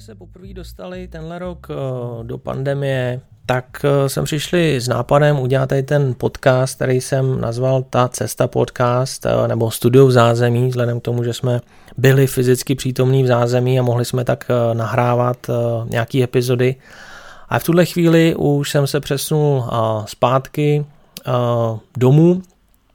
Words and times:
jsme 0.00 0.06
se 0.06 0.14
poprvé 0.14 0.54
dostali 0.54 1.08
tenhle 1.08 1.38
rok 1.38 1.66
eh, 1.70 1.74
do 2.24 2.38
pandemie, 2.38 3.20
tak 3.46 3.64
eh, 3.84 4.08
jsem 4.08 4.24
přišli 4.24 4.80
s 4.80 4.88
nápadem 4.88 5.38
udělat 5.40 5.68
tady 5.68 5.82
ten 5.82 6.14
podcast, 6.14 6.74
který 6.74 7.00
jsem 7.00 7.40
nazval 7.40 7.82
Ta 7.82 8.08
cesta 8.08 8.46
podcast, 8.48 9.26
eh, 9.26 9.48
nebo 9.48 9.70
studio 9.70 10.06
v 10.06 10.12
zázemí, 10.12 10.68
vzhledem 10.68 11.00
k 11.00 11.02
tomu, 11.02 11.24
že 11.24 11.32
jsme 11.32 11.60
byli 11.96 12.26
fyzicky 12.26 12.74
přítomní 12.74 13.22
v 13.22 13.26
zázemí 13.26 13.80
a 13.80 13.82
mohli 13.82 14.04
jsme 14.04 14.24
tak 14.24 14.48
nahrávat 14.72 15.36
nějaký 15.88 16.22
epizody. 16.22 16.76
A 17.48 17.58
v 17.58 17.64
tuhle 17.64 17.86
chvíli 17.86 18.34
už 18.34 18.70
jsem 18.70 18.86
se 18.86 19.00
přesunul 19.00 19.64
zpátky 20.06 20.86
domů. 21.96 22.42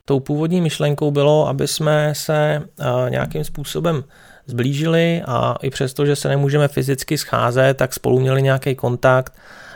Tou 0.05 0.19
původní 0.19 0.61
myšlenkou 0.61 1.11
bylo, 1.11 1.47
aby 1.47 1.67
jsme 1.67 2.13
se 2.15 2.61
nějakým 3.09 3.43
způsobem 3.43 4.03
zblížili 4.45 5.21
a 5.27 5.55
i 5.61 5.69
přesto, 5.69 6.05
že 6.05 6.15
se 6.15 6.29
nemůžeme 6.29 6.67
fyzicky 6.67 7.17
scházet, 7.17 7.77
tak 7.77 7.93
spolu 7.93 8.19
měli 8.19 8.41
nějaký 8.41 8.75
kontakt 8.75 9.33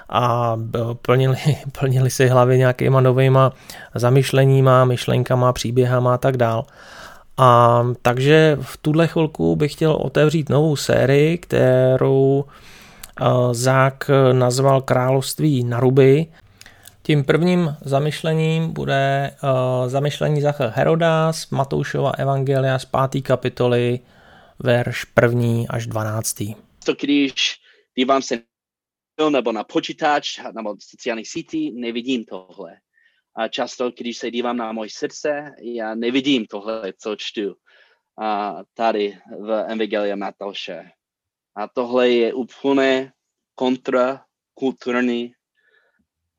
a 0.09 0.57
plnili, 1.01 1.37
plnili 1.79 2.09
si 2.09 2.27
hlavy 2.27 2.57
nějakýma 2.57 3.01
novýma 3.01 3.51
zamyšleníma, 3.95 4.85
myšlenkama, 4.85 5.53
příběhama 5.53 6.13
a 6.13 6.17
tak 6.17 6.37
dál. 6.37 6.65
A 7.37 7.83
takže 8.01 8.57
v 8.61 8.77
tuhle 8.77 9.07
chvilku 9.07 9.55
bych 9.55 9.71
chtěl 9.71 9.91
otevřít 9.91 10.49
novou 10.49 10.75
sérii, 10.75 11.37
kterou 11.37 12.45
Zák 13.51 14.11
nazval 14.31 14.81
Království 14.81 15.63
na 15.63 15.79
ruby. 15.79 16.27
Tím 17.01 17.23
prvním 17.23 17.75
zamyšlením 17.81 18.73
bude 18.73 19.31
uh, 19.43 19.89
zamyšlení 19.89 20.41
Zacha 20.41 20.71
Heroda 20.75 21.33
z 21.33 21.49
Matoušova 21.49 22.11
Evangelia 22.17 22.79
z 22.79 22.85
5. 22.85 23.23
kapitoly 23.23 23.99
verš 24.63 25.05
první 25.05 25.67
až 25.67 25.87
dvanáctý. 25.87 26.55
To 26.85 26.93
když 26.93 27.55
dívám 27.97 28.21
se 28.21 28.41
nebo 29.29 29.51
na 29.51 29.63
počítač, 29.63 30.39
nebo 30.55 30.75
sociální 30.79 31.25
síti, 31.25 31.71
nevidím 31.71 32.25
tohle. 32.25 32.77
A 33.35 33.47
často, 33.47 33.91
když 33.91 34.17
se 34.17 34.31
dívám 34.31 34.57
na 34.57 34.71
moje 34.71 34.89
srdce, 34.93 35.51
já 35.61 35.95
nevidím 35.95 36.45
tohle, 36.45 36.93
co 36.97 37.15
čtu 37.15 37.55
a 38.21 38.57
tady 38.73 39.17
v 39.39 39.51
Evangelia 39.51 40.15
Matouše. 40.15 40.91
A 41.55 41.67
tohle 41.67 42.09
je 42.09 42.33
úplně 42.33 43.11
kontrakulturní 43.55 45.33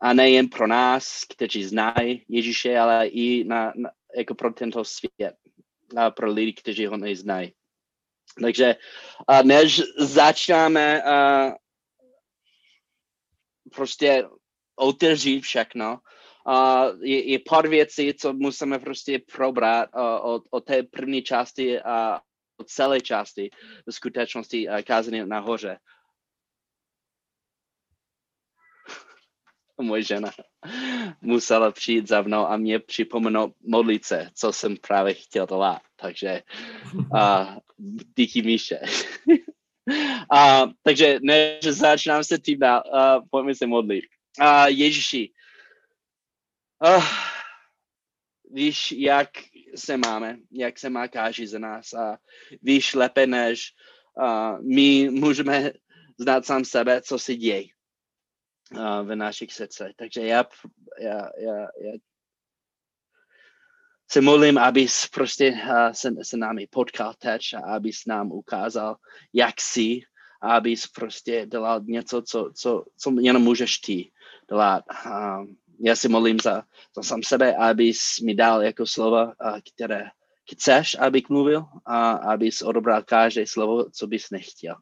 a 0.00 0.12
nejen 0.12 0.48
pro 0.48 0.66
nás, 0.66 1.24
kteří 1.34 1.64
znají 1.64 2.24
Ježíše, 2.28 2.78
ale 2.78 3.06
i 3.06 3.44
na, 3.44 3.72
na, 3.76 3.90
jako 4.16 4.34
pro 4.34 4.52
tento 4.52 4.84
svět 4.84 5.34
a 5.96 6.10
pro 6.10 6.32
lidi, 6.32 6.52
kteří 6.52 6.86
ho 6.86 6.96
neznají. 6.96 7.52
Takže 8.42 8.76
a 9.28 9.42
než 9.42 9.82
začínáme 9.98 11.02
a 11.02 11.50
prostě 13.74 14.24
otevřít 14.76 15.40
všechno, 15.40 15.98
a 16.46 16.84
je, 17.00 17.30
je 17.30 17.38
pár 17.48 17.68
věcí, 17.68 18.14
co 18.14 18.32
musíme 18.32 18.78
prostě 18.78 19.18
probrat 19.32 19.90
od, 20.22 20.44
od 20.50 20.64
té 20.64 20.82
první 20.82 21.22
části 21.22 21.80
a 21.80 22.20
od 22.56 22.68
celé 22.68 23.00
části 23.00 23.50
skutečnosti 23.90 24.68
kázání 24.84 25.22
nahoře. 25.26 25.78
moje 29.80 30.02
žena 30.02 30.30
musela 31.20 31.72
přijít 31.72 32.08
za 32.08 32.22
mnou 32.22 32.46
a 32.46 32.56
mě 32.56 32.78
připomenout 32.78 33.54
modlit 33.60 34.04
se, 34.04 34.30
co 34.34 34.52
jsem 34.52 34.76
právě 34.76 35.14
chtěl 35.14 35.46
dělat. 35.46 35.82
Takže 35.96 36.42
uh, 36.94 37.56
díky 38.16 38.42
Míše. 38.42 38.78
uh, 40.32 40.72
takže 40.82 41.18
než 41.22 41.64
začínám 41.64 42.24
se 42.24 42.38
tím 42.38 42.58
dál, 42.58 42.82
uh, 42.86 43.24
pojďme 43.30 43.54
se 43.54 43.66
modlit. 43.66 44.04
Uh, 44.40 44.66
Ježíši, 44.66 45.32
uh, 46.84 47.04
víš, 48.50 48.92
jak 48.92 49.30
se 49.74 49.96
máme, 49.96 50.38
jak 50.50 50.78
se 50.78 50.90
má 50.90 51.08
káži 51.08 51.46
za 51.46 51.58
nás 51.58 51.92
a 51.92 52.18
víš 52.62 52.94
lépe, 52.94 53.26
než 53.26 53.74
uh, 54.22 54.62
my 54.74 55.10
můžeme 55.10 55.72
znát 56.18 56.46
sám 56.46 56.64
sebe, 56.64 57.02
co 57.02 57.18
se 57.18 57.34
děje 57.34 57.64
v 59.02 59.16
našich 59.16 59.52
srdcech. 59.52 59.92
Takže 59.96 60.26
já, 60.26 60.44
já, 61.00 61.30
já, 61.38 61.68
já 61.80 61.92
se 64.12 64.20
modlím, 64.20 64.58
abys 64.58 65.06
prostě 65.06 65.60
se, 65.92 66.10
se 66.22 66.36
námi 66.36 66.66
potkal 66.66 67.14
teď 67.18 67.40
a 67.54 67.74
abys 67.74 68.06
nám 68.06 68.32
ukázal, 68.32 68.96
jak 69.32 69.60
jsi, 69.60 70.00
a 70.42 70.56
abys 70.56 70.86
prostě 70.86 71.46
dělal 71.46 71.80
něco, 71.84 72.22
co, 72.22 72.50
co, 72.54 72.84
co 72.96 73.14
jenom 73.20 73.42
můžeš 73.42 73.78
ty 73.78 74.10
dělat. 74.48 74.84
Uh, 75.06 75.46
já 75.84 75.96
si 75.96 76.08
modlím 76.08 76.40
za, 76.40 76.62
za 76.96 77.02
sám 77.02 77.22
sebe, 77.22 77.56
abys 77.56 78.18
mi 78.24 78.34
dal 78.34 78.62
jako 78.62 78.86
slova, 78.86 79.32
které 79.74 80.04
chceš, 80.52 80.96
abych 80.98 81.28
mluvil 81.28 81.64
a 81.86 82.10
abys 82.10 82.62
odobral 82.62 83.02
každé 83.02 83.46
slovo, 83.46 83.90
co 83.90 84.06
bys 84.06 84.30
nechtěl. 84.30 84.76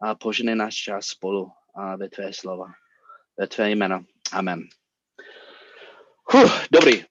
A 0.00 0.14
poženej 0.14 0.54
náš 0.54 0.74
čas 0.74 1.06
spolu 1.06 1.50
a 1.74 1.96
ve 1.96 2.08
tvé 2.08 2.32
slova 2.32 2.66
ve 3.38 3.46
tvé 3.46 3.70
jméno. 3.70 4.04
Amen. 4.32 4.62
Huh, 6.32 6.50
dobrý. 6.70 7.04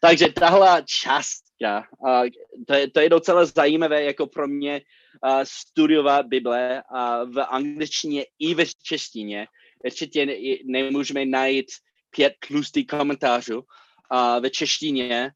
Takže 0.00 0.32
tahle 0.32 0.82
částka, 0.86 1.86
to, 2.66 2.74
je, 2.74 2.90
to 2.90 3.00
je 3.00 3.08
docela 3.08 3.44
zajímavé 3.44 4.04
jako 4.04 4.26
pro 4.26 4.48
mě 4.48 4.82
studovat 5.42 6.26
Bible 6.26 6.82
v 7.24 7.44
angličtině 7.44 8.24
i 8.38 8.54
ve 8.54 8.64
češtině. 8.82 9.46
Určitě 9.84 10.26
nemůžeme 10.64 11.26
najít 11.26 11.66
pět 12.10 12.34
tlustých 12.48 12.86
komentářů 12.86 13.62
ve 14.40 14.50
češtině, 14.50 15.32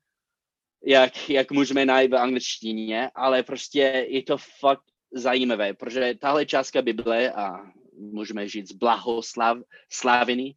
jak, 0.86 1.30
jak 1.30 1.50
můžeme 1.50 1.84
najít 1.84 2.10
v 2.10 2.16
angličtině, 2.16 3.10
ale 3.14 3.42
prostě 3.42 4.06
je 4.08 4.22
to 4.22 4.38
fakt 4.60 4.84
zajímavé, 5.14 5.74
protože 5.74 6.14
tahle 6.20 6.46
částka 6.46 6.82
Bible 6.82 7.32
a 7.32 7.58
můžeme 7.96 8.48
říct, 8.48 8.72
blahoslavený, 8.72 10.56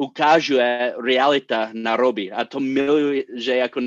ukážuje 0.00 0.94
realita 0.96 1.70
na 1.72 1.96
roby. 1.96 2.32
A 2.32 2.44
to 2.44 2.60
miluji, 2.60 3.26
že 3.36 3.56
jako 3.56 3.80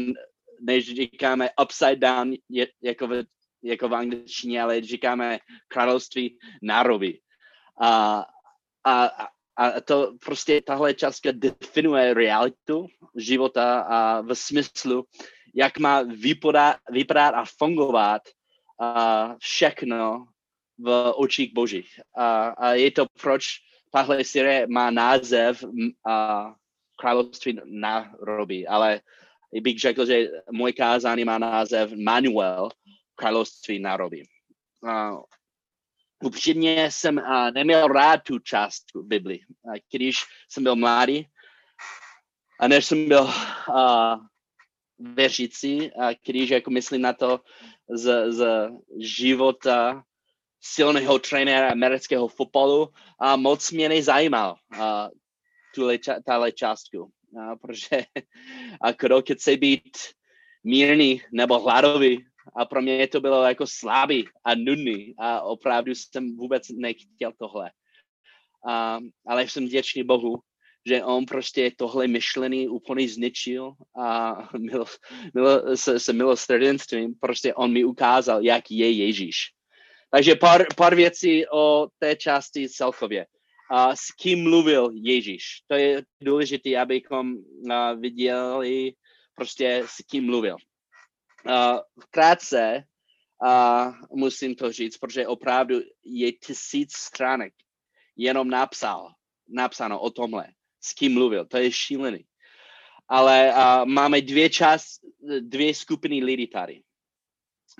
než 0.61 0.85
říkáme 0.85 1.49
upside 1.61 1.95
down, 1.95 2.33
je, 2.49 2.67
jako, 2.81 3.07
v, 3.07 3.23
jako 3.63 3.89
v 3.89 3.93
angličtině, 3.93 4.61
ale 4.61 4.81
říkáme 4.81 5.39
království 5.67 6.37
nároby. 6.61 7.19
A, 7.81 8.25
a, 8.85 9.05
a 9.57 9.81
to 9.81 10.13
prostě 10.25 10.61
tahle 10.61 10.93
částka 10.93 11.29
definuje 11.33 12.13
realitu 12.13 12.87
života 13.17 13.79
a 13.81 14.21
v 14.21 14.35
smyslu, 14.35 15.05
jak 15.55 15.79
má 15.79 16.01
vypadat, 16.01 16.77
vypadat 16.89 17.29
a 17.29 17.45
fungovat 17.57 18.21
a 18.81 19.35
všechno 19.37 20.25
v 20.77 21.13
očích 21.15 21.53
božích. 21.53 21.99
A, 22.17 22.47
a 22.47 22.73
je 22.73 22.91
to, 22.91 23.05
proč 23.21 23.45
tahle 23.93 24.23
série 24.23 24.67
má 24.67 24.91
název 24.91 25.63
a, 26.07 26.55
Království 26.95 27.59
nároby, 27.65 28.67
ale 28.67 29.01
bych 29.61 29.79
řekl, 29.79 30.05
že 30.05 30.27
můj 30.51 30.73
kázání 30.73 31.25
má 31.25 31.37
název 31.37 31.91
Manuel 31.93 32.69
Království 33.15 33.79
nároby. 33.79 34.23
A, 34.87 35.11
upřímně 36.23 36.91
jsem 36.91 37.19
a, 37.19 37.51
neměl 37.51 37.87
rád 37.87 38.17
tu 38.23 38.39
část 38.39 38.83
Bibli. 38.95 39.39
A, 39.73 39.77
když 39.91 40.15
jsem 40.49 40.63
byl 40.63 40.75
mladý, 40.75 41.27
a 42.59 42.67
než 42.67 42.85
jsem 42.85 43.07
byl 43.07 43.29
a, 43.77 44.17
věřící, 44.99 45.91
a 45.91 46.13
když 46.25 46.49
jako 46.49 46.71
myslím 46.71 47.01
na 47.01 47.13
to 47.13 47.39
z, 47.89 48.31
z 48.31 48.69
života 48.99 50.03
silného 50.63 51.19
trenéra 51.19 51.75
amerického 51.75 52.27
fotbalu 52.27 52.89
a 53.19 53.35
moc 53.35 53.71
mě 53.71 53.89
nezajímal 53.89 54.55
uh, 54.71 54.79
tuhle, 55.75 55.99
tahle 56.25 56.51
částku, 56.51 57.03
uh, 57.03 57.55
protože 57.61 58.05
a 58.81 58.91
kdo 58.91 59.21
chce 59.21 59.57
být 59.57 59.97
mírný 60.63 61.21
nebo 61.31 61.59
hladový 61.59 62.25
a 62.55 62.65
pro 62.65 62.81
mě 62.81 63.07
to 63.07 63.21
bylo 63.21 63.43
jako 63.43 63.67
slabý 63.67 64.25
a 64.43 64.55
nudný 64.55 65.13
a 65.19 65.41
opravdu 65.41 65.91
jsem 65.95 66.37
vůbec 66.37 66.69
nechtěl 66.69 67.31
tohle. 67.39 67.71
Uh, 68.67 69.07
ale 69.27 69.43
jsem 69.43 69.65
vděčný 69.65 70.03
Bohu, 70.03 70.39
že 70.85 71.03
on 71.03 71.25
prostě 71.25 71.71
tohle 71.77 72.07
myšlení 72.07 72.67
úplně 72.67 73.09
zničil 73.09 73.73
a 73.99 74.35
milo, 74.57 74.85
milo, 75.33 75.77
se, 75.77 75.99
se 75.99 76.13
milosrdenstvím 76.13 77.15
prostě 77.19 77.53
on 77.53 77.71
mi 77.71 77.83
ukázal, 77.83 78.43
jak 78.43 78.71
je 78.71 78.91
Ježíš. 78.91 79.37
Takže 80.13 80.35
pár, 80.35 80.65
pár 80.77 80.95
věcí 80.95 81.45
o 81.49 81.87
té 81.99 82.15
části 82.15 82.69
celkově. 82.69 83.25
A 83.71 83.95
s 83.95 84.11
kým 84.21 84.43
mluvil 84.43 84.89
Ježíš? 84.93 85.43
To 85.67 85.75
je 85.75 86.03
důležité, 86.21 86.77
abychom 86.77 87.33
uh, 87.33 87.99
viděli 87.99 88.93
prostě 89.35 89.83
s 89.85 89.97
kým 90.11 90.25
mluvil. 90.25 90.55
Uh, 91.45 91.79
krátce 92.11 92.83
A 93.45 93.85
musím 94.11 94.55
to 94.55 94.71
říct, 94.71 94.97
protože 94.97 95.27
opravdu 95.27 95.79
je 96.05 96.31
tisíc 96.31 96.93
stránek 96.93 97.53
jenom 98.15 98.49
napsal, 98.49 99.13
napsáno 99.49 99.99
o 99.99 100.09
tomhle, 100.09 100.47
s 100.81 100.93
kým 100.93 101.13
mluvil, 101.13 101.45
to 101.45 101.57
je 101.57 101.71
šílený. 101.71 102.25
Ale 103.09 103.51
uh, 103.51 103.85
máme 103.85 104.21
dvě 104.21 104.49
čas, 104.49 104.99
dvě 105.39 105.75
skupiny 105.75 106.23
lidí 106.23 106.47
tady. 106.47 106.83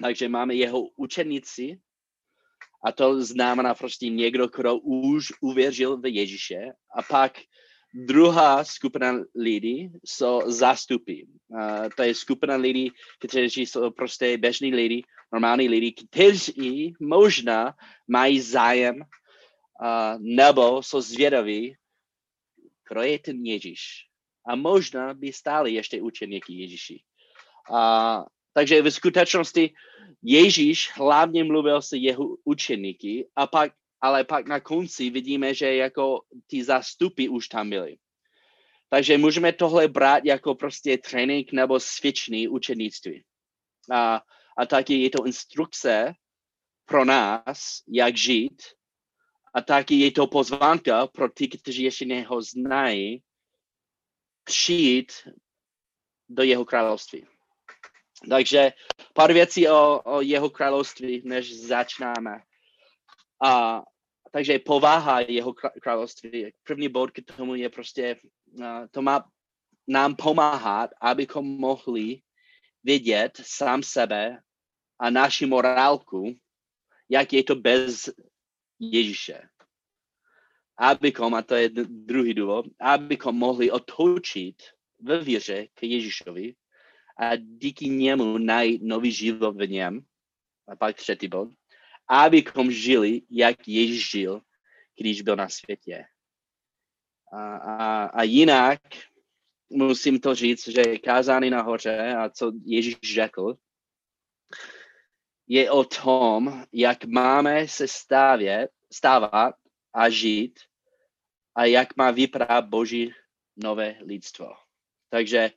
Takže 0.01 0.29
máme 0.29 0.55
jeho 0.55 0.81
učeníci, 0.95 1.79
a 2.83 2.91
to 2.91 3.23
znamená 3.23 3.75
prostě 3.75 4.09
někdo, 4.09 4.47
kdo 4.47 4.77
už 4.77 5.27
uvěřil 5.41 5.97
v 5.97 6.05
Ježíše. 6.05 6.71
A 6.95 7.01
pak 7.01 7.39
druhá 7.93 8.63
skupina 8.63 9.19
lidí 9.35 9.91
jsou 10.05 10.41
zastupy. 10.51 11.27
Uh, 11.47 11.89
to 11.95 12.03
je 12.03 12.15
skupina 12.15 12.55
lidí, 12.55 12.91
kteří 13.19 13.65
jsou 13.65 13.91
prostě 13.91 14.37
běžní 14.37 14.75
lidi, 14.75 15.03
normální 15.33 15.69
lidi, 15.69 15.91
kteří 15.91 16.93
možná 16.99 17.75
mají 18.07 18.41
zájem 18.41 18.95
uh, 18.95 19.05
nebo 20.19 20.83
jsou 20.83 21.01
zvědaví, 21.01 21.75
kdo 22.89 23.01
je 23.01 23.19
ten 23.19 23.45
Ježíš. 23.45 24.07
A 24.47 24.55
možná 24.55 25.13
by 25.13 25.33
stáli 25.33 25.73
ještě 25.73 26.01
učeníky 26.01 26.53
Ježíši. 26.53 27.03
Uh, 27.69 28.23
takže 28.53 28.81
v 28.81 28.91
skutečnosti 28.91 29.73
Ježíš 30.23 30.91
hlavně 30.95 31.43
mluvil 31.43 31.81
se 31.81 31.97
jeho 31.97 32.37
učeníky, 32.43 33.27
a 33.35 33.47
pak, 33.47 33.73
ale 34.01 34.23
pak 34.23 34.47
na 34.47 34.59
konci 34.59 35.09
vidíme, 35.09 35.53
že 35.53 35.75
jako 35.75 36.21
ty 36.47 36.63
zastupy 36.63 37.29
už 37.29 37.47
tam 37.47 37.69
byly. 37.69 37.97
Takže 38.89 39.17
můžeme 39.17 39.53
tohle 39.53 39.87
brát 39.87 40.25
jako 40.25 40.55
prostě 40.55 40.97
trénink 40.97 41.51
nebo 41.51 41.79
svědčný 41.79 42.47
učenictví. 42.47 43.23
A, 43.91 44.21
a 44.57 44.65
taky 44.65 45.01
je 45.01 45.09
to 45.09 45.25
instrukce 45.25 46.13
pro 46.85 47.05
nás, 47.05 47.83
jak 47.87 48.17
žít. 48.17 48.61
A 49.53 49.61
taky 49.61 49.95
je 49.95 50.11
to 50.11 50.27
pozvánka 50.27 51.07
pro 51.07 51.29
ty, 51.29 51.47
kteří 51.47 51.83
ještě 51.83 52.05
neho 52.05 52.41
znají, 52.41 53.23
přijít 54.43 55.11
do 56.29 56.43
jeho 56.43 56.65
království. 56.65 57.32
Takže 58.29 58.71
pár 59.13 59.33
věcí 59.33 59.67
o, 59.67 60.01
o 60.05 60.21
jeho 60.21 60.49
království, 60.49 61.21
než 61.25 61.59
začínáme. 61.59 62.39
A, 63.45 63.83
takže 64.31 64.59
povaha 64.59 65.19
jeho 65.19 65.53
království. 65.81 66.51
První 66.63 66.89
bod 66.89 67.11
k 67.11 67.35
tomu 67.37 67.55
je 67.55 67.69
prostě, 67.69 68.19
uh, 68.59 68.65
to 68.91 69.01
má 69.01 69.25
nám 69.87 70.15
pomáhat, 70.15 70.89
abychom 71.01 71.45
mohli 71.45 72.21
vidět 72.83 73.31
sám 73.41 73.83
sebe 73.83 74.39
a 74.99 75.09
naši 75.09 75.45
morálku, 75.45 76.35
jak 77.09 77.33
je 77.33 77.43
to 77.43 77.55
bez 77.55 78.09
Ježíše. 78.79 79.41
Abychom, 80.77 81.33
a 81.33 81.41
to 81.41 81.55
je 81.55 81.69
druhý 81.87 82.33
důvod, 82.33 82.65
abychom 82.81 83.35
mohli 83.35 83.71
otočit 83.71 84.55
ve 84.99 85.19
víře 85.19 85.67
k 85.73 85.83
Ježíšovi 85.83 86.55
a 87.17 87.35
díky 87.35 87.89
němu 87.89 88.37
najít 88.37 88.81
nový 88.83 89.11
život 89.11 89.55
v 89.57 89.69
něm. 89.69 90.05
A 90.67 90.75
pak 90.75 90.95
třetí 90.95 91.27
bod. 91.27 91.49
Abychom 92.09 92.71
žili, 92.71 93.21
jak 93.29 93.67
Ježíš 93.67 94.11
žil, 94.11 94.41
když 94.99 95.21
byl 95.21 95.35
na 95.35 95.49
světě. 95.49 96.05
A, 97.33 97.55
a, 97.55 98.05
a 98.05 98.23
jinak 98.23 98.81
musím 99.69 100.19
to 100.19 100.35
říct, 100.35 100.67
že 100.67 100.97
kázání 100.97 101.49
nahoře 101.49 102.15
a 102.15 102.29
co 102.29 102.51
Ježíš 102.65 102.95
řekl, 103.13 103.55
je 105.47 105.71
o 105.71 105.83
tom, 105.83 106.65
jak 106.71 107.05
máme 107.05 107.67
se 107.67 107.87
stavět, 107.87 108.71
stávat 108.93 109.55
a 109.93 110.09
žít 110.09 110.59
a 111.55 111.65
jak 111.65 111.95
má 111.95 112.11
vypadat 112.11 112.65
Boží 112.65 113.13
nové 113.55 113.95
lidstvo. 114.01 114.53
Takže 115.09 115.51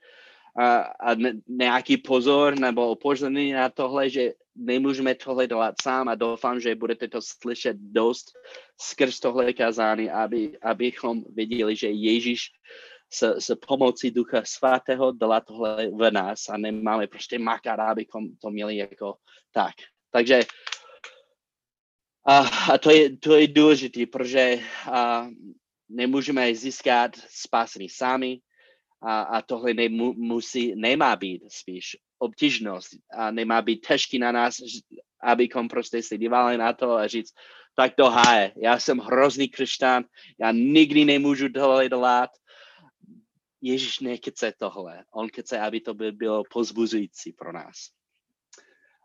a, 0.58 0.78
a 0.78 1.16
nějaký 1.48 1.96
pozor 1.96 2.58
nebo 2.58 2.90
upozornění 2.90 3.52
na 3.52 3.68
tohle, 3.68 4.10
že 4.10 4.32
nemůžeme 4.54 5.14
tohle 5.14 5.46
dělat 5.46 5.74
sám 5.82 6.08
a 6.08 6.14
doufám, 6.14 6.60
že 6.60 6.74
budete 6.74 7.08
to 7.08 7.20
slyšet 7.22 7.76
dost 7.76 8.26
skrz 8.80 9.20
tohle 9.20 9.52
kazání, 9.52 10.10
aby, 10.10 10.58
abychom 10.62 11.24
viděli, 11.28 11.76
že 11.76 11.90
Ježíš 11.90 12.50
s, 13.12 13.22
s 13.38 13.54
pomocí 13.68 14.10
Ducha 14.10 14.42
Svatého 14.44 15.12
dělá 15.12 15.40
tohle 15.40 15.90
v 15.90 16.10
nás 16.10 16.48
a 16.48 16.56
nemáme 16.56 17.06
prostě 17.06 17.38
makat, 17.38 17.80
abychom 17.80 18.36
to 18.42 18.50
měli 18.50 18.76
jako 18.76 19.14
tak. 19.52 19.74
Takže 20.10 20.40
a, 22.28 22.38
a 22.72 22.78
to, 22.78 22.90
je, 22.90 23.16
to 23.16 23.34
je 23.34 23.48
důležité, 23.48 24.06
protože 24.06 24.58
a, 24.90 25.28
nemůžeme 25.88 26.54
získat 26.54 27.10
spásení 27.28 27.88
sami, 27.88 28.40
a, 29.06 29.22
a 29.22 29.42
tohle 29.42 29.74
nemu, 29.74 30.12
musí, 30.12 30.74
nemá 30.74 31.16
být 31.16 31.42
spíš 31.48 31.96
obtížnost 32.18 32.88
a 33.10 33.30
nemá 33.30 33.62
být 33.62 33.86
těžký 33.86 34.18
na 34.18 34.32
nás, 34.32 34.56
abychom 35.22 35.68
prostě 35.68 36.02
si 36.02 36.18
dívali 36.18 36.58
na 36.58 36.72
to 36.72 36.92
a 36.92 37.06
říct, 37.06 37.34
tak 37.76 37.94
to 37.94 38.10
haje, 38.10 38.52
já 38.56 38.78
jsem 38.78 38.98
hrozný 38.98 39.48
křesťan, 39.48 40.04
já 40.40 40.52
nikdy 40.52 41.04
nemůžu 41.04 41.48
tohle 41.48 41.88
dělat. 41.88 42.30
Ježíš 43.60 44.00
nechce 44.00 44.52
tohle, 44.58 45.04
on 45.14 45.28
chce, 45.28 45.60
aby 45.60 45.80
to 45.80 45.94
by 45.94 46.12
bylo 46.12 46.42
pozbuzující 46.50 47.32
pro 47.32 47.52
nás. 47.52 47.76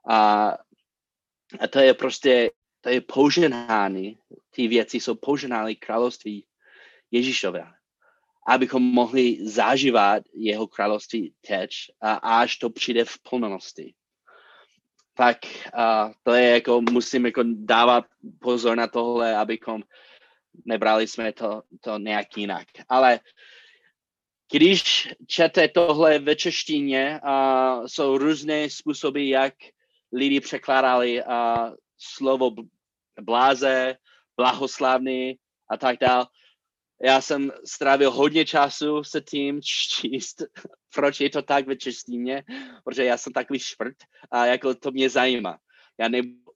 A, 0.09 0.50
a 1.59 1.68
to 1.69 1.80
je 1.80 1.94
prostě, 1.94 2.51
to 2.81 2.89
je 2.89 3.01
poženány, 3.01 4.18
ty 4.50 4.68
věci 4.68 5.00
jsou 5.00 5.15
poženány 5.15 5.75
království 5.75 6.45
Ježíšové 7.12 7.81
abychom 8.48 8.84
mohli 8.84 9.38
zažívat 9.48 10.24
jeho 10.34 10.68
království 10.68 11.34
teď 11.48 11.70
a 12.02 12.14
až 12.14 12.58
to 12.58 12.70
přijde 12.70 13.06
v 13.06 13.20
plnosti. 13.30 13.94
Tak 15.14 15.38
uh, 15.46 16.14
to 16.24 16.34
je 16.34 16.50
jako, 16.50 16.82
musím 16.82 17.26
jako 17.26 17.44
dávat 17.46 18.06
pozor 18.40 18.78
na 18.78 18.88
tohle, 18.88 19.36
abychom 19.38 19.84
nebrali 20.66 21.08
jsme 21.08 21.34
to, 21.34 21.62
to 21.82 21.98
nějak 21.98 22.38
jinak. 22.38 22.68
Ale 22.90 23.20
když 24.52 25.10
čete 25.28 25.68
tohle 25.68 26.20
ve 26.20 26.36
češtině, 26.36 27.20
uh, 27.24 27.86
jsou 27.86 28.18
různé 28.18 28.70
způsoby, 28.70 29.30
jak 29.30 29.54
lidi 30.14 30.40
překládali 30.40 31.24
slovo 31.98 32.52
bláze, 33.21 33.95
blahoslavný 34.38 35.36
a 35.69 35.78
tak 35.78 36.00
dále 36.00 36.26
já 37.04 37.22
jsem 37.22 37.52
strávil 37.66 38.12
hodně 38.12 38.46
času 38.46 39.04
se 39.04 39.22
tím 39.22 39.62
číst, 39.62 40.44
proč 40.96 41.20
je 41.20 41.30
to 41.30 41.42
tak 41.42 41.68
ve 41.68 41.76
češtině, 41.76 42.44
protože 42.84 43.06
já 43.06 43.18
jsem 43.18 43.34
takový 43.34 43.60
šprt 43.60 43.96
a 44.31 44.46
jako 44.46 44.76
to 44.76 44.92
mě 44.92 45.10
zajímá. 45.10 45.58
Já 46.00 46.08
nebudu 46.08 46.52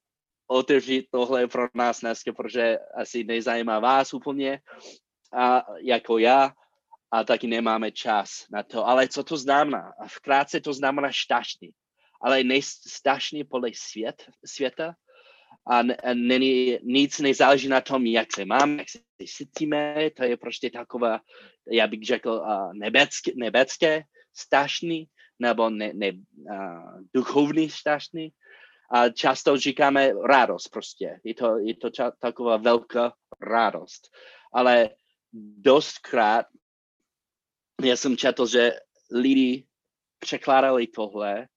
otevřít 0.47 1.07
tohle 1.11 1.47
pro 1.47 1.67
nás 1.73 1.99
dneska, 1.99 2.33
protože 2.33 2.77
asi 2.97 3.23
nezajímá 3.23 3.79
vás 3.79 4.13
úplně 4.13 4.61
a 5.33 5.65
jako 5.81 6.17
já 6.17 6.53
a 7.11 7.23
taky 7.23 7.47
nemáme 7.47 7.91
čas 7.91 8.45
na 8.51 8.63
to. 8.63 8.87
Ale 8.87 9.07
co 9.07 9.23
to 9.23 9.37
znamená? 9.37 9.93
Vkrátce 10.07 10.61
to 10.61 10.73
znamená 10.73 11.11
štačný. 11.11 11.69
Ale 12.21 12.43
nejstačný 12.43 13.43
podle 13.43 13.69
svět, 13.73 14.25
světa 14.45 14.95
a, 15.67 15.79
a 15.79 16.13
není, 16.13 16.77
nic 16.83 17.19
nezáleží 17.19 17.67
na 17.67 17.81
tom, 17.81 18.05
jak 18.05 18.27
se 18.35 18.45
máme, 18.45 18.77
jak 18.77 18.89
se 18.89 18.99
cítíme, 19.21 20.09
to 20.17 20.23
je 20.23 20.37
prostě 20.37 20.69
taková, 20.69 21.19
já 21.71 21.87
bych 21.87 22.03
řekl, 22.03 22.43
nebecké, 22.73 23.31
nebecké 23.35 24.03
nebo 25.39 25.69
ne, 25.69 25.91
ne, 25.93 26.11
uh, 26.11 27.01
duchovní 27.13 27.69
strašný. 27.69 28.29
A 28.91 29.09
často 29.09 29.57
říkáme 29.57 30.13
radost 30.27 30.69
prostě. 30.69 31.19
Je 31.23 31.33
to, 31.33 31.57
je 31.57 31.75
to 31.75 31.89
ča, 31.89 32.11
taková 32.11 32.57
velká 32.57 33.13
radost. 33.41 34.09
Ale 34.53 34.89
dostkrát 35.57 36.45
já 37.83 37.97
jsem 37.97 38.17
četl, 38.17 38.47
že 38.47 38.71
lidi 39.11 39.67
překládali 40.19 40.87
tohle 40.87 41.47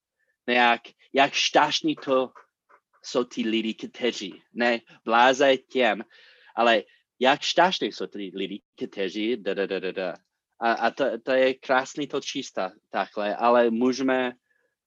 nějak, 0.49 0.81
jak 1.13 1.35
strašný 1.35 1.97
to 1.97 2.33
jsou 3.09 3.25
ty 3.25 3.43
lidi, 3.43 3.75
kteří, 3.75 4.43
ne 4.53 4.81
bláze 5.05 5.57
těm, 5.57 6.05
ale 6.57 6.83
jak 7.21 7.43
šťastní 7.43 7.93
jsou 7.93 8.07
ty 8.07 8.31
lidi, 8.35 8.63
kteří, 8.77 9.37
da, 9.37 9.55
da, 9.55 9.67
da, 9.67 9.79
da, 9.81 9.93
da. 9.93 10.15
A, 10.61 10.73
a 10.73 10.91
to, 10.91 11.05
to 11.23 11.33
je 11.33 11.55
krásný 11.55 12.07
to 12.07 12.21
čísta 12.21 12.73
takhle, 12.91 13.37
ale 13.37 13.71
můžeme 13.71 14.33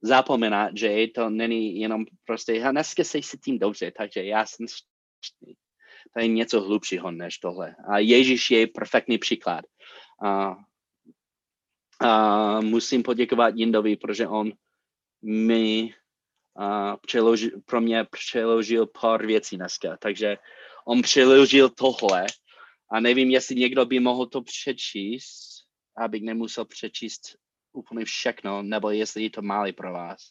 zapomínat, 0.02 0.78
že 0.78 1.08
to 1.16 1.30
není 1.30 1.80
jenom 1.80 2.06
prostě, 2.26 2.64
a 2.64 2.72
dneska 2.72 3.04
se 3.04 3.20
tím 3.44 3.60
dobře, 3.60 3.92
takže 3.98 4.24
já 4.24 4.46
jsem 4.46 4.68
šťastný. 4.68 5.56
To 6.14 6.20
je 6.20 6.28
něco 6.28 6.62
hlubšího 6.62 7.12
než 7.12 7.38
tohle. 7.38 7.76
A 7.88 8.00
Ježíš 8.00 8.52
je 8.52 8.68
perfektní 8.68 9.18
příklad. 9.18 9.66
A, 10.26 10.56
a 12.00 12.62
musím 12.62 13.04
poděkovat 13.04 13.56
Jindovi, 13.56 13.96
protože 13.96 14.28
on 14.28 14.52
mi 15.22 15.94
uh, 16.60 16.96
přeložil, 17.08 17.52
pro 17.66 17.82
mě 17.82 18.04
přeložil 18.04 18.88
pár 19.02 19.26
věcí 19.26 19.58
dneska, 19.58 19.98
takže 19.98 20.38
on 20.86 21.02
přeložil 21.02 21.70
tohle 21.70 22.26
a 22.92 23.00
nevím, 23.00 23.30
jestli 23.30 23.56
někdo 23.56 23.86
by 23.86 24.00
mohl 24.00 24.26
to 24.26 24.42
přečíst, 24.42 25.52
abych 25.98 26.24
nemusel 26.24 26.66
přečíst 26.66 27.22
úplně 27.74 28.06
všechno, 28.06 28.64
nebo 28.64 28.90
jestli 28.90 29.24
je 29.24 29.30
to 29.30 29.42
malý 29.42 29.74
pro 29.74 29.94
vás. 29.94 30.22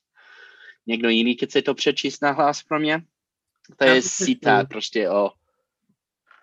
Někdo 0.86 1.08
jiný 1.08 1.34
chce 1.34 1.62
to 1.62 1.74
přečíst 1.74 2.22
na 2.22 2.30
hlas 2.30 2.62
pro 2.62 2.80
mě? 2.80 3.02
To 3.76 3.84
je 3.84 4.02
citát 4.02 4.68
prostě 4.68 5.10
o 5.10 5.30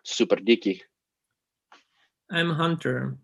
super, 0.04 0.44
díky. 0.44 0.84
M. 2.32 2.50
Hunter. 2.50 3.18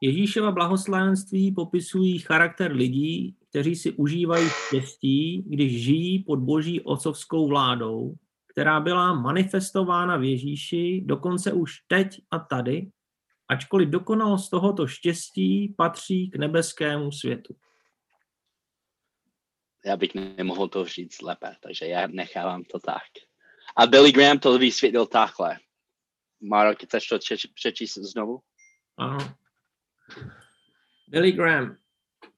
Ježíšova 0.00 0.52
blahoslavenství 0.52 1.52
popisují 1.52 2.18
charakter 2.18 2.72
lidí, 2.72 3.36
kteří 3.54 3.76
si 3.76 3.92
užívají 3.92 4.48
štěstí, 4.50 5.42
když 5.42 5.84
žijí 5.84 6.24
pod 6.24 6.38
boží 6.38 6.80
otcovskou 6.80 7.48
vládou, 7.48 8.14
která 8.52 8.80
byla 8.80 9.12
manifestována 9.12 10.16
v 10.16 10.24
Ježíši 10.24 11.02
dokonce 11.04 11.52
už 11.52 11.72
teď 11.86 12.20
a 12.30 12.38
tady, 12.38 12.90
ačkoliv 13.48 13.88
dokonalost 13.88 14.50
tohoto 14.50 14.86
štěstí 14.86 15.74
patří 15.78 16.30
k 16.30 16.36
nebeskému 16.36 17.12
světu. 17.12 17.56
Já 19.84 19.96
bych 19.96 20.14
nemohl 20.14 20.68
to 20.68 20.84
říct 20.84 21.22
lépe, 21.22 21.56
takže 21.60 21.86
já 21.86 22.06
nechávám 22.06 22.64
to 22.64 22.78
tak. 22.78 23.02
A 23.76 23.86
Billy 23.86 24.12
Graham 24.12 24.38
to 24.38 24.58
vysvětlil 24.58 25.06
takhle. 25.06 25.58
Maro, 26.40 26.74
chceš 26.84 27.06
to 27.06 27.18
přečíst 27.54 27.94
znovu? 27.94 28.40
Ano. 28.96 29.18
Billy 31.08 31.32
Graham. 31.32 31.83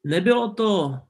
Nebylo 0.06 0.54
to 0.54 1.00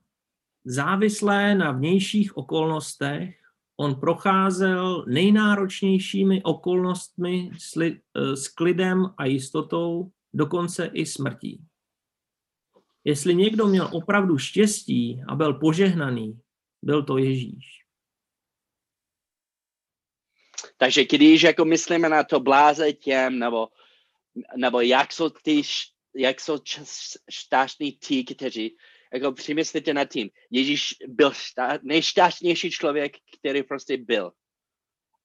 závislé 0.64 1.54
na 1.54 1.72
vnějších 1.72 2.36
okolnostech, 2.36 3.40
on 3.76 4.00
procházel 4.00 5.04
nejnáročnějšími 5.08 6.42
okolnostmi 6.42 7.50
eh, 7.82 8.36
s 8.36 8.48
klidem 8.48 9.14
a 9.16 9.24
jistotou, 9.24 10.10
dokonce 10.32 10.86
i 10.86 11.06
smrtí. 11.06 11.64
Jestli 13.04 13.34
někdo 13.34 13.66
měl 13.66 13.88
opravdu 13.92 14.38
štěstí 14.38 15.22
a 15.28 15.34
byl 15.34 15.54
požehnaný, 15.54 16.40
byl 16.82 17.02
to 17.02 17.18
Ježíš. 17.18 17.84
Takže 20.76 21.04
když 21.04 21.42
jako 21.42 21.64
myslíme 21.64 22.08
na 22.08 22.24
to 22.24 22.40
bláze 22.40 22.92
těm, 22.92 23.38
nebo, 23.38 23.68
nebo 24.56 24.80
jak 24.80 25.12
jsou 25.12 25.30
ty, 25.30 25.62
jak 26.16 26.40
jsou 26.40 26.58
šťastní 27.30 27.92
ti, 27.92 28.24
kteří, 28.24 28.76
jako 29.12 29.32
přemyslíte 29.32 29.94
nad 29.94 30.04
tím, 30.04 30.30
Ježíš 30.50 30.94
byl 31.06 31.32
šta, 31.32 31.78
nejšťastnější 31.82 32.70
člověk, 32.70 33.16
který 33.38 33.62
prostě 33.62 33.96
byl. 33.96 34.32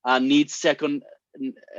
A 0.05 0.19
nic 0.19 0.63
jako, 0.65 0.87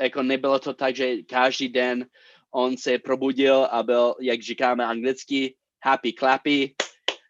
jako 0.01 0.23
nebylo 0.23 0.59
to 0.59 0.75
tak, 0.75 0.97
že 0.97 1.23
každý 1.23 1.69
den 1.69 2.07
on 2.51 2.77
se 2.77 2.99
probudil 2.99 3.65
a 3.71 3.83
byl, 3.83 4.15
jak 4.21 4.43
říkáme 4.43 4.85
anglicky, 4.85 5.57
happy 5.85 6.13
clappy, 6.13 6.75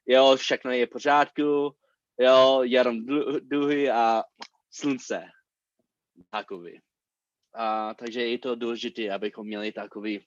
jo, 0.06 0.36
všechno 0.36 0.70
je 0.70 0.86
v 0.86 0.90
pořádku, 0.90 1.76
jo, 2.18 2.60
jenom 2.62 3.06
duhy 3.40 3.90
a 3.90 4.22
slunce 4.70 5.24
takový. 6.30 6.80
A, 7.54 7.94
takže 7.94 8.26
je 8.26 8.38
to 8.38 8.54
důležité, 8.54 9.10
abychom 9.10 9.46
měli 9.46 9.72
takový, 9.72 10.20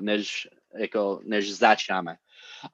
než, 0.00 0.48
jako, 0.76 1.20
než 1.24 1.54
začínáme. 1.54 2.16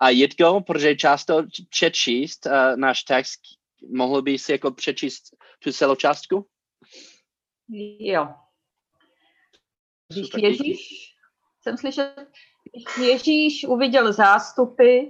A 0.00 0.08
Jitko, 0.08 0.60
protože 0.60 0.96
často 0.96 1.42
přečíst 1.70 2.46
uh, 2.46 2.52
náš 2.76 3.02
text, 3.02 3.40
mohl 3.88 4.22
by 4.22 4.38
si 4.38 4.52
jako 4.52 4.70
přečíst 4.70 5.22
tu 5.58 5.72
celou 5.72 5.94
částku? 5.94 6.46
Jo. 7.98 8.28
Když 10.12 10.28
Ježíš, 10.36 11.14
jsem 11.62 11.78
slyšel, 11.78 12.12
když 12.72 13.08
Ježíš 13.08 13.64
uviděl 13.64 14.12
zástupy, 14.12 15.00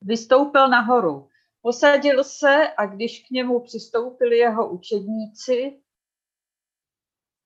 vystoupil 0.00 0.68
nahoru. 0.68 1.28
Posadil 1.62 2.24
se 2.24 2.68
a 2.76 2.86
když 2.86 3.26
k 3.28 3.30
němu 3.30 3.60
přistoupili 3.60 4.38
jeho 4.38 4.70
učedníci, 4.70 5.80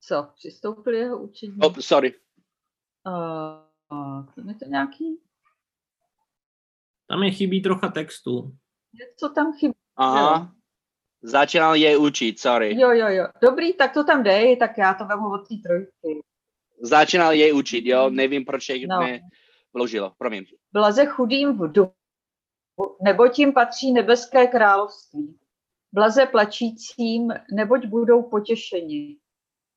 co? 0.01 0.29
Přistoupili 0.35 0.97
jeho 0.97 1.23
učení? 1.23 1.57
Oh, 1.61 1.79
sorry. 1.79 2.15
Uh, 3.07 3.64
uh, 3.91 4.47
je 4.47 4.55
to 4.55 4.65
nějaký? 4.65 5.21
Tam 7.07 7.23
je 7.23 7.31
chybí 7.31 7.61
trocha 7.61 7.87
textu. 7.87 8.55
Co 9.17 9.29
tam 9.29 9.53
chybí? 9.53 9.73
Aha. 9.95 10.39
Jo. 10.39 10.47
Začínal 11.23 11.75
je 11.75 11.97
učit, 11.97 12.39
sorry. 12.39 12.79
Jo, 12.79 12.91
jo, 12.91 13.07
jo. 13.09 13.27
Dobrý, 13.41 13.73
tak 13.73 13.93
to 13.93 14.03
tam 14.03 14.23
dej, 14.23 14.57
tak 14.57 14.77
já 14.77 14.93
to 14.93 15.05
vemu 15.05 15.31
od 15.31 15.47
té 15.47 15.55
trojky. 15.63 16.21
Začínal 16.81 17.33
je 17.33 17.53
učit, 17.53 17.85
jo, 17.85 18.09
nevím, 18.09 18.45
proč 18.45 18.69
je 18.69 18.87
no. 18.87 18.99
vložilo, 19.73 20.13
promiň. 20.17 20.45
Blaze 20.73 21.05
chudým 21.05 21.57
v 21.57 21.71
duchu, 21.71 21.93
nebo 23.03 23.27
tím 23.27 23.53
patří 23.53 23.91
nebeské 23.93 24.47
království. 24.47 25.39
Blaze 25.91 26.25
plačícím, 26.25 27.33
neboť 27.51 27.85
budou 27.85 28.23
potěšeni 28.23 29.17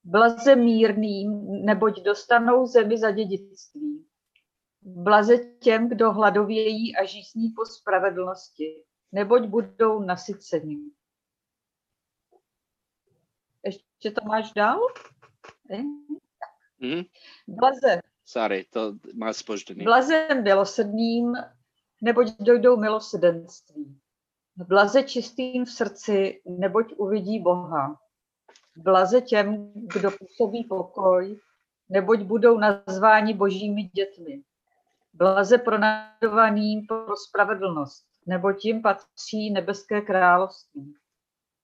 blaze 0.09 0.57
mírným, 0.57 1.47
neboť 1.65 2.03
dostanou 2.03 2.67
zemi 2.67 2.99
za 2.99 3.11
dědictví. 3.11 4.07
Blaze 4.83 5.37
těm, 5.39 5.89
kdo 5.89 6.13
hladovějí 6.13 6.97
a 6.97 7.05
žísní 7.05 7.49
po 7.49 7.65
spravedlnosti, 7.65 8.85
neboť 9.13 9.47
budou 9.47 10.01
nasyceni. 10.01 10.79
Ještě 13.65 14.11
to 14.11 14.25
máš 14.27 14.53
dál? 14.53 14.81
Mm-hmm. 15.71 17.07
Blaze. 17.49 18.01
Sorry, 18.25 18.65
to 18.71 18.93
má 19.15 19.33
spoždění. 19.33 19.85
Blaze 19.85 20.29
milosedným, 20.43 21.33
neboť 22.03 22.27
dojdou 22.41 22.77
milosedenství. 22.77 24.01
Blaze 24.57 25.03
čistým 25.03 25.65
v 25.65 25.71
srdci, 25.71 26.43
neboť 26.47 26.93
uvidí 26.97 27.39
Boha. 27.39 28.01
Blaze 28.83 29.21
těm, 29.21 29.73
kdo 29.75 30.11
působí 30.11 30.65
pokoj, 30.65 31.41
neboť 31.89 32.21
budou 32.21 32.59
nazváni 32.59 33.35
božími 33.35 33.83
dětmi. 33.83 34.43
Blaze 35.15 35.59
pronádovaným 35.59 36.87
pro 36.87 37.17
spravedlnost, 37.17 38.05
neboť 38.27 38.65
jim 38.65 38.83
patří 38.83 39.51
nebeské 39.51 40.01
království. 40.01 40.95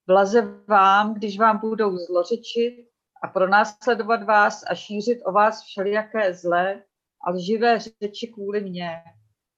Blaze 0.06 0.42
vám, 0.68 1.14
když 1.14 1.38
vám 1.38 1.58
budou 1.58 1.96
zlořečit 1.96 2.88
a 3.22 3.28
pronásledovat 3.28 4.22
vás 4.22 4.64
a 4.70 4.74
šířit 4.74 5.20
o 5.24 5.32
vás 5.32 5.62
všelijaké 5.62 6.34
zlé 6.34 6.82
a 7.26 7.30
lživé 7.30 7.78
řeči 7.78 8.26
kvůli 8.34 8.60
mně. 8.60 9.02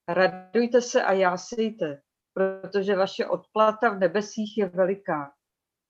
Radujte 0.08 0.80
se 0.80 1.02
a 1.02 1.12
jásejte, 1.12 2.02
protože 2.32 2.96
vaše 2.96 3.26
odplata 3.26 3.88
v 3.90 3.98
nebesích 3.98 4.58
je 4.58 4.68
veliká. 4.68 5.32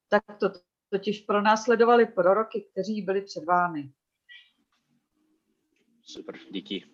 Tak 0.08 0.22
to 0.40 0.48
totiž 0.90 1.20
pronásledovali 1.20 2.06
proroky, 2.06 2.66
kteří 2.72 3.02
byli 3.02 3.22
před 3.22 3.44
vámi. 3.44 3.90
Super, 6.02 6.38
díky. 6.50 6.84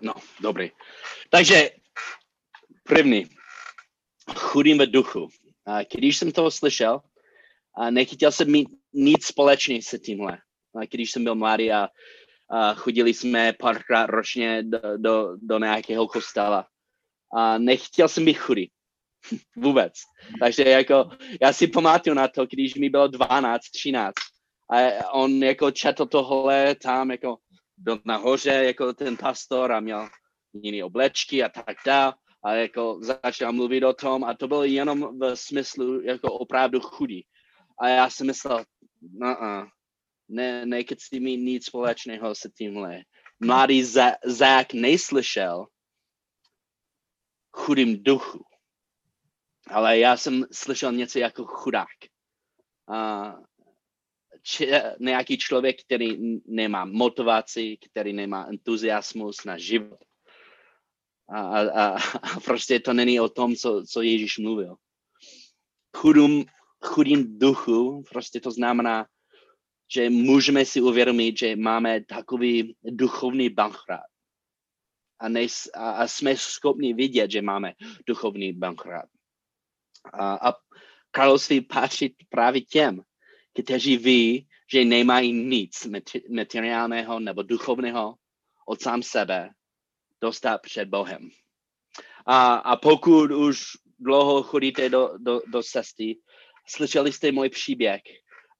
No, 0.00 0.14
dobrý. 0.40 0.70
Takže 1.30 1.70
první, 2.84 3.26
chudým 4.36 4.78
ve 4.78 4.86
duchu. 4.86 5.28
A 5.66 5.82
když 5.82 6.16
jsem 6.16 6.32
to 6.32 6.50
slyšel, 6.50 7.00
a 7.76 7.90
nechtěl 7.90 8.32
jsem 8.32 8.52
mít 8.52 8.68
nic 8.92 9.26
společný 9.26 9.82
se 9.82 9.98
tímhle. 9.98 10.38
A 10.74 10.84
když 10.90 11.12
jsem 11.12 11.24
byl 11.24 11.34
mladý 11.34 11.72
a, 11.72 11.88
a 12.50 12.74
chodili 12.74 13.14
jsme 13.14 13.52
párkrát 13.52 14.06
ročně 14.06 14.62
do, 14.62 14.80
do, 14.96 15.36
do 15.42 15.58
nějakého 15.58 16.08
kostela. 16.08 16.66
A 17.36 17.58
nechtěl 17.58 18.08
jsem 18.08 18.24
být 18.24 18.38
chudý. 18.38 18.70
Vůbec. 19.56 19.92
Takže 20.40 20.62
jako, 20.62 21.10
já 21.42 21.52
si 21.52 21.66
pamatuju 21.66 22.14
na 22.14 22.28
to, 22.28 22.46
když 22.46 22.74
mi 22.74 22.90
bylo 22.90 23.08
12, 23.08 23.62
13 23.74 24.14
a 24.72 25.10
on 25.12 25.42
jako 25.42 25.70
četl 25.70 26.06
tohle 26.06 26.74
tam 26.74 27.10
jako 27.10 27.36
byl 27.76 27.98
nahoře 28.04 28.50
jako 28.50 28.92
ten 28.92 29.16
pastor 29.16 29.72
a 29.72 29.80
měl 29.80 30.08
jiné 30.52 30.84
oblečky 30.84 31.42
a 31.44 31.48
tak 31.48 31.76
dále 31.86 32.14
a 32.44 32.54
jako 32.54 33.00
začal 33.02 33.52
mluvit 33.52 33.84
o 33.84 33.92
tom 33.92 34.24
a 34.24 34.34
to 34.34 34.48
bylo 34.48 34.64
jenom 34.64 35.18
v 35.18 35.36
smyslu 35.36 36.02
jako 36.02 36.32
opravdu 36.32 36.80
chudý. 36.80 37.22
A 37.80 37.88
já 37.88 38.10
si 38.10 38.24
myslel, 38.24 38.64
uh-uh, 39.22 39.68
ne, 40.28 40.66
nechci 40.66 41.20
mít 41.20 41.36
nic 41.36 41.66
společného 41.66 42.34
se 42.34 42.50
tímhle. 42.58 43.02
Mladý 43.40 43.84
Zák 44.24 44.72
neslyšel 44.72 45.66
chudým 47.52 48.02
duchu 48.02 48.49
ale 49.70 49.98
já 49.98 50.16
jsem 50.16 50.44
slyšel 50.52 50.92
něco 50.92 51.18
jako 51.18 51.44
chudák. 51.44 51.98
A 52.88 53.34
či, 54.42 54.70
nějaký 55.00 55.38
člověk, 55.38 55.82
který 55.82 56.38
nemá 56.46 56.84
motivaci, 56.84 57.76
který 57.90 58.12
nemá 58.12 58.46
entuziasmus 58.46 59.44
na 59.44 59.58
život. 59.58 59.98
A, 61.28 61.60
a, 61.60 61.96
a 62.34 62.40
prostě 62.44 62.80
to 62.80 62.92
není 62.92 63.20
o 63.20 63.28
tom, 63.28 63.54
co, 63.54 63.82
co 63.86 64.02
Ježíš 64.02 64.38
mluvil. 64.38 64.76
Chudým, 65.96 66.44
chudým 66.84 67.38
duchu, 67.38 68.04
prostě 68.10 68.40
to 68.40 68.50
znamená, 68.50 69.06
že 69.94 70.10
můžeme 70.10 70.64
si 70.64 70.80
uvědomit, 70.80 71.38
že 71.38 71.56
máme 71.56 72.04
takový 72.04 72.76
duchovní 72.82 73.50
bankrát. 73.50 74.10
A, 75.20 75.26
a, 75.74 75.90
a 75.90 76.08
jsme 76.08 76.36
schopni 76.36 76.94
vidět, 76.94 77.30
že 77.30 77.42
máme 77.42 77.72
duchovní 78.06 78.52
bankrát. 78.52 79.08
A, 80.12 80.50
a 80.50 80.54
království 81.10 81.60
patří 81.60 82.16
právě 82.28 82.60
těm, 82.60 83.02
kteří 83.62 83.96
ví, 83.96 84.48
že 84.72 84.84
nemají 84.84 85.32
nic 85.32 85.86
materiálního 86.34 87.20
nebo 87.20 87.42
duchovního 87.42 88.14
od 88.66 88.82
sám 88.82 89.02
sebe 89.02 89.50
dostat 90.20 90.62
před 90.62 90.88
Bohem. 90.88 91.30
A, 92.26 92.54
a 92.54 92.76
pokud 92.76 93.30
už 93.30 93.62
dlouho 93.98 94.42
chodíte 94.42 94.88
do, 94.88 95.10
do, 95.18 95.40
do 95.46 95.62
cesty, 95.62 96.18
slyšeli 96.68 97.12
jste 97.12 97.32
můj 97.32 97.48
příběh 97.48 98.02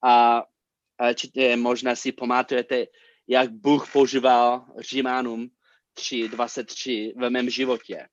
a, 0.05 0.43
a 0.99 1.13
či, 1.13 1.57
možná 1.57 1.97
si 1.97 2.13
pamatujete, 2.13 2.87
jak 3.29 3.51
Bůh 3.51 3.93
používal 3.93 4.67
Římanům 4.79 5.51
3.23 5.97 7.13
ve 7.17 7.31
mém 7.31 7.51
životě. 7.51 8.09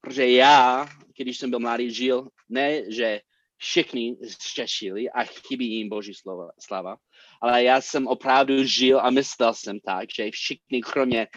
Protože 0.00 0.30
já, 0.30 0.88
když 1.16 1.38
jsem 1.38 1.50
byl 1.50 1.58
mladý, 1.58 1.90
žil 1.90 2.28
ne, 2.48 2.92
že 2.92 3.20
všichni 3.56 4.16
zřešili 4.20 5.10
a 5.10 5.24
chybí 5.24 5.74
jim 5.74 5.88
Boží 5.88 6.14
slova, 6.14 6.50
slava. 6.60 6.96
Ale 7.42 7.64
já 7.64 7.80
jsem 7.80 8.06
opravdu 8.06 8.64
žil 8.64 9.00
a 9.00 9.10
myslel 9.10 9.54
jsem 9.54 9.80
tak, 9.80 10.08
že 10.16 10.30
všichni 10.30 10.82
kromě 10.82 11.28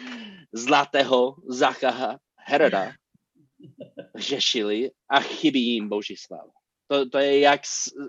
zlatého 0.52 1.36
Zacha 1.48 2.18
Heroda 2.36 2.92
řešili 4.14 4.90
a 5.10 5.20
chybí 5.20 5.66
jim 5.66 5.88
Boží 5.88 6.16
slava. 6.16 6.52
To, 6.86 7.08
to 7.08 7.18
je, 7.18 7.40
jak, 7.40 7.60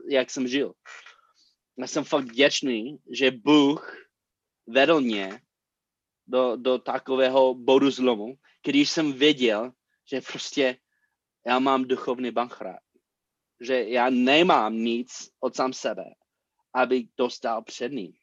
jak 0.09 0.29
jsem 0.29 0.47
žil. 0.47 0.73
Já 1.77 1.87
jsem 1.87 2.03
fakt 2.03 2.25
vděčný, 2.25 2.97
že 3.11 3.31
Bůh 3.31 3.97
vedl 4.67 5.01
mě 5.01 5.41
do, 6.27 6.55
do 6.55 6.79
takového 6.79 7.53
bodu 7.53 7.91
zlomu, 7.91 8.35
když 8.65 8.89
jsem 8.89 9.13
věděl, 9.13 9.71
že 10.09 10.21
prostě 10.21 10.77
já 11.45 11.59
mám 11.59 11.83
duchovní 11.83 12.31
bankrát 12.31 12.79
že 13.61 13.83
já 13.83 14.09
nemám 14.09 14.75
nic 14.75 15.29
od 15.39 15.55
sám 15.55 15.73
sebe, 15.73 16.05
abych 16.73 17.05
dostal 17.17 17.63
před 17.63 17.91
ním. 17.91 18.13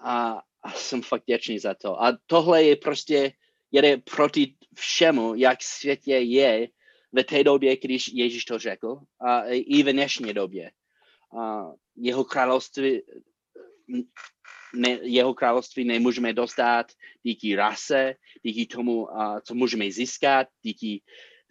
A, 0.00 0.42
a 0.62 0.72
jsem 0.72 1.02
fakt 1.02 1.24
děčný 1.26 1.58
za 1.58 1.74
to. 1.74 2.02
A 2.02 2.18
tohle 2.26 2.64
je 2.64 2.76
prostě, 2.76 3.32
jede 3.70 3.96
proti 3.96 4.56
všemu, 4.74 5.34
jak 5.34 5.62
světě 5.62 6.14
je 6.14 6.68
v 7.12 7.22
té 7.22 7.44
době, 7.44 7.76
když 7.76 8.08
Ježíš 8.08 8.44
to 8.44 8.58
řekl, 8.58 9.00
a 9.20 9.42
i 9.46 9.82
v 9.82 9.92
dnešní 9.92 10.34
době. 10.34 10.70
A 11.40 11.72
jeho 11.96 12.24
království 12.24 13.02
ne, 14.74 14.98
jeho 15.02 15.34
království 15.34 15.84
nemůžeme 15.84 16.32
dostat 16.32 16.86
díky 17.22 17.56
rase, 17.56 18.14
díky 18.42 18.66
tomu, 18.66 19.02
uh, 19.02 19.38
co 19.44 19.54
můžeme 19.54 19.90
získat, 19.90 20.46
díky 20.62 21.02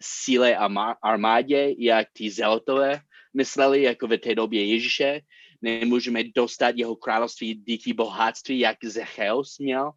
síle 0.02 0.56
a 0.56 0.66
armádě, 1.02 1.74
jak 1.78 2.08
ty 2.12 2.30
zelotové 2.30 3.00
mysleli, 3.36 3.82
jako 3.82 4.06
v 4.06 4.18
té 4.18 4.34
době 4.34 4.64
Ježíše. 4.64 5.20
Nemůžeme 5.62 6.24
dostat 6.24 6.74
jeho 6.76 6.96
království 6.96 7.54
díky 7.54 7.92
bohatství, 7.92 8.58
jak 8.58 8.76
Zecheus 8.84 9.58
měl, 9.58 9.90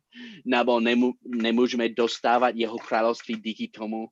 nebo 0.46 0.80
nemů, 0.80 1.12
nemůžeme 1.26 1.90
dostávat 1.90 2.56
jeho 2.56 2.78
království 2.78 3.36
díky 3.36 3.68
tomu, 3.68 4.08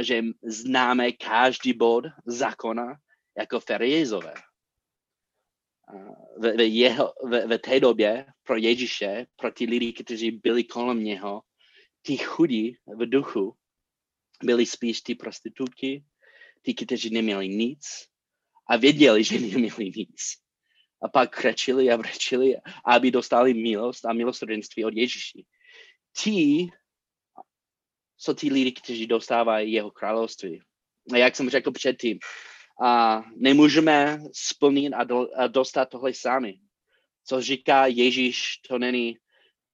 že 0.00 0.22
známe 0.42 1.12
každý 1.12 1.72
bod 1.72 2.04
zákona 2.26 2.96
jako 3.38 3.60
Feriezové. 3.60 4.34
V, 6.36 6.56
v, 6.56 6.60
jeho, 6.60 7.12
v, 7.22 7.46
v 7.46 7.58
té 7.58 7.80
době 7.80 8.26
pro 8.42 8.56
Ježíše, 8.56 9.26
pro 9.36 9.52
ty 9.52 9.64
lidi, 9.64 9.92
kteří 9.92 10.30
byli 10.30 10.64
kolem 10.64 11.04
něho, 11.04 11.42
ty 12.02 12.16
chudí 12.16 12.76
v 12.86 13.10
duchu, 13.10 13.56
byli 14.44 14.66
spíš 14.66 15.00
ty 15.00 15.14
prostitutky, 15.14 16.04
ty, 16.62 16.74
kteří 16.74 17.10
neměli 17.10 17.48
nic 17.48 18.06
a 18.68 18.76
věděli, 18.76 19.24
že 19.24 19.38
neměli 19.40 19.92
nic. 19.96 20.36
A 21.02 21.08
pak 21.08 21.36
krečili 21.36 21.90
a 21.90 21.96
brečili, 21.96 22.54
aby 22.84 23.10
dostali 23.10 23.54
milost 23.54 24.04
a 24.04 24.12
milosrdenství 24.12 24.84
od 24.84 24.94
Ježíši. 24.94 25.44
Ti 26.22 26.68
jsou 28.16 28.34
ty 28.34 28.52
lidi, 28.52 28.72
kteří 28.72 29.06
dostávají 29.06 29.72
jeho 29.72 29.90
království. 29.90 30.60
A 31.12 31.16
jak 31.16 31.36
jsem 31.36 31.50
řekl 31.50 31.70
předtím, 31.70 32.18
a 32.82 33.22
nemůžeme 33.36 34.18
splnit 34.32 34.92
a, 34.92 35.04
do, 35.04 35.28
a 35.36 35.46
dostat 35.46 35.84
tohle 35.84 36.14
sami. 36.14 36.58
Co 37.24 37.42
říká 37.42 37.86
Ježíš, 37.86 38.58
to 38.68 38.78
není, 38.78 39.16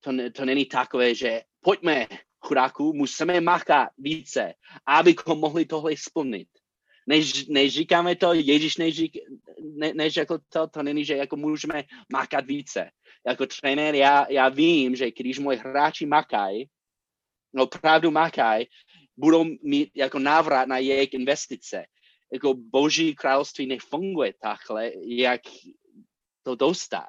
to, 0.01 0.13
to 0.33 0.45
není 0.45 0.67
takové, 0.67 1.15
že 1.15 1.43
pojďme, 1.61 2.07
chudáků, 2.41 2.93
musíme 2.93 3.41
makat 3.41 3.89
více, 3.99 4.55
abychom 4.87 5.39
mohli 5.39 5.65
tohle 5.65 5.97
splnit. 5.97 6.49
Než, 7.07 7.47
než 7.47 7.75
říkáme 7.75 8.17
to, 8.17 8.33
Ježíš 8.33 8.77
neřík, 8.77 9.13
ne, 9.75 9.95
než 9.95 10.17
jako 10.17 10.39
to, 10.49 10.67
to 10.67 10.83
není, 10.83 11.05
že 11.05 11.17
jako 11.17 11.37
můžeme 11.37 11.85
makat 12.13 12.47
více. 12.47 12.91
Jako 13.27 13.47
trenér 13.47 13.95
já, 13.95 14.27
já 14.31 14.49
vím, 14.49 14.97
že 14.97 15.11
když 15.11 15.39
moji 15.39 15.59
hráči 15.59 16.07
makají, 16.07 16.69
opravdu 17.59 18.11
makají, 18.11 18.67
budou 19.17 19.45
mít 19.63 19.91
jako 19.95 20.19
návrat 20.19 20.69
na 20.69 20.79
jejich 20.79 21.15
investice. 21.15 21.85
Jako 22.33 22.55
boží 22.55 23.15
království 23.15 23.67
nefunguje 23.67 24.35
takhle, 24.43 24.91
jak 25.05 25.41
to 26.43 26.55
dostat 26.55 27.09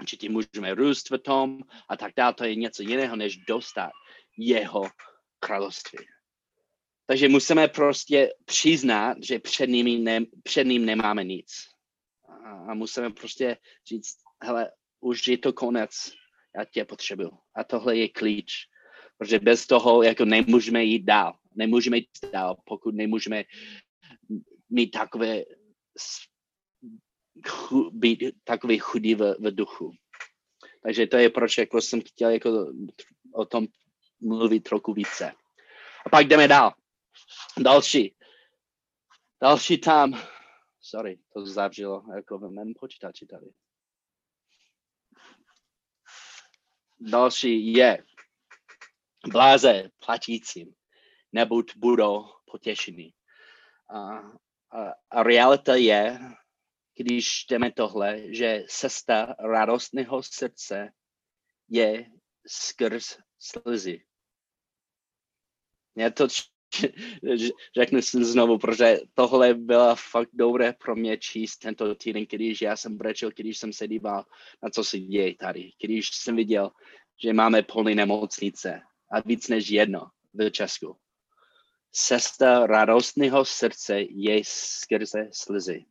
určitě 0.00 0.28
můžeme 0.28 0.74
růst 0.74 1.10
v 1.10 1.18
tom 1.18 1.58
a 1.88 1.96
tak 1.96 2.12
dále. 2.16 2.34
To 2.34 2.44
je 2.44 2.54
něco 2.54 2.82
jiného, 2.82 3.16
než 3.16 3.36
dostat 3.36 3.90
jeho 4.38 4.82
království. 5.40 5.98
Takže 7.06 7.28
musíme 7.28 7.68
prostě 7.68 8.32
přiznat, 8.44 9.16
že 9.22 9.38
před, 9.38 9.66
nimi 9.66 9.98
ne, 9.98 10.20
před 10.42 10.64
ním 10.64 10.86
nemáme 10.86 11.24
nic. 11.24 11.50
A 12.68 12.74
musíme 12.74 13.10
prostě 13.10 13.56
říct, 13.86 14.16
hele, 14.42 14.70
už 15.00 15.28
je 15.28 15.38
to 15.38 15.52
konec, 15.52 15.90
já 16.56 16.64
tě 16.64 16.84
potřebuju. 16.84 17.30
A 17.54 17.64
tohle 17.64 17.96
je 17.96 18.08
klíč. 18.08 18.52
Protože 19.18 19.38
bez 19.38 19.66
toho 19.66 20.02
jako 20.02 20.24
nemůžeme 20.24 20.84
jít 20.84 21.02
dál. 21.02 21.39
Nemůžeme 21.54 21.96
jít 21.96 22.08
dál, 22.32 22.56
pokud 22.64 22.94
nemůžeme 22.94 23.44
mít 24.70 24.90
takové 24.90 25.42
být 27.90 28.24
takový 28.44 28.78
chudý 28.78 29.14
v, 29.14 29.34
v 29.38 29.54
duchu. 29.54 29.92
Takže 30.82 31.06
to 31.06 31.16
je 31.16 31.30
proč 31.30 31.58
jako 31.58 31.80
jsem 31.80 32.00
chtěl 32.00 32.30
jako 32.30 32.72
o 33.34 33.44
tom 33.44 33.66
mluvit 34.20 34.60
trochu 34.60 34.92
více. 34.92 35.32
A 36.06 36.08
pak 36.10 36.26
jdeme 36.26 36.48
dál. 36.48 36.74
Další. 37.58 38.16
Další 39.42 39.78
tam. 39.78 40.22
Sorry, 40.80 41.18
to 41.32 41.46
zavřelo 41.46 42.04
jako 42.14 42.38
v 42.38 42.50
mém 42.50 42.72
počítači 42.80 43.26
tady. 43.26 43.46
Další 47.00 47.72
je 47.72 48.04
bláze 49.30 49.90
platícím, 50.06 50.74
nebuď 51.32 51.72
budou 51.76 52.24
potěšení. 52.50 53.14
A, 53.94 54.18
a, 54.70 54.92
a 55.10 55.22
realita 55.22 55.74
je, 55.74 56.18
když 56.96 57.28
čteme 57.28 57.72
tohle, 57.72 58.34
že 58.34 58.64
cesta 58.68 59.34
radostného 59.38 60.22
srdce 60.22 60.92
je 61.68 62.06
skrz 62.46 63.16
slzy. 63.38 64.04
Já 65.96 66.10
to 66.10 66.28
řeknu 67.76 68.02
si 68.02 68.24
znovu, 68.24 68.58
protože 68.58 69.00
tohle 69.14 69.54
bylo 69.54 69.96
fakt 69.96 70.30
dobré 70.32 70.72
pro 70.72 70.96
mě 70.96 71.18
číst 71.18 71.58
tento 71.58 71.94
týden, 71.94 72.26
když 72.30 72.62
já 72.62 72.76
jsem 72.76 72.96
brečel, 72.96 73.30
když 73.36 73.58
jsem 73.58 73.72
se 73.72 73.88
díval 73.88 74.24
na 74.62 74.70
co 74.70 74.84
se 74.84 74.98
děje 74.98 75.34
tady, 75.34 75.72
když 75.82 76.08
jsem 76.08 76.36
viděl, 76.36 76.70
že 77.22 77.32
máme 77.32 77.62
plné 77.62 77.94
nemocnice 77.94 78.80
a 79.12 79.20
víc 79.20 79.48
než 79.48 79.70
jedno 79.70 80.10
v 80.34 80.50
Česku. 80.50 80.96
Cesta 81.92 82.66
radostného 82.66 83.44
srdce 83.44 84.00
je 84.00 84.42
skrze 84.44 85.30
slzy. 85.32 85.84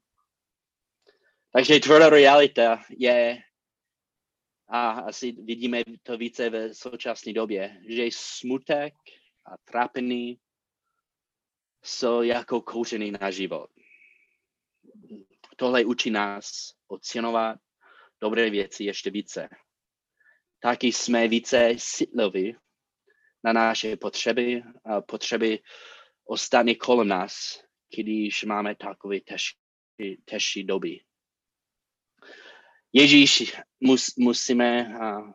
Takže 1.52 1.80
tvrdá 1.80 2.10
realita 2.10 2.84
je, 2.90 3.42
a 4.68 4.90
asi 4.90 5.32
vidíme 5.32 5.84
to 6.04 6.18
více 6.18 6.50
v 6.50 6.74
současné 6.74 7.34
době, 7.34 7.82
že 7.90 8.10
smutek 8.14 8.94
a 9.46 9.58
trápení 9.58 10.40
jsou 11.84 12.22
jako 12.22 12.62
kouření 12.62 13.12
na 13.12 13.32
život. 13.32 13.70
Tohle 15.56 15.86
učí 15.86 16.10
nás 16.10 16.74
ocenovat 16.88 17.58
dobré 18.22 18.50
věci 18.50 18.84
ještě 18.84 19.12
více. 19.12 19.50
Taky 20.60 20.88
jsme 20.88 21.28
více 21.28 21.76
citliví 21.78 22.56
na 23.44 23.54
naše 23.54 23.98
potřeby 23.98 24.64
a 24.86 25.02
potřeby 25.02 25.60
ostatní 26.26 26.76
kolem 26.76 27.08
nás, 27.08 27.64
když 27.96 28.44
máme 28.44 28.76
takové 28.76 29.18
těžší 30.26 30.64
doby. 30.64 31.00
Ježíš 32.94 33.58
mus, 33.80 34.16
musíme, 34.18 34.98
uh, 35.00 35.32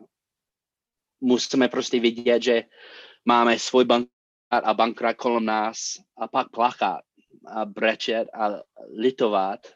musíme 1.20 1.68
prostě 1.68 2.00
vidět, 2.00 2.42
že 2.42 2.62
máme 3.24 3.58
svůj 3.58 3.84
bankrát 3.84 4.14
a 4.64 4.74
bankrát 4.74 5.16
kolem 5.16 5.44
nás 5.44 5.78
a 6.16 6.28
pak 6.28 6.50
plakat 6.50 7.00
a 7.46 7.64
brečet 7.64 8.28
a 8.34 8.62
litovat 8.96 9.74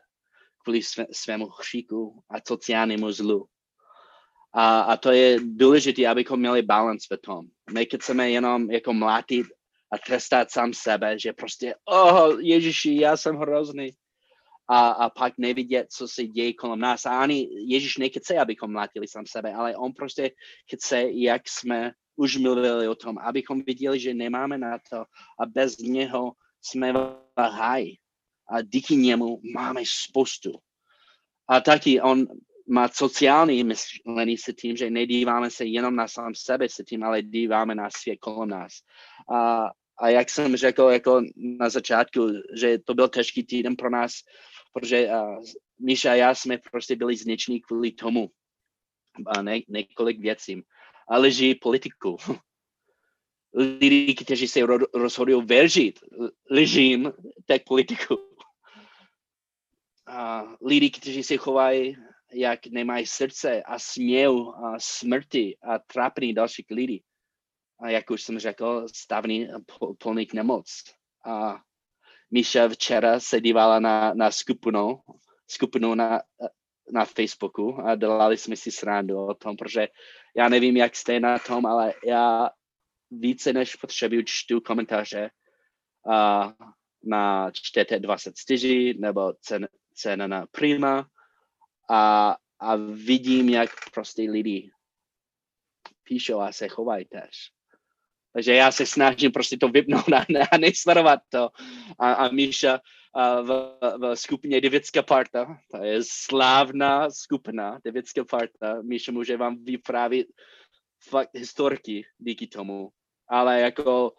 kvůli 0.62 0.82
své, 0.82 1.06
svému 1.12 1.48
chříku 1.48 2.24
a 2.28 2.34
sociálnímu 2.48 3.12
zlu. 3.12 3.48
A, 4.52 4.80
a 4.80 4.96
to 4.96 5.12
je 5.12 5.38
důležité, 5.42 6.06
abychom 6.06 6.40
měli 6.40 6.62
balans 6.62 7.04
v 7.12 7.16
tom. 7.16 7.46
My 7.72 7.86
chceme 7.96 8.30
jenom 8.30 8.70
jako 8.70 8.92
mlátit 8.92 9.46
a 9.92 9.98
trestat 9.98 10.50
sám 10.50 10.72
sebe, 10.72 11.18
že 11.18 11.32
prostě, 11.32 11.74
oh, 11.84 12.40
Ježíši, 12.40 13.00
já 13.00 13.16
jsem 13.16 13.36
hrozný. 13.36 13.90
A, 14.70 14.88
a 14.88 15.10
pak 15.10 15.32
nevidět, 15.38 15.86
co 15.92 16.08
se 16.08 16.24
děje 16.24 16.54
kolem 16.54 16.78
nás. 16.78 17.06
A 17.06 17.18
ani 17.18 17.48
Ježíš 17.66 17.96
nechce, 17.96 18.38
abychom 18.38 18.72
mlátili 18.72 19.08
sám 19.08 19.24
sebe, 19.26 19.54
ale 19.54 19.76
on 19.76 19.92
prostě 19.92 20.30
chce, 20.74 21.04
jak 21.10 21.48
jsme 21.48 21.92
už 22.16 22.36
mluvili 22.36 22.88
o 22.88 22.94
tom, 22.94 23.18
abychom 23.18 23.62
viděli, 23.62 24.00
že 24.00 24.14
nemáme 24.14 24.58
na 24.58 24.78
to 24.90 24.96
a 25.40 25.46
bez 25.46 25.78
něho 25.78 26.32
jsme 26.62 26.92
v 26.92 27.18
háji. 27.36 27.96
A 28.50 28.62
díky 28.62 28.96
němu 28.96 29.40
máme 29.54 29.82
spoustu. 30.08 30.52
A 31.48 31.60
taky 31.60 32.00
on 32.00 32.26
má 32.68 32.88
sociální 32.88 33.64
myšlení 33.64 34.38
se 34.38 34.52
tím, 34.52 34.76
že 34.76 34.90
nedíváme 34.90 35.50
se 35.50 35.64
jenom 35.64 35.96
na 35.96 36.08
sám 36.08 36.34
sebe 36.34 36.68
se 36.68 36.84
tím, 36.84 37.02
ale 37.02 37.22
díváme 37.22 37.74
na 37.74 37.90
svět 37.90 38.16
kolem 38.16 38.48
nás. 38.48 38.72
A, 39.32 39.66
a 39.98 40.08
jak 40.08 40.30
jsem 40.30 40.56
řekl 40.56 40.82
jako 40.82 41.22
na 41.36 41.68
začátku, 41.68 42.28
že 42.54 42.78
to 42.78 42.94
byl 42.94 43.08
těžký 43.08 43.44
týden 43.44 43.76
pro 43.76 43.90
nás, 43.90 44.12
protože 44.72 45.06
uh, 45.06 45.42
Míša 45.78 46.12
a 46.12 46.14
já 46.14 46.34
jsme 46.34 46.58
prostě 46.58 46.96
byli 46.96 47.16
zničení 47.16 47.60
kvůli 47.60 47.92
tomu. 47.92 48.30
A 49.26 49.42
ne, 49.42 49.60
několik 49.68 50.20
věcím. 50.20 50.62
A 51.08 51.18
leží 51.18 51.54
politiku. 51.54 52.16
Lidi, 53.54 54.14
kteří 54.14 54.48
se 54.48 54.60
rozhodují 54.94 55.46
věřit 55.46 56.00
ležím 56.50 57.12
tak 57.46 57.64
politiku. 57.64 58.18
A 60.06 60.44
lidi, 60.60 60.90
kteří 60.90 61.22
se 61.22 61.36
chovají 61.36 61.96
jak 62.32 62.66
nemají 62.66 63.06
srdce 63.06 63.62
a 63.62 63.78
směl 63.78 64.48
a 64.48 64.74
smrti 64.78 65.56
a 65.62 65.78
trápení 65.78 66.34
dalších 66.34 66.66
lidí. 66.70 67.04
A 67.80 67.90
jak 67.90 68.10
už 68.10 68.22
jsem 68.22 68.38
řekl, 68.38 68.86
stavný 68.94 69.48
plný 69.98 70.26
nemoc. 70.34 70.66
A 71.26 71.60
Míša 72.30 72.68
včera 72.68 73.20
se 73.20 73.40
dívala 73.40 73.80
na, 73.80 74.14
na 74.14 74.30
skupinu, 74.30 75.00
skupinu 75.46 75.94
na, 75.94 76.20
na 76.92 77.04
Facebooku 77.04 77.80
a 77.80 77.94
dělali 77.94 78.36
jsme 78.36 78.56
si 78.56 78.72
srandu 78.72 79.26
o 79.26 79.34
tom, 79.34 79.56
protože 79.56 79.88
já 80.36 80.48
nevím, 80.48 80.76
jak 80.76 80.96
jste 80.96 81.20
na 81.20 81.38
tom, 81.38 81.66
ale 81.66 81.94
já 82.06 82.50
více 83.10 83.52
než 83.52 83.76
potřebuji 83.76 84.22
čtu 84.26 84.60
komentáře 84.60 85.30
uh, 86.06 86.52
na 87.04 87.50
čtete 87.50 87.98
24 87.98 88.94
nebo 88.98 89.32
cen, 89.40 89.68
cena 89.94 90.26
na 90.26 90.46
Prima 90.46 91.08
a, 91.90 92.36
a 92.58 92.76
vidím, 92.76 93.48
jak 93.48 93.70
prostě 93.94 94.22
lidi 94.22 94.70
píšou 96.02 96.40
a 96.40 96.52
se 96.52 96.68
chovají 96.68 97.04
tež. 97.04 97.50
Takže 98.32 98.54
já 98.54 98.72
se 98.72 98.86
snažím 98.86 99.32
prostě 99.32 99.56
to 99.56 99.68
vypnout 99.68 100.12
a, 100.12 100.26
a 100.52 100.56
nesledovat 100.58 101.20
to. 101.28 101.50
A, 101.98 102.12
a 102.12 102.28
Míša 102.28 102.80
a 103.14 103.40
v, 103.40 103.78
v 103.98 104.16
skupině 104.16 104.60
Devická 104.60 105.02
parta, 105.02 105.58
to 105.70 105.84
je 105.84 106.00
slávná 106.02 107.10
skupina 107.10 107.78
Devická 107.84 108.24
parta, 108.24 108.82
Míša 108.82 109.12
může 109.12 109.36
vám 109.36 109.64
vyprávět 109.64 110.26
fakt 111.08 111.30
historky 111.34 112.06
díky 112.18 112.46
tomu. 112.46 112.88
Ale 113.28 113.60
jako 113.60 114.12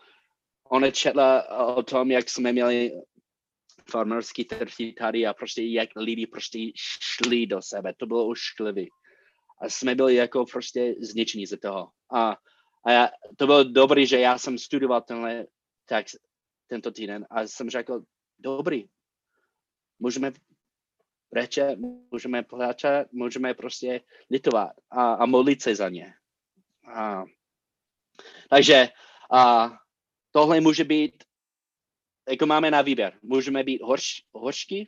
ona 0.72 0.92
četla 0.92 1.50
o 1.76 1.84
tom, 1.84 2.12
jak 2.12 2.30
jsme 2.30 2.52
měli 2.52 2.92
farmerský 3.90 4.46
trhy 4.46 4.94
tady 4.94 5.26
a 5.26 5.34
prostě 5.34 5.64
jak 5.64 5.90
lidi 5.96 6.28
prostě 6.28 6.60
šli 6.76 7.48
do 7.48 7.62
sebe. 7.62 7.94
To 7.98 8.06
bylo 8.06 8.28
ošklivý. 8.28 8.90
A 9.62 9.70
jsme 9.70 9.96
byli 9.96 10.16
jako 10.16 10.46
prostě 10.46 10.96
zničení 11.00 11.46
ze 11.46 11.58
toho. 11.58 11.90
A, 12.14 12.38
a 12.86 12.92
já, 12.92 13.10
to 13.38 13.46
bylo 13.46 13.64
dobrý, 13.64 14.08
že 14.08 14.20
já 14.20 14.38
jsem 14.38 14.58
studoval 14.58 15.02
tenhle 15.02 15.46
text 15.86 16.18
tento 16.68 16.92
týden 16.92 17.28
a 17.30 17.42
jsem 17.42 17.70
řekl, 17.70 18.02
dobrý, 18.40 18.86
můžeme 20.00 20.32
reče, 21.32 21.76
můžeme 22.12 22.44
pláčet, 22.44 23.08
můžeme 23.12 23.54
prostě 23.54 24.02
litovat 24.30 24.72
a, 24.92 25.14
a 25.14 25.26
modlit 25.26 25.62
se 25.62 25.76
za 25.76 25.90
ně. 25.90 26.14
A, 26.96 27.24
takže 28.50 28.90
a, 29.34 29.72
tohle 30.32 30.62
může 30.62 30.84
být 30.84 31.24
jako 32.30 32.46
máme 32.46 32.72
na 32.72 32.82
výběr. 32.82 33.20
Můžeme 33.22 33.64
být 33.64 33.82
horš, 33.82 34.24
horšky, 34.34 34.88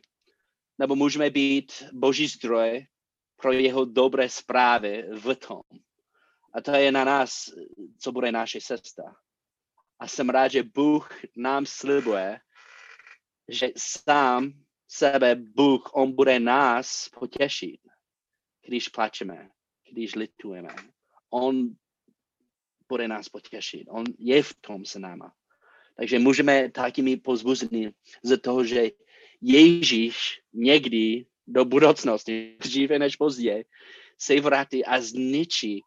nebo 0.78 0.96
můžeme 0.96 1.30
být 1.30 1.72
boží 1.92 2.26
zdroj 2.26 2.86
pro 3.36 3.52
jeho 3.52 3.84
dobré 3.84 4.28
zprávy 4.28 5.04
v 5.12 5.34
tom. 5.34 5.62
A 6.54 6.60
to 6.60 6.70
je 6.70 6.92
na 6.92 7.04
nás, 7.04 7.44
co 7.98 8.12
bude 8.12 8.32
naše 8.32 8.60
cesta. 8.60 9.16
A 9.98 10.08
jsem 10.08 10.28
rád, 10.28 10.48
že 10.48 10.62
Bůh 10.62 11.10
nám 11.36 11.66
slibuje, 11.66 12.40
že 13.48 13.70
sám 13.76 14.52
sebe 14.88 15.34
Bůh, 15.34 15.90
On 15.94 16.14
bude 16.14 16.40
nás 16.40 17.08
potěšit, 17.08 17.80
když 18.66 18.88
plačeme, 18.88 19.50
když 19.92 20.14
litujeme. 20.14 20.74
On 21.30 21.70
bude 22.88 23.08
nás 23.08 23.28
potěšit. 23.28 23.88
On 23.90 24.04
je 24.18 24.42
v 24.42 24.54
tom 24.60 24.84
se 24.84 24.98
náma. 24.98 25.34
Takže 25.96 26.18
můžeme 26.18 26.70
taky 26.70 27.02
mít 27.02 27.16
pozbuzení 27.16 27.90
z 28.22 28.38
toho, 28.38 28.64
že 28.64 28.90
Ježíš 29.40 30.40
někdy 30.52 31.26
do 31.46 31.64
budoucnosti, 31.64 32.56
dříve 32.60 32.98
než 32.98 33.16
později, 33.16 33.64
se 34.18 34.40
vrátí 34.40 34.84
a 34.84 35.00
zničí 35.00 35.80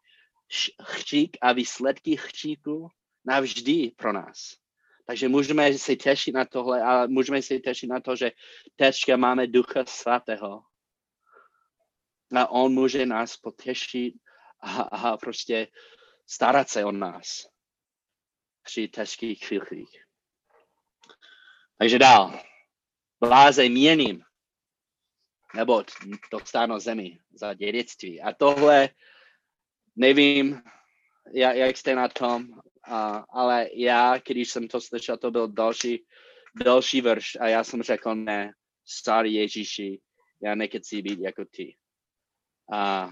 chřík 0.82 1.36
a 1.40 1.52
výsledky 1.52 2.16
chříku 2.16 2.88
navždy 3.24 3.92
pro 3.96 4.12
nás. 4.12 4.56
Takže 5.06 5.28
můžeme 5.28 5.78
se 5.78 5.96
těšit 5.96 6.34
na 6.34 6.44
tohle 6.44 6.82
a 6.82 7.06
můžeme 7.06 7.42
se 7.42 7.58
těšit 7.58 7.90
na 7.90 8.00
to, 8.00 8.16
že 8.16 8.32
teďka 8.76 9.16
máme 9.16 9.46
Ducha 9.46 9.84
Svatého. 9.86 10.62
A 12.34 12.50
on 12.50 12.72
může 12.72 13.06
nás 13.06 13.36
potěšit 13.36 14.14
a, 14.60 14.82
a 14.82 15.16
prostě 15.16 15.68
starat 16.26 16.68
se 16.68 16.84
o 16.84 16.92
nás 16.92 17.55
při 18.66 18.88
těžkých 18.88 19.46
chvílích. 19.46 20.04
Takže 21.78 21.98
dál. 21.98 22.40
Bláze 23.20 23.68
měním, 23.68 24.22
nebo 25.54 25.84
dostanou 26.30 26.78
zemi 26.78 27.18
za 27.32 27.54
dědictví. 27.54 28.20
A 28.20 28.32
tohle, 28.32 28.88
nevím, 29.96 30.62
jak, 31.34 31.56
jak 31.56 31.76
jste 31.76 31.94
na 31.94 32.08
tom, 32.08 32.46
a, 32.84 33.24
ale 33.30 33.68
já, 33.74 34.18
když 34.18 34.50
jsem 34.50 34.68
to 34.68 34.80
slyšel, 34.80 35.16
to 35.16 35.30
byl 35.30 35.48
další, 35.48 36.06
další 36.64 37.00
verš 37.00 37.36
a 37.40 37.48
já 37.48 37.64
jsem 37.64 37.82
řekl, 37.82 38.14
ne, 38.14 38.52
starý 38.84 39.34
Ježíši, 39.34 40.00
já 40.42 40.54
nechci 40.54 41.02
být 41.02 41.20
jako 41.20 41.44
ty. 41.44 41.76
A 42.72 43.10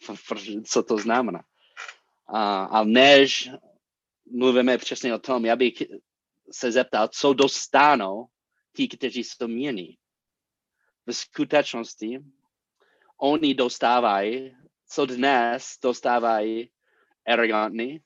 co 0.64 0.82
to 0.82 0.98
znamená? 0.98 1.44
A, 2.28 2.64
a 2.64 2.84
než 2.84 3.50
mluvíme 4.30 4.78
přesně 4.78 5.14
o 5.14 5.18
tom, 5.18 5.44
já 5.44 5.56
bych 5.56 5.74
se 6.50 6.72
zeptal, 6.72 7.08
co 7.08 7.32
dostanou 7.32 8.26
ti, 8.76 8.88
kteří 8.88 9.24
jsou 9.24 9.48
mění. 9.48 9.98
V 11.06 11.12
skutečnosti 11.12 12.20
oni 13.16 13.54
dostávají, 13.54 14.56
co 14.88 15.06
dnes 15.06 15.78
dostávají 15.82 16.70
arrogantní, 17.26 18.00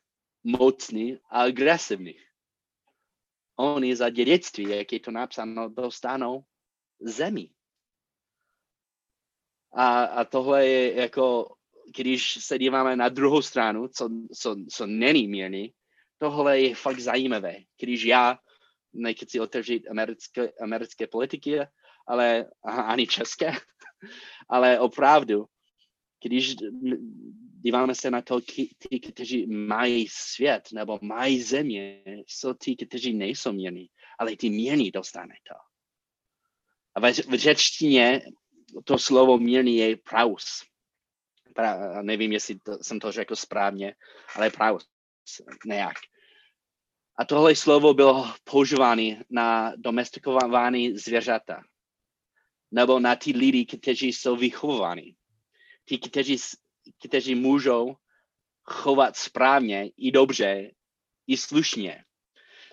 mocní 0.44 1.18
a 1.30 1.42
agresivní. 1.42 2.14
Oni 3.56 3.96
za 3.96 4.10
dědictví, 4.10 4.64
jak 4.64 4.92
je 4.92 5.00
to 5.00 5.10
napsáno, 5.10 5.68
dostanou 5.68 6.44
zemi. 7.00 7.50
A, 9.72 10.04
a 10.04 10.24
tohle 10.24 10.66
je 10.66 10.94
jako, 10.94 11.54
když 11.96 12.44
se 12.44 12.58
díváme 12.58 12.96
na 12.96 13.08
druhou 13.08 13.42
stranu, 13.42 13.88
co, 13.88 14.08
co, 14.34 14.56
co 14.70 14.86
není 14.86 15.28
měný, 15.28 15.74
tohle 16.20 16.60
je 16.60 16.74
fakt 16.74 17.00
zajímavé. 17.00 17.56
Když 17.80 18.04
já 18.04 18.38
nechci 18.92 19.40
otevřít 19.40 19.88
americké, 19.90 20.52
americké 20.60 21.06
politiky, 21.06 21.60
ale 22.06 22.46
ani 22.64 23.06
české, 23.06 23.52
ale 24.48 24.80
opravdu, 24.80 25.44
když 26.24 26.54
díváme 27.60 27.94
se 27.94 28.10
na 28.10 28.22
to, 28.22 28.40
ti, 28.40 29.00
kteří 29.12 29.46
mají 29.46 30.08
svět 30.10 30.68
nebo 30.72 30.98
mají 31.02 31.42
země, 31.42 32.02
jsou 32.26 32.54
ti, 32.54 32.76
kteří 32.76 33.14
nejsou 33.14 33.52
mění, 33.52 33.88
ale 34.18 34.36
ty 34.36 34.50
mění 34.50 34.90
dostane 34.90 35.34
to. 35.48 35.54
A 36.94 37.00
v, 37.00 37.18
v 37.18 37.34
řečtině 37.38 38.22
to 38.84 38.98
slovo 38.98 39.38
mění 39.38 39.76
je 39.76 39.96
praus. 39.96 40.44
Pra, 41.54 42.02
nevím, 42.02 42.32
jestli 42.32 42.58
to, 42.58 42.78
jsem 42.82 43.00
to 43.00 43.12
řekl 43.12 43.36
správně, 43.36 43.94
ale 44.36 44.50
praus 44.50 44.89
nějak. 45.66 45.96
A 47.16 47.24
tohle 47.24 47.56
slovo 47.56 47.94
bylo 47.94 48.34
používáno 48.44 49.02
na 49.30 49.72
domestikované 49.76 50.78
zvěřata 50.94 51.62
nebo 52.70 53.00
na 53.00 53.16
ty 53.16 53.30
lidi, 53.30 53.66
kteří 53.66 54.12
jsou 54.12 54.36
vychováni. 54.36 55.16
Ti, 55.84 55.98
kteří, 55.98 56.36
kteří 57.08 57.34
můžou 57.34 57.96
chovat 58.62 59.16
správně 59.16 59.90
i 59.96 60.10
dobře, 60.10 60.70
i 61.26 61.36
slušně. 61.36 62.04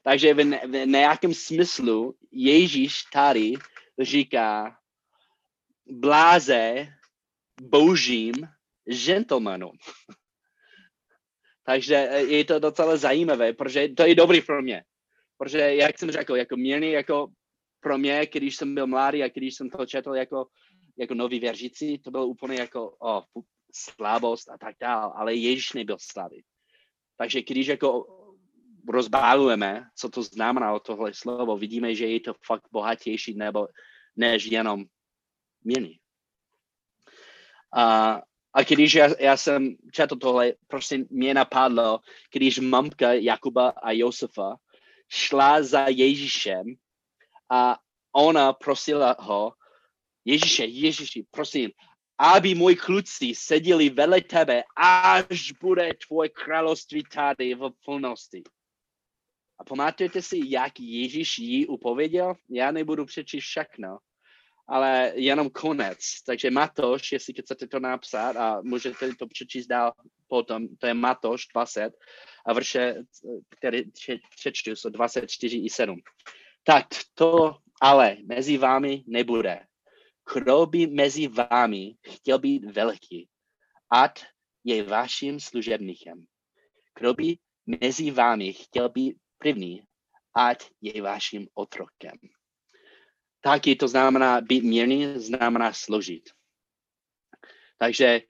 Takže 0.03 0.33
v, 0.33 0.37
v 0.67 0.85
nějakém 0.85 1.33
smyslu 1.33 2.17
Ježíš 2.31 3.03
tady 3.03 3.53
říká 4.01 4.77
bláze 5.85 6.87
božím 7.61 8.33
gentlemanům. 9.05 9.77
Takže 11.67 11.95
je 12.27 12.45
to 12.45 12.59
docela 12.59 12.97
zajímavé, 12.97 13.53
protože 13.53 13.89
to 13.89 14.03
je 14.03 14.15
dobrý 14.15 14.41
pro 14.41 14.61
mě. 14.61 14.83
Protože, 15.37 15.59
jak 15.59 15.99
jsem 15.99 16.11
řekl, 16.11 16.35
jako 16.35 16.57
měný, 16.57 16.91
jako 16.91 17.27
pro 17.79 17.97
mě, 17.97 18.27
když 18.33 18.55
jsem 18.55 18.75
byl 18.75 18.87
mladý 18.87 19.23
a 19.23 19.27
když 19.27 19.55
jsem 19.55 19.69
to 19.69 19.85
četl 19.85 20.15
jako, 20.15 20.47
jako 20.97 21.13
nový 21.13 21.39
věřící, 21.39 21.99
to 21.99 22.11
bylo 22.11 22.27
úplně 22.27 22.59
jako 22.59 22.89
oh, 22.89 23.23
slabost 23.75 24.49
a 24.49 24.57
tak 24.57 24.75
dále, 24.79 25.13
ale 25.15 25.35
Ježíš 25.35 25.73
nebyl 25.73 25.97
slabý. 25.99 26.43
Takže 27.17 27.41
když 27.41 27.67
jako 27.67 28.05
rozbálujeme, 28.89 29.83
co 29.95 30.09
to 30.09 30.23
znamená 30.23 30.79
tohle 30.79 31.13
slovo, 31.13 31.57
vidíme, 31.57 31.95
že 31.95 32.07
je 32.07 32.19
to 32.19 32.33
fakt 32.45 32.67
bohatější 32.71 33.35
nebo 33.35 33.67
než 34.15 34.45
jenom 34.45 34.85
měny. 35.63 35.99
A, 37.75 38.21
a 38.57 38.63
když 38.63 38.93
já, 38.93 39.09
já 39.19 39.37
jsem 39.37 39.75
četl 39.91 40.15
tohle, 40.15 40.53
prostě 40.67 41.05
mě 41.09 41.33
napadlo, 41.33 41.99
když 42.33 42.59
mamka 42.59 43.13
Jakuba 43.13 43.69
a 43.69 43.91
Josefa 43.91 44.55
šla 45.09 45.63
za 45.63 45.87
Ježíšem 45.87 46.65
a 47.49 47.79
ona 48.11 48.53
prosila 48.53 49.15
ho, 49.19 49.53
Ježíše, 50.25 50.65
Ježíši, 50.65 51.25
prosím, 51.31 51.71
aby 52.17 52.55
moji 52.55 52.75
kluci 52.75 53.35
seděli 53.35 53.89
vedle 53.89 54.21
tebe, 54.21 54.63
až 54.75 55.51
bude 55.61 55.93
tvoje 56.07 56.29
království 56.29 57.03
tady 57.03 57.55
v 57.55 57.69
plnosti. 57.85 58.43
A 59.59 59.63
pamatujete 59.63 60.21
si, 60.21 60.39
jak 60.45 60.79
Ježíš 60.79 61.39
jí 61.39 61.67
upověděl? 61.67 62.33
Já 62.49 62.71
nebudu 62.71 63.05
přečíst 63.05 63.43
všechno, 63.43 63.97
ale 64.67 65.11
jenom 65.15 65.49
konec. 65.49 65.99
Takže 66.25 66.51
Matoš, 66.51 67.11
jestli 67.11 67.33
chcete 67.33 67.67
to 67.67 67.79
napsat 67.79 68.35
a 68.35 68.61
můžete 68.61 69.15
to 69.15 69.27
přečíst 69.27 69.67
dál 69.67 69.93
potom, 70.27 70.67
to 70.77 70.87
je 70.87 70.93
Matoš 70.93 71.47
20 71.53 71.93
a 72.45 72.53
vrše, 72.53 72.95
které 73.57 73.81
přečtu, 74.35 74.71
jsou 74.71 74.89
24 74.89 75.57
i 75.57 75.69
7. 75.69 75.99
Tak 76.63 76.85
to 77.13 77.55
ale 77.81 78.17
mezi 78.25 78.57
vámi 78.57 79.03
nebude. 79.07 79.59
Kdo 80.33 80.65
by 80.65 80.87
mezi 80.87 81.27
vámi 81.27 81.95
chtěl 82.11 82.39
být 82.39 82.65
velký, 82.65 83.29
ať 83.91 84.25
je 84.63 84.83
vaším 84.83 85.39
služebníkem. 85.39 86.25
Kdo 86.99 87.13
by 87.13 87.37
mezi 87.81 88.11
vámi 88.11 88.53
chtěl 88.53 88.89
být 88.89 89.17
první, 89.37 89.81
ať 90.35 90.69
je 90.81 91.01
vaším 91.01 91.47
otrokem. 91.53 92.17
Taky 93.41 93.75
to 93.75 93.87
znamená 93.87 94.41
být 94.41 94.63
mírný, 94.63 95.19
znamená 95.19 95.73
složit. 95.73 96.29
Takže 97.77 98.21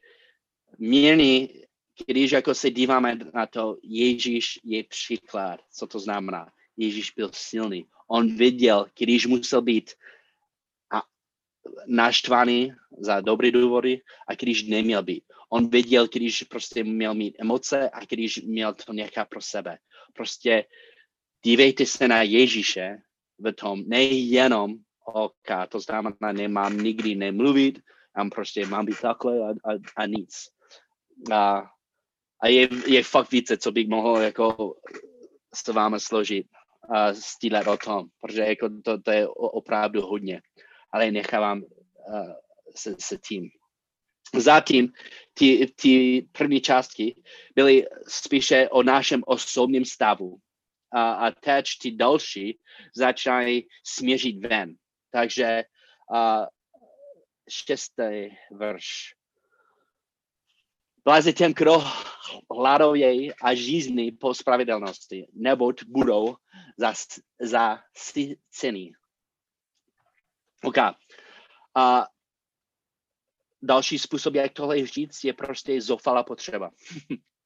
mírný, 0.79 1.63
když 2.05 2.31
jako 2.31 2.55
se 2.55 2.69
díváme 2.69 3.17
na 3.33 3.47
to, 3.47 3.77
Ježíš 3.83 4.59
je 4.63 4.83
příklad, 4.83 5.59
co 5.71 5.87
to 5.87 5.99
znamená. 5.99 6.51
Ježíš 6.77 7.11
byl 7.11 7.29
silný. 7.33 7.87
On 8.07 8.35
viděl, 8.35 8.85
když 8.99 9.25
musel 9.25 9.61
být 9.61 9.91
naštvaný 11.87 12.73
za 12.99 13.21
dobré 13.21 13.51
důvody 13.51 14.01
a 14.27 14.35
když 14.35 14.63
neměl 14.63 15.03
být. 15.03 15.23
On 15.49 15.69
viděl, 15.69 16.07
když 16.07 16.43
prostě 16.43 16.83
měl 16.83 17.13
mít 17.13 17.35
emoce 17.39 17.89
a 17.89 18.05
když 18.05 18.41
měl 18.41 18.73
to 18.73 18.93
nechat 18.93 19.29
pro 19.29 19.41
sebe. 19.41 19.77
Prostě 20.13 20.65
dívejte 21.43 21.85
se 21.85 22.07
na 22.07 22.21
Ježíše 22.21 22.97
v 23.39 23.53
tom, 23.53 23.83
nejenom 23.87 24.75
OK, 25.13 25.67
to 25.69 25.79
znamená, 25.79 26.31
nemám 26.31 26.77
nikdy 26.77 27.15
nemluvit, 27.15 27.79
mám 28.17 28.29
prostě 28.29 28.65
mám 28.65 28.85
být 28.85 28.99
takhle 29.01 29.39
a, 29.39 29.49
a, 29.49 29.73
a 29.95 30.05
nic. 30.05 30.47
A, 31.31 31.63
a 32.43 32.47
je, 32.47 32.69
je 32.87 33.03
fakt 33.03 33.31
více, 33.31 33.57
co 33.57 33.71
bych 33.71 33.87
mohl 33.87 34.17
jako 34.17 34.75
s 35.55 35.67
vámi 35.67 35.99
složit 35.99 36.47
a 36.89 37.13
stílet 37.13 37.67
o 37.67 37.77
tom, 37.77 38.07
protože 38.21 38.41
jako 38.41 38.69
to, 38.85 39.01
to 39.01 39.11
je 39.11 39.27
opravdu 39.27 40.01
hodně, 40.01 40.41
ale 40.91 41.11
nechávám 41.11 41.61
uh, 41.61 42.31
se, 42.75 42.95
se 42.99 43.17
tím. 43.17 43.49
Zatím 44.35 44.91
ty, 45.33 45.73
ty 45.81 46.21
první 46.31 46.61
částky 46.61 47.21
byly 47.55 47.85
spíše 48.07 48.69
o 48.69 48.83
našem 48.83 49.23
osobním 49.25 49.85
stavu. 49.85 50.37
A, 50.93 51.11
a 51.11 51.31
teď 51.31 51.65
ty 51.81 51.91
další 51.91 52.59
začínají 52.95 53.67
směřit 53.83 54.47
ven. 54.47 54.75
Takže 55.11 55.63
uh, 56.13 56.45
šestý 57.49 58.29
verš. 58.51 58.85
Bláze 61.05 61.33
těm, 61.33 61.53
kdo 61.53 61.83
hladuje 62.51 63.33
a 63.43 63.53
žízní 63.53 64.11
po 64.11 64.33
spravedlnosti, 64.33 65.27
neboť 65.33 65.83
budou 65.83 66.35
za, 66.77 66.93
za 67.41 67.79
ceny. 68.49 68.91
OK. 70.63 70.77
A 71.75 72.07
další 73.61 73.99
způsob, 73.99 74.35
jak 74.35 74.53
tohle 74.53 74.85
říct, 74.85 75.23
je 75.23 75.33
prostě 75.33 75.81
zoufalá 75.81 76.23
potřeba. 76.23 76.71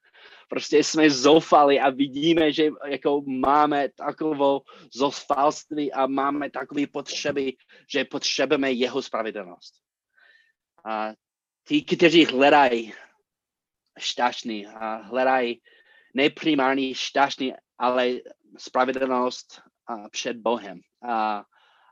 prostě 0.51 0.83
jsme 0.83 1.09
zoufali 1.09 1.79
a 1.79 1.89
vidíme, 1.89 2.51
že 2.51 2.69
jako 2.85 3.21
máme 3.21 3.89
takovou 3.89 4.61
zoufalství 4.93 5.93
a 5.93 6.07
máme 6.07 6.51
takové 6.51 6.87
potřeby, 6.87 7.53
že 7.87 8.05
potřebujeme 8.05 8.71
jeho 8.71 9.01
spravedlnost. 9.01 9.73
A 10.85 11.13
ti, 11.67 11.81
kteří 11.81 12.25
hledají 12.25 12.93
šťastný 13.99 14.67
a 14.67 14.95
hledají 14.95 15.61
neprimární 16.13 16.93
šťastný, 16.93 17.53
ale 17.77 18.11
spravedlnost 18.57 19.61
před 20.11 20.37
Bohem 20.37 20.79
a, 21.07 21.45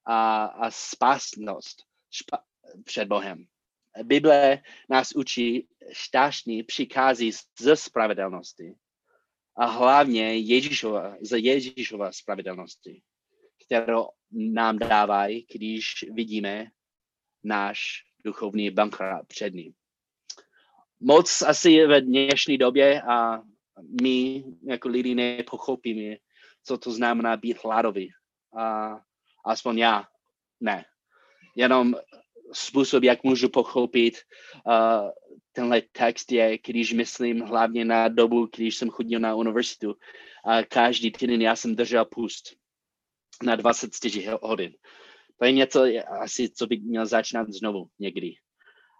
a, 0.06 0.45
a 0.45 0.72
spásnost 0.72 1.84
špa, 2.12 2.43
před 2.84 3.08
Bohem. 3.08 3.45
Bible 4.04 4.60
nás 4.89 5.12
učí 5.15 5.67
šťastný 5.91 6.63
přichází 6.63 7.32
ze 7.60 7.75
spravedlnosti 7.75 8.75
a 9.56 9.65
hlavně 9.65 10.38
Ježíšova, 10.38 11.15
z 11.21 11.41
Ježíšova 11.41 12.12
spravedlnosti, 12.12 13.02
kterou 13.65 14.08
nám 14.32 14.78
dávají, 14.78 15.45
když 15.54 16.06
vidíme 16.13 16.67
náš 17.43 18.04
duchovní 18.25 18.69
bankrát 18.69 19.28
před 19.28 19.54
ním. 19.54 19.73
Moc 20.99 21.41
asi 21.41 21.86
ve 21.86 22.02
dnešní 22.02 22.58
době 22.58 23.02
a 23.02 23.41
my 24.02 24.43
jako 24.63 24.89
lidi 24.89 25.15
nepochopíme, 25.15 26.15
co 26.63 26.78
to 26.78 26.91
znamená 26.91 27.38
být 27.38 27.63
hladový. 27.63 28.10
A 28.58 28.97
aspoň 29.45 29.78
já 29.78 30.08
ne. 30.60 30.86
Jenom 31.56 31.95
způsob, 32.54 33.04
jak 33.04 33.23
můžu 33.23 33.49
pochopit 33.49 34.17
uh, 34.65 35.10
tenhle 35.60 35.82
text 35.91 36.32
je, 36.32 36.58
když 36.58 36.93
myslím 36.93 37.39
hlavně 37.39 37.86
na 37.86 38.08
dobu, 38.08 38.50
když 38.56 38.76
jsem 38.76 38.89
chodil 38.89 39.19
na 39.19 39.36
univerzitu. 39.36 39.95
A 40.45 40.63
každý 40.63 41.12
týden 41.12 41.41
já 41.41 41.56
jsem 41.56 41.76
držel 41.76 42.06
pust 42.06 42.56
na 43.43 43.56
24 43.56 44.28
hodin. 44.41 44.72
To 45.39 45.45
je 45.45 45.52
něco 45.52 45.84
asi, 46.22 46.50
co 46.50 46.67
bych 46.67 46.82
měl 46.82 47.06
začínat 47.06 47.52
znovu 47.52 47.88
někdy. 48.00 48.34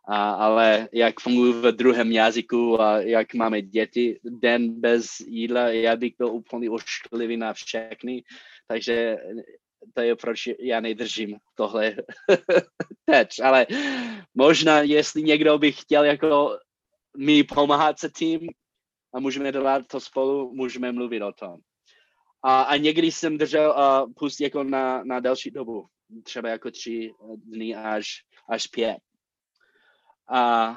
A, 0.08 0.32
ale 0.32 0.90
jak 0.94 1.20
funguji 1.20 1.54
v 1.54 1.72
druhém 1.72 2.12
jazyku 2.12 2.82
a 2.82 3.02
jak 3.02 3.34
máme 3.34 3.62
děti, 3.62 4.20
den 4.24 4.82
bez 4.82 5.20
jídla, 5.20 5.70
já 5.70 5.96
bych 5.96 6.14
byl 6.18 6.28
úplně 6.28 6.70
ošklivý 6.70 7.38
na 7.38 7.54
všechny, 7.54 8.24
takže 8.68 9.18
to 9.94 10.02
je 10.02 10.16
proč 10.16 10.50
já 10.60 10.80
nedržím 10.80 11.38
tohle 11.56 11.96
teď, 13.06 13.30
ale 13.44 13.68
možná, 14.34 14.82
jestli 14.82 15.24
někdo 15.24 15.58
by 15.58 15.72
chtěl 15.72 16.04
jako 16.04 16.58
my 17.18 17.44
pomáhat 17.44 18.00
se 18.00 18.10
tím 18.10 18.50
a 19.14 19.20
můžeme 19.20 19.52
dělat 19.52 19.88
to 19.88 20.00
spolu, 20.00 20.54
můžeme 20.54 20.92
mluvit 20.92 21.22
o 21.22 21.34
tom. 21.34 21.58
A, 22.44 22.62
a 22.62 22.78
někdy 22.78 23.12
jsem 23.12 23.38
držel 23.38 23.76
uh, 23.78 24.14
pust 24.14 24.42
jako 24.42 24.64
na, 24.64 25.04
na 25.04 25.20
delší 25.20 25.52
dobu, 25.52 25.88
třeba 26.24 26.50
jako 26.50 26.72
tři 26.72 27.12
dny 27.36 27.76
až, 27.76 28.08
až 28.50 28.68
pět. 28.68 28.98
A, 30.32 30.68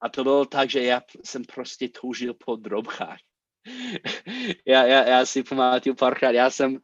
a 0.00 0.08
to 0.08 0.22
bylo 0.22 0.44
tak, 0.44 0.70
že 0.70 0.82
já 0.82 1.02
jsem 1.24 1.44
prostě 1.44 1.88
toužil 1.88 2.34
po 2.34 2.56
drobkách. 2.56 3.18
já, 4.66 4.86
já, 4.86 5.08
já 5.08 5.26
si 5.26 5.42
pamatuju 5.42 5.94
párkrát, 5.94 6.30
já 6.30 6.50
jsem 6.50 6.78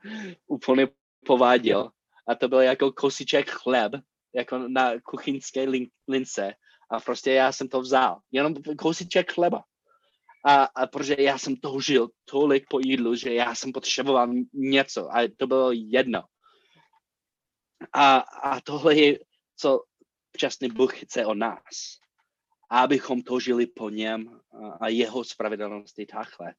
úplně 0.46 0.88
pováděl 1.26 1.90
a 2.28 2.35
to 2.35 2.48
byl 2.48 2.61
jako 2.61 2.92
kosiček 2.92 3.50
chleb, 3.50 3.92
jako 4.35 4.59
na 4.59 5.00
kuchyňské 5.00 5.66
lince 6.09 6.54
a 6.90 7.00
prostě 7.00 7.33
já 7.33 7.52
jsem 7.52 7.68
to 7.68 7.80
vzal, 7.80 8.20
jenom 8.33 8.54
kosiček 8.78 9.33
chleba. 9.33 9.64
A, 10.44 10.64
a 10.64 10.87
protože 10.87 11.16
já 11.18 11.38
jsem 11.38 11.56
toužil 11.56 12.09
tolik 12.24 12.64
po 12.68 12.80
jídlu, 12.80 13.14
že 13.14 13.35
já 13.35 13.54
jsem 13.54 13.72
potřeboval 13.72 14.28
něco 14.52 15.16
a 15.16 15.28
to 15.37 15.46
bylo 15.46 15.72
jedno. 15.72 16.22
A, 17.92 18.16
a 18.18 18.61
tohle 18.61 18.96
je, 18.96 19.18
co 19.56 19.83
včasný 20.33 20.68
Bůh 20.68 21.00
chce 21.00 21.26
o 21.26 21.35
nás. 21.35 22.00
Abychom 22.70 23.22
toužili 23.22 23.66
po 23.66 23.90
něm 23.90 24.40
a, 24.52 24.68
a 24.80 24.88
jeho 24.88 25.24
spravedlnosti 25.24 26.06
takhle. 26.06 26.54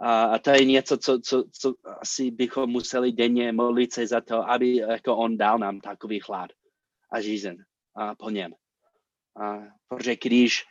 A, 0.00 0.24
a 0.24 0.38
to 0.38 0.50
je 0.50 0.64
něco, 0.64 0.98
co, 0.98 1.20
co, 1.20 1.44
co 1.52 1.74
asi 2.00 2.30
bychom 2.30 2.70
museli 2.70 3.12
denně 3.12 3.52
modlit 3.52 3.92
se 3.92 4.06
za 4.06 4.20
to, 4.20 4.50
aby 4.50 4.76
jako 4.76 5.16
on 5.16 5.36
dal 5.36 5.58
nám 5.58 5.80
takový 5.80 6.20
hlad 6.28 6.50
a 7.12 7.20
žízen 7.20 7.56
a 7.96 8.14
po 8.14 8.30
něm. 8.30 8.52
A, 9.36 9.58
protože 9.88 10.16
když 10.16 10.64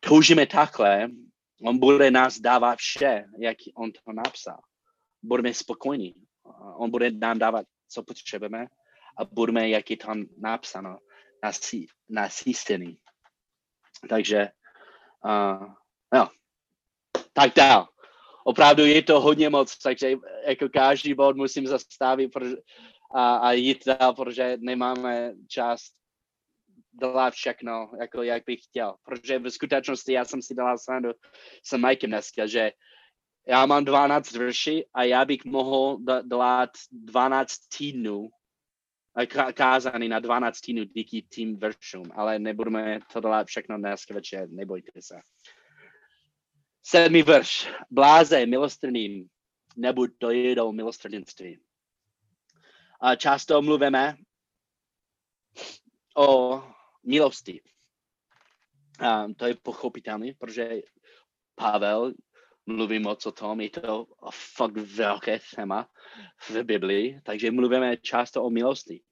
toužíme 0.00 0.46
takhle, 0.46 1.08
on 1.62 1.78
bude 1.78 2.10
nás 2.10 2.38
dávat 2.38 2.78
vše, 2.78 3.24
jak 3.38 3.56
on 3.74 3.92
to 3.92 4.12
napsal. 4.12 4.60
Budeme 5.22 5.54
spokojní. 5.54 6.14
On 6.76 6.90
bude 6.90 7.10
nám 7.10 7.38
dávat, 7.38 7.66
co 7.88 8.02
potřebujeme 8.02 8.66
a 9.18 9.24
budeme, 9.24 9.68
jak 9.68 9.90
je 9.90 9.96
tam 9.96 10.24
napsáno, 10.38 10.98
nasístený. 12.08 12.98
Takže, 14.08 14.48
uh, 15.24 15.74
no, 16.14 16.30
tak 17.32 17.54
dál. 17.54 17.93
Opravdu 18.44 18.86
je 18.86 19.02
to 19.02 19.20
hodně 19.20 19.50
moc, 19.50 19.78
takže 19.78 20.12
jako 20.46 20.68
každý 20.68 21.14
bod 21.14 21.36
musím 21.36 21.66
zastavit 21.66 22.30
a, 23.14 23.36
a 23.36 23.52
jít 23.52 23.84
dál, 23.86 24.14
protože 24.14 24.56
nemáme 24.60 25.32
čas 25.48 25.80
dělat 27.00 27.34
všechno, 27.34 27.90
jako 28.00 28.22
jak 28.22 28.42
bych 28.46 28.64
chtěl. 28.64 28.94
Protože 29.04 29.38
v 29.38 29.50
skutečnosti 29.50 30.12
já 30.12 30.24
jsem 30.24 30.42
si 30.42 30.54
dala 30.54 30.78
srandu 30.78 31.10
s 31.62 31.76
Mikem 31.76 32.10
dneska, 32.10 32.46
že 32.46 32.72
já 33.46 33.66
mám 33.66 33.84
12 33.84 34.32
verší 34.32 34.84
a 34.94 35.02
já 35.02 35.24
bych 35.24 35.44
mohl 35.44 35.98
dělat 36.28 36.70
12 36.92 37.52
týdnů 37.78 38.28
kázaný 39.54 40.08
na 40.08 40.18
12 40.18 40.60
týdnů 40.60 40.84
díky 40.84 41.22
tým 41.22 41.58
veršům, 41.58 42.04
ale 42.14 42.38
nebudeme 42.38 42.98
to 43.12 43.20
dělat 43.20 43.46
všechno 43.46 43.78
dneska 43.78 44.14
večer, 44.14 44.48
nebojte 44.50 45.02
se. 45.02 45.14
Sedmý 46.86 47.22
verš. 47.22 47.68
Bláze 47.90 48.46
milostrným, 48.46 49.28
nebuď 49.76 50.10
dojedou 50.20 50.72
milostrdenství. 50.72 51.60
A 53.00 53.16
často 53.16 53.62
mluvíme 53.62 54.16
o 56.16 56.62
milosti. 57.04 57.60
A 59.00 59.26
to 59.36 59.46
je 59.46 59.54
pochopitelné, 59.62 60.32
protože 60.38 60.82
Pavel 61.54 62.12
mluví 62.66 62.98
moc 62.98 63.26
o 63.26 63.32
tom, 63.32 63.60
je 63.60 63.70
to 63.70 64.06
fakt 64.30 64.76
velké 64.76 65.40
téma 65.54 65.88
v 66.48 66.62
Biblii, 66.62 67.20
takže 67.22 67.50
mluvíme 67.50 67.96
často 67.96 68.44
o 68.44 68.50
milosti. 68.50 69.02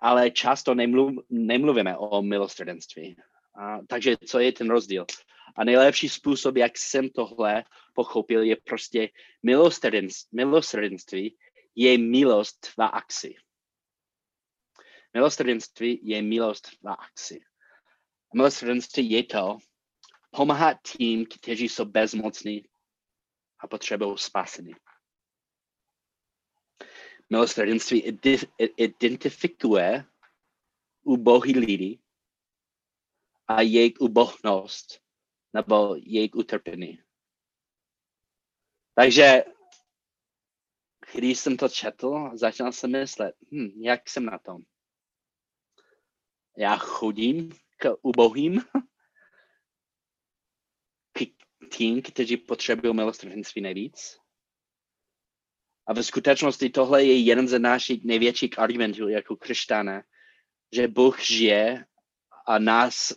Ale 0.00 0.30
často 0.30 0.74
nemluv, 0.74 1.24
nemluvíme 1.30 1.96
o 1.96 2.22
milostrdenství. 2.22 3.16
A, 3.54 3.78
takže 3.86 4.16
co 4.26 4.38
je 4.38 4.52
ten 4.52 4.70
rozdíl? 4.70 5.06
A 5.56 5.64
nejlepší 5.64 6.08
způsob, 6.08 6.56
jak 6.56 6.78
jsem 6.78 7.10
tohle 7.10 7.64
pochopil, 7.92 8.42
je 8.42 8.56
prostě 8.56 9.08
milosrdenství 10.32 11.38
je 11.74 11.98
milost 11.98 12.66
v 12.66 12.82
akci. 12.82 13.34
Milosrdenství 15.14 16.00
je 16.02 16.22
milost 16.22 16.66
v 16.66 16.88
akci. 16.88 17.44
Milosrdenství 18.34 19.10
je 19.10 19.24
to 19.24 19.58
pomáhat 20.30 20.76
tím, 20.82 21.26
kteří 21.26 21.68
jsou 21.68 21.84
bezmocní 21.84 22.62
a 23.58 23.66
potřebují 23.66 24.18
spasení. 24.18 24.74
Milosrdenství 27.30 28.18
identifikuje 28.76 30.04
ubohý 31.02 31.58
lidi 31.58 31.98
a 33.46 33.60
jejich 33.60 33.94
ubohnost 34.00 35.03
nebo 35.54 35.96
jejich 35.96 36.34
utrpení. 36.34 36.98
Takže 38.94 39.44
když 41.12 41.38
jsem 41.38 41.56
to 41.56 41.68
četl, 41.68 42.30
začal 42.34 42.72
jsem 42.72 42.92
myslet, 42.92 43.36
hm, 43.52 43.82
jak 43.82 44.08
jsem 44.08 44.26
na 44.26 44.38
tom. 44.38 44.62
Já 46.56 46.76
chodím 46.76 47.52
k 47.76 47.96
ubohým, 48.02 48.60
k 51.12 51.26
tým, 51.76 52.02
kteří 52.02 52.36
potřebují 52.36 52.94
milosrdenství 52.94 53.62
nejvíc. 53.62 54.18
A 55.86 55.92
ve 55.92 56.02
skutečnosti 56.02 56.70
tohle 56.70 57.04
je 57.04 57.20
jeden 57.20 57.48
ze 57.48 57.58
našich 57.58 58.04
největších 58.04 58.58
argumentů 58.58 59.08
jako 59.08 59.36
křesťané, 59.36 60.02
že 60.72 60.88
Bůh 60.88 61.20
žije 61.20 61.86
a 62.46 62.58
nás 62.58 63.12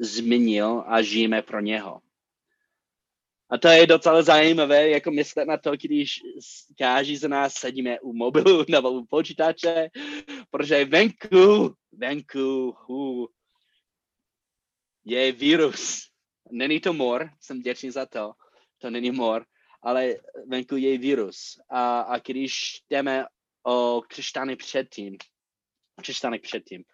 změnil 0.00 0.84
a 0.86 1.02
žijeme 1.02 1.42
pro 1.42 1.60
něho. 1.60 2.00
A 3.50 3.58
to 3.58 3.68
je 3.68 3.86
docela 3.86 4.22
zajímavé, 4.22 4.88
jako 4.88 5.10
myslet 5.10 5.44
na 5.44 5.56
to, 5.56 5.70
když 5.76 6.20
každý 6.78 7.16
z 7.16 7.28
nás 7.28 7.54
sedíme 7.54 8.00
u 8.00 8.12
mobilu 8.12 8.64
nebo 8.68 8.90
u 8.90 9.06
počítače, 9.06 9.88
protože 10.50 10.84
venku, 10.84 11.74
venku 11.92 12.76
uh, 12.88 13.26
je 15.04 15.32
virus. 15.32 16.10
Není 16.50 16.80
to 16.80 16.92
mor, 16.92 17.30
jsem 17.40 17.58
vděčný 17.58 17.90
za 17.90 18.06
to, 18.06 18.32
to 18.78 18.90
není 18.90 19.10
mor, 19.10 19.46
ale 19.82 20.14
venku 20.46 20.76
je 20.76 20.98
virus. 20.98 21.60
A, 21.68 22.00
a 22.00 22.18
když 22.18 22.82
jdeme 22.90 23.24
o 23.66 24.02
křesťany 24.08 24.56
předtím, 24.56 25.16
křesťany 26.00 26.38
předtím, 26.38 26.84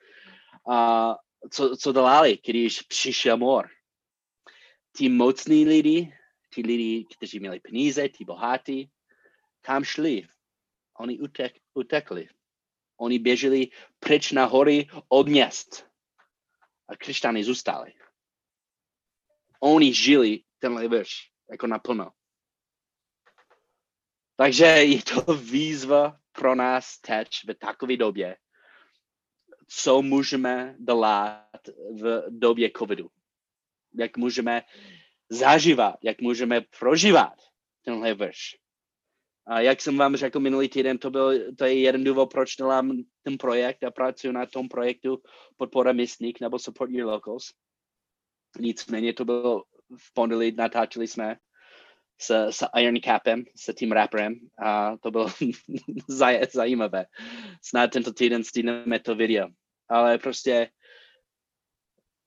a 0.71 1.14
co, 1.50 1.76
co 1.76 1.92
dělali, 1.92 2.38
když 2.46 2.82
přišel 2.82 3.37
mor? 3.37 3.70
Ti 4.96 5.09
mocní 5.09 5.64
lidi, 5.64 6.16
ti 6.54 6.62
lidi, 6.62 7.06
kteří 7.16 7.40
měli 7.40 7.61
peníze, 7.61 8.09
ti 8.09 8.24
bohatí, 8.24 8.90
kam 9.61 9.85
šli? 9.85 10.28
Oni 10.98 11.18
utek, 11.18 11.52
utekli. 11.74 12.28
Oni 12.96 13.18
běželi 13.18 13.68
pryč 13.98 14.32
na 14.32 14.44
hory 14.44 14.88
od 15.09 15.28
měst. 15.28 15.87
A 16.88 16.96
křesťany 16.96 17.44
zůstali. 17.44 17.94
Oni 19.61 19.94
žili 19.94 20.44
tenhle 20.59 20.88
verš 20.88 21.30
jako 21.50 21.66
naplno. 21.66 22.12
Takže 24.37 24.64
je 24.64 25.02
to 25.02 25.35
výzva 25.35 26.20
pro 26.32 26.54
nás 26.54 27.00
teď 27.00 27.28
v 27.48 27.54
takové 27.54 27.96
době, 27.96 28.37
co 29.68 30.03
můžeme 30.03 30.76
dělat 30.78 31.61
v 31.93 32.24
době 32.28 32.70
covidu. 32.78 33.09
Jak 33.95 34.16
můžeme 34.16 34.62
zažívat, 35.28 35.97
jak 36.05 36.20
můžeme 36.20 36.61
prožívat 36.78 37.34
tenhle 37.84 38.14
verš. 38.14 38.57
A 39.47 39.61
jak 39.61 39.80
jsem 39.80 39.97
vám 39.97 40.16
řekl 40.16 40.41
minulý 40.41 40.68
týden, 40.68 40.99
to, 40.99 41.11
byl, 41.11 41.53
to 41.55 41.64
je 41.64 41.80
jeden 41.80 42.05
důvod, 42.05 42.26
proč 42.26 42.57
dělám 42.57 42.93
ten 43.22 43.38
projekt 43.38 43.84
a 43.84 43.91
pracuji 43.91 44.32
na 44.32 44.47
tom 44.47 44.68
projektu 44.68 45.22
podpora 45.57 45.93
místních 45.93 46.41
nebo 46.41 46.59
Support 46.59 46.91
Your 46.91 47.07
Locals. 47.07 47.45
Nicméně 48.59 49.12
to 49.12 49.24
bylo 49.24 49.64
v 49.99 50.14
pondělí, 50.14 50.53
natáčeli 50.53 51.09
jsme 51.09 51.36
s, 52.19 52.49
s 52.51 52.67
Iron 52.77 53.01
Capem, 53.05 53.45
s 53.57 53.75
tím 53.75 53.93
rapperem 53.93 54.35
a 54.64 54.97
to 54.97 55.11
bylo 55.11 55.29
zaj, 56.09 56.41
zajímavé. 56.53 57.07
Snad 57.62 57.91
tento 57.91 58.12
týden 58.12 58.45
stíneme 58.45 59.01
to 59.01 59.14
video. 59.14 59.49
Ale 59.89 60.19
prostě 60.19 60.71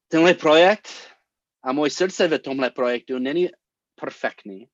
tenhle 0.08 0.34
projekt 0.34 0.90
a 1.64 1.72
můj 1.72 1.90
srdce 1.90 2.28
ve 2.28 2.40
tomhle 2.40 2.70
projektu 2.70 3.20
není 3.20 3.50
perfektní, 3.96 4.68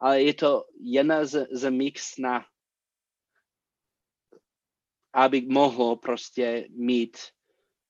ale 0.00 0.22
je 0.22 0.34
to 0.34 0.64
jedna 0.80 1.24
z, 1.24 1.46
z 1.50 1.70
mých 1.70 2.00
snah, 2.00 2.46
abych 5.12 5.46
mohl 5.48 5.96
prostě 5.96 6.66
mít 6.70 7.16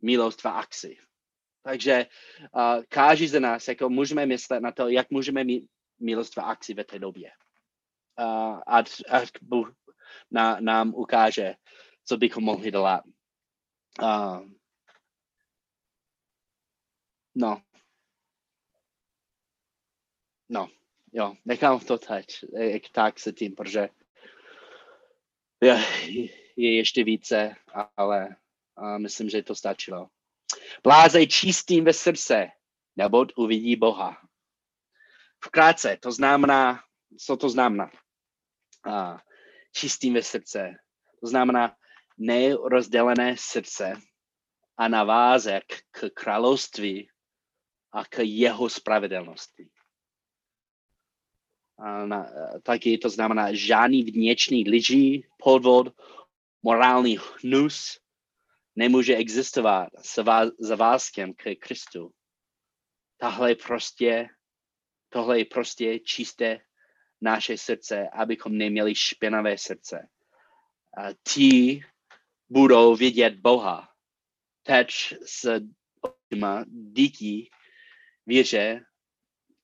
milost 0.02 0.42
v 0.42 0.48
akci. 0.48 0.96
Takže 1.62 2.06
uh, 2.54 2.82
každý 2.88 3.28
z 3.28 3.40
nás 3.40 3.68
jako 3.68 3.88
můžeme 3.88 4.26
myslet 4.26 4.60
na 4.60 4.72
to, 4.72 4.88
jak 4.88 5.10
můžeme 5.10 5.44
mít 5.44 5.70
milost 6.04 6.36
v 6.36 6.40
akci 6.40 6.74
v 6.74 6.84
té 6.84 6.98
době. 6.98 7.30
A, 8.16 8.84
a 9.10 9.22
Bůh 9.42 9.74
na, 10.30 10.60
nám 10.60 10.94
ukáže, 10.94 11.54
co 12.04 12.16
bychom 12.16 12.44
mohli 12.44 12.70
dělat. 12.70 13.04
Uh, 14.02 14.48
no. 17.34 17.62
No, 20.48 20.68
jo, 21.12 21.34
nechám 21.44 21.80
to 21.80 21.98
teď, 21.98 22.26
jak 22.58 22.82
tak 22.92 23.18
se 23.18 23.32
tím, 23.32 23.54
protože 23.54 23.88
je, 25.62 25.78
je 26.56 26.76
ještě 26.76 27.04
více, 27.04 27.54
ale 27.96 28.36
uh, 28.78 28.98
myslím, 28.98 29.28
že 29.28 29.42
to 29.42 29.54
stačilo. 29.54 30.08
Blázej 30.82 31.28
čistým 31.28 31.84
ve 31.84 31.92
srdce, 31.92 32.46
nebo 32.96 33.26
uvidí 33.36 33.76
Boha. 33.76 34.23
Vkrátce, 35.46 35.98
to 36.00 36.12
znamená, 36.12 36.80
co 37.18 37.36
to 37.36 37.48
znamená? 37.48 37.90
Uh, 38.86 39.18
čistým 39.72 40.14
ve 40.14 40.22
srdce. 40.22 40.72
To 41.20 41.26
znamená 41.26 41.76
nerozdělené 42.18 43.36
srdce 43.38 44.00
a 44.76 44.88
navázek 44.88 45.64
k 45.90 46.10
království 46.14 47.08
a 47.92 48.04
k 48.04 48.18
jeho 48.18 48.70
spravedlnosti. 48.70 49.70
A 51.78 52.06
na, 52.06 52.26
taky 52.62 52.98
to 52.98 53.08
znamená 53.08 53.48
žádný 53.52 54.02
vnitřní 54.02 54.68
lidí, 54.68 55.26
podvod, 55.38 55.86
morální 56.62 57.18
hnus 57.42 58.00
nemůže 58.76 59.16
existovat 59.16 59.88
s 60.02 60.24
zavázkem 60.58 61.34
k 61.34 61.54
Kristu. 61.58 62.10
Tahle 63.16 63.54
prostě, 63.54 64.28
tohle 65.14 65.38
je 65.38 65.44
prostě 65.44 65.98
čisté 65.98 66.60
naše 67.20 67.58
srdce, 67.58 68.08
abychom 68.08 68.58
neměli 68.58 68.94
špinavé 68.94 69.58
srdce. 69.58 70.08
A 70.98 71.02
ti 71.28 71.80
budou 72.48 72.96
vidět 72.96 73.34
Boha. 73.34 73.88
Teď 74.62 74.90
s 75.26 75.60
očima 76.00 76.64
díky 76.68 77.50
víře 78.26 78.84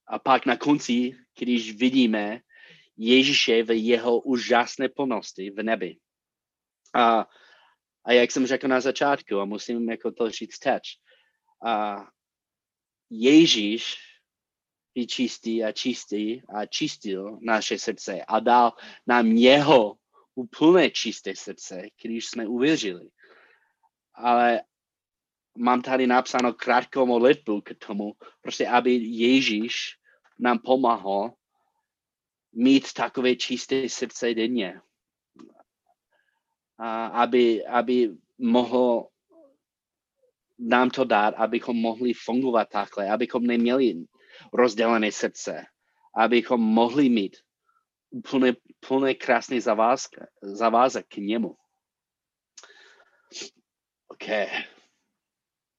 a 0.07 0.19
pak 0.19 0.47
na 0.47 0.57
konci, 0.57 1.13
když 1.39 1.77
vidíme 1.77 2.41
Ježíše 2.97 3.63
v 3.63 3.77
jeho 3.79 4.21
úžasné 4.21 4.89
plnosti 4.89 5.51
v 5.51 5.63
nebi. 5.63 5.97
A, 6.95 7.27
a 8.05 8.13
jak 8.13 8.31
jsem 8.31 8.47
řekl 8.47 8.69
na 8.69 8.81
začátku, 8.81 9.41
a 9.41 9.45
musím 9.45 9.91
jako 9.91 10.13
to 10.13 10.31
říct 10.31 10.59
teď, 10.59 10.83
a 11.67 12.07
Ježíš 13.11 14.10
je 14.95 15.07
čistý 15.07 15.65
a 15.65 15.73
čistý 15.73 16.43
a 16.49 16.67
čistil 16.67 17.39
naše 17.43 17.79
srdce 17.79 18.25
a 18.25 18.41
dal 18.41 18.73
nám 19.07 19.27
jeho 19.27 19.97
úplně 20.35 20.91
čisté 20.91 21.37
srdce, 21.37 21.83
když 22.03 22.27
jsme 22.27 22.47
uvěřili. 22.47 23.09
Ale 24.15 24.61
mám 25.59 25.83
tady 25.83 26.07
napsáno 26.07 26.53
krátkou 26.53 27.07
modlitbu 27.07 27.61
k 27.61 27.75
tomu, 27.87 28.13
prostě 28.43 28.69
aby 28.69 28.91
Ježíš 28.95 29.97
nám 30.39 30.59
pomáhal 30.59 31.33
mít 32.53 32.93
takové 32.93 33.37
čisté 33.37 33.89
srdce 33.89 34.35
denně. 34.35 34.81
A 36.79 37.07
aby, 37.07 37.67
aby 37.67 38.17
mohl 38.39 39.09
nám 40.59 40.91
to 40.91 41.05
dát, 41.05 41.35
abychom 41.35 41.77
mohli 41.77 42.13
fungovat 42.13 42.69
takhle, 42.69 43.11
abychom 43.11 43.43
neměli 43.43 43.95
rozdělené 44.53 45.13
srdce, 45.13 45.67
abychom 46.17 46.61
mohli 46.61 47.09
mít 47.09 47.37
úplně, 48.11 48.57
plné 48.89 49.15
krásný 49.15 49.61
zavázek, 49.61 50.11
zavázek 50.43 51.07
k 51.09 51.17
němu. 51.17 51.57
OK. 54.09 54.29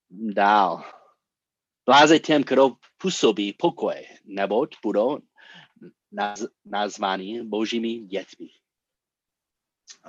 Dál. 0.10 0.84
Bláze 1.86 2.20
těm, 2.20 2.44
kdo 2.44 2.72
působí 2.98 3.54
pokoj, 3.54 3.96
neboť 4.26 4.76
budou 4.84 5.20
naz, 6.12 6.46
nazvaní 6.66 7.48
božími 7.48 8.00
dětmi. 8.00 8.48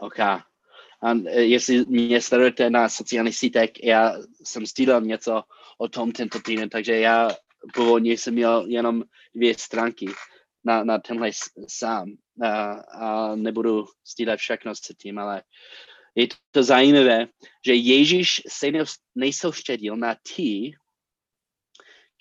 OK. 0.01 0.19
A 0.21 1.13
jestli 1.29 1.85
mě 1.87 2.21
sledujete 2.21 2.71
na 2.71 2.89
sociálních 2.89 3.37
sítech, 3.37 3.71
já 3.83 4.13
jsem 4.45 4.67
stílel 4.67 5.01
něco 5.01 5.43
o 5.79 5.89
tom 5.89 6.13
tento 6.13 6.41
týden, 6.41 6.69
takže 6.69 6.97
já 6.97 7.31
původně 7.75 8.13
jsem 8.13 8.35
měl 8.35 8.67
jenom 8.69 9.05
dvě 9.35 9.59
stránky 9.59 10.07
na, 10.65 10.85
na 10.85 10.99
tenhle 10.99 11.31
sám 11.69 12.13
a, 12.45 12.73
a 12.73 13.37
nebudu 13.37 13.85
stílet 14.05 14.37
všechno 14.37 14.75
s 14.75 14.81
tím, 14.81 15.19
ale 15.19 15.43
je 16.15 16.29
to 16.51 16.63
zajímavé, 16.63 17.27
že 17.67 17.75
Ježíš 17.75 18.43
se 18.49 18.67
nejsoustředil 19.15 19.97
na 19.97 20.17
ty, 20.37 20.73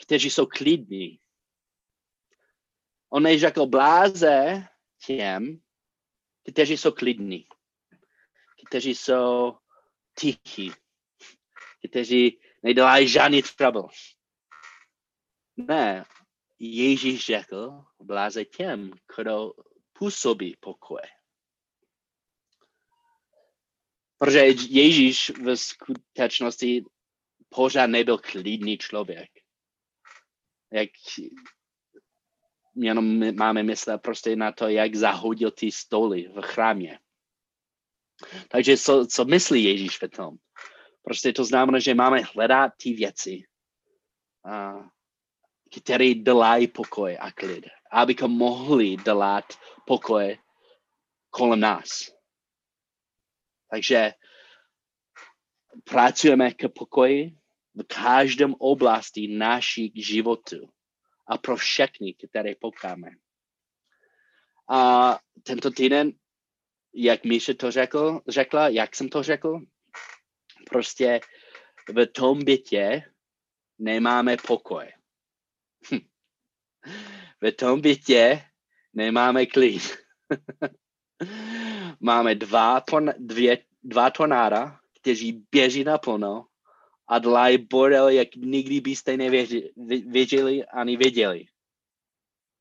kteří 0.04 0.30
jsou 0.30 0.46
klidní. 0.46 1.20
On 3.10 3.24
neřekl 3.24 3.66
bláze 3.66 4.66
těm, 5.06 5.62
kteří 6.52 6.78
jsou 6.78 6.92
klidní, 6.92 7.46
kteří 8.68 8.96
jsou 8.96 9.58
tichí, 10.20 10.72
kteří 11.90 12.40
nedělají 12.64 13.08
žádný 13.08 13.44
trouble. 13.58 13.90
Ne, 15.68 16.06
Ježíš 16.60 17.26
řekl, 17.26 17.84
bláze 18.00 18.46
těm, 18.46 18.92
kdo 19.18 19.54
působí 19.94 20.58
pokoj. 20.60 21.02
Protože 24.18 24.40
Ježíš 24.70 25.30
v 25.30 25.56
skutečnosti 25.56 26.86
pořád 27.50 27.88
nebyl 27.88 28.18
klidný 28.18 28.78
člověk. 28.78 29.30
Jak 30.72 30.90
jenom 32.76 33.36
máme 33.36 33.64
myslet 33.64 34.02
prostě 34.02 34.36
na 34.36 34.52
to, 34.52 34.68
jak 34.68 34.96
zahodil 34.96 35.52
ty 35.52 35.72
stoly 35.72 36.28
v 36.28 36.42
chrámě. 36.42 37.00
Takže 38.48 38.78
co, 38.78 39.08
co 39.08 39.26
myslí 39.26 39.64
Ježíš 39.64 39.98
v 40.02 40.08
tom? 40.08 40.38
Prostě 41.04 41.34
to 41.34 41.46
znamená, 41.46 41.80
že 41.80 41.94
máme 41.94 42.22
hledat 42.22 42.72
ty 42.78 42.94
věci, 42.94 43.44
které 45.80 46.14
dělají 46.14 46.68
pokoj 46.68 47.18
a 47.20 47.32
klid, 47.32 47.66
abychom 47.92 48.32
mohli 48.32 48.96
dělat 48.96 49.46
pokoj 49.86 50.38
kolem 51.30 51.60
nás. 51.60 52.12
Takže 53.70 54.14
pracujeme 55.84 56.52
k 56.52 56.68
pokoji 56.68 57.38
v 57.74 57.84
každém 57.84 58.56
oblasti 58.60 59.28
našich 59.28 59.92
životů 59.96 60.70
a 61.28 61.38
pro 61.38 61.56
všechny, 61.56 62.14
které 62.14 62.56
pokáme. 62.56 63.10
A 64.70 65.20
tento 65.44 65.72
týden, 65.72 66.12
jak 66.94 67.24
Míše 67.24 67.54
to 67.54 67.72
řekl, 67.72 68.22
řekla, 68.28 68.68
jak 68.68 68.96
jsem 68.96 69.10
to 69.10 69.24
řekl, 69.24 69.60
prostě 70.70 71.20
v 71.88 72.06
tom 72.06 72.44
bytě 72.44 73.04
nemáme 73.80 74.38
pokoj. 74.38 75.01
V 77.42 77.52
tom 77.52 77.82
bytě 77.82 78.44
nemáme 78.94 79.46
klid. 79.46 79.98
Máme 82.00 82.36
dva, 82.36 82.82
ton, 82.82 83.10
dvě, 83.18 83.58
dva 83.84 84.10
tornáda, 84.10 84.80
kteří 85.02 85.46
běží 85.52 85.84
naplno 85.84 86.46
a 87.08 87.20
dlají 87.20 87.58
bordel, 87.58 88.10
jak 88.10 88.36
nikdy 88.36 88.82
byste 88.82 89.18
nevěděli 89.18 90.66
ani 90.66 90.98
věděli. 90.98 91.46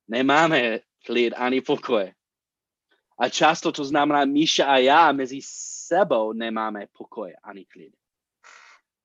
Nemáme 0.08 0.80
klid 1.06 1.34
ani 1.36 1.60
pokoj. 1.60 2.12
A 3.18 3.28
často 3.28 3.72
to 3.72 3.84
znamená, 3.84 4.24
Míša 4.24 4.64
a 4.66 4.76
já 4.76 5.12
mezi 5.12 5.40
sebou 5.42 6.32
nemáme 6.32 6.86
pokoj 6.92 7.34
ani 7.42 7.64
klid. 7.64 7.99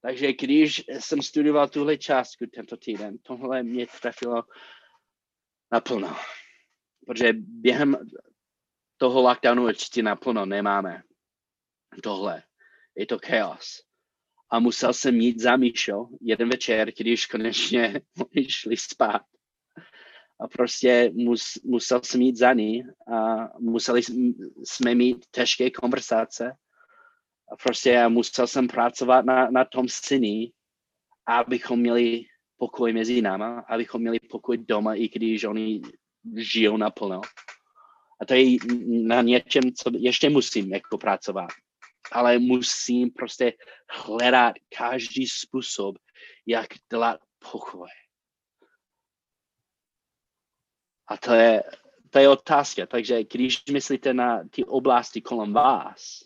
Takže 0.05 0.33
když 0.33 0.83
jsem 0.99 1.21
studoval 1.21 1.69
tuhle 1.69 1.97
částku 1.97 2.45
tento 2.45 2.77
týden, 2.77 3.17
tohle 3.17 3.63
mě 3.63 3.87
trefilo 4.01 4.43
naplno. 5.71 6.15
Protože 7.05 7.33
během 7.37 7.97
toho 8.97 9.21
lockdownu 9.21 9.63
určitě 9.63 10.03
naplno 10.03 10.45
nemáme 10.45 11.03
tohle. 12.03 12.43
Je 12.95 13.05
to 13.05 13.17
chaos. 13.25 13.81
A 14.49 14.59
musel 14.59 14.93
jsem 14.93 15.15
jít 15.15 15.39
za 15.39 15.55
Míšo 15.55 16.09
jeden 16.21 16.49
večer, 16.49 16.91
když 16.91 17.25
konečně 17.25 18.01
šli 18.47 18.77
spát. 18.77 19.21
A 20.39 20.47
prostě 20.47 21.11
mus, 21.13 21.53
musel 21.63 22.01
jsem 22.03 22.21
jít 22.21 22.37
za 22.37 22.53
ní 22.53 22.83
a 23.13 23.47
museli 23.59 24.01
jsme 24.63 24.95
mít 24.95 25.25
těžké 25.31 25.71
konversace. 25.71 26.51
Prostě 27.63 28.07
musel 28.07 28.47
jsem 28.47 28.67
pracovat 28.67 29.25
na, 29.25 29.49
na 29.49 29.65
tom 29.65 29.85
syni 29.89 30.51
abychom 31.25 31.79
měli 31.79 32.25
pokoj 32.57 32.93
mezi 32.93 33.21
náma, 33.21 33.59
abychom 33.59 34.01
měli 34.01 34.19
pokoj 34.19 34.57
doma, 34.57 34.95
i 34.95 35.07
když 35.07 35.43
oni 35.43 35.81
žijou 36.35 36.77
naplno. 36.77 37.21
A 38.21 38.25
to 38.25 38.33
je 38.33 38.57
na 38.87 39.21
něčem, 39.21 39.63
co 39.73 39.91
ještě 39.97 40.29
musím 40.29 40.73
jako 40.73 40.97
pracovat. 40.97 41.49
Ale 42.11 42.39
musím 42.39 43.11
prostě 43.11 43.53
hledat 43.89 44.55
každý 44.77 45.27
způsob, 45.27 45.95
jak 46.45 46.67
dělat 46.91 47.19
pokoj. 47.51 47.89
A 51.07 51.17
to 51.17 51.33
je, 51.33 51.63
to 52.09 52.19
je 52.19 52.29
otázka. 52.29 52.85
Takže 52.85 53.23
když 53.23 53.63
myslíte 53.71 54.13
na 54.13 54.43
ty 54.49 54.65
oblasti 54.65 55.21
kolem 55.21 55.53
vás, 55.53 56.19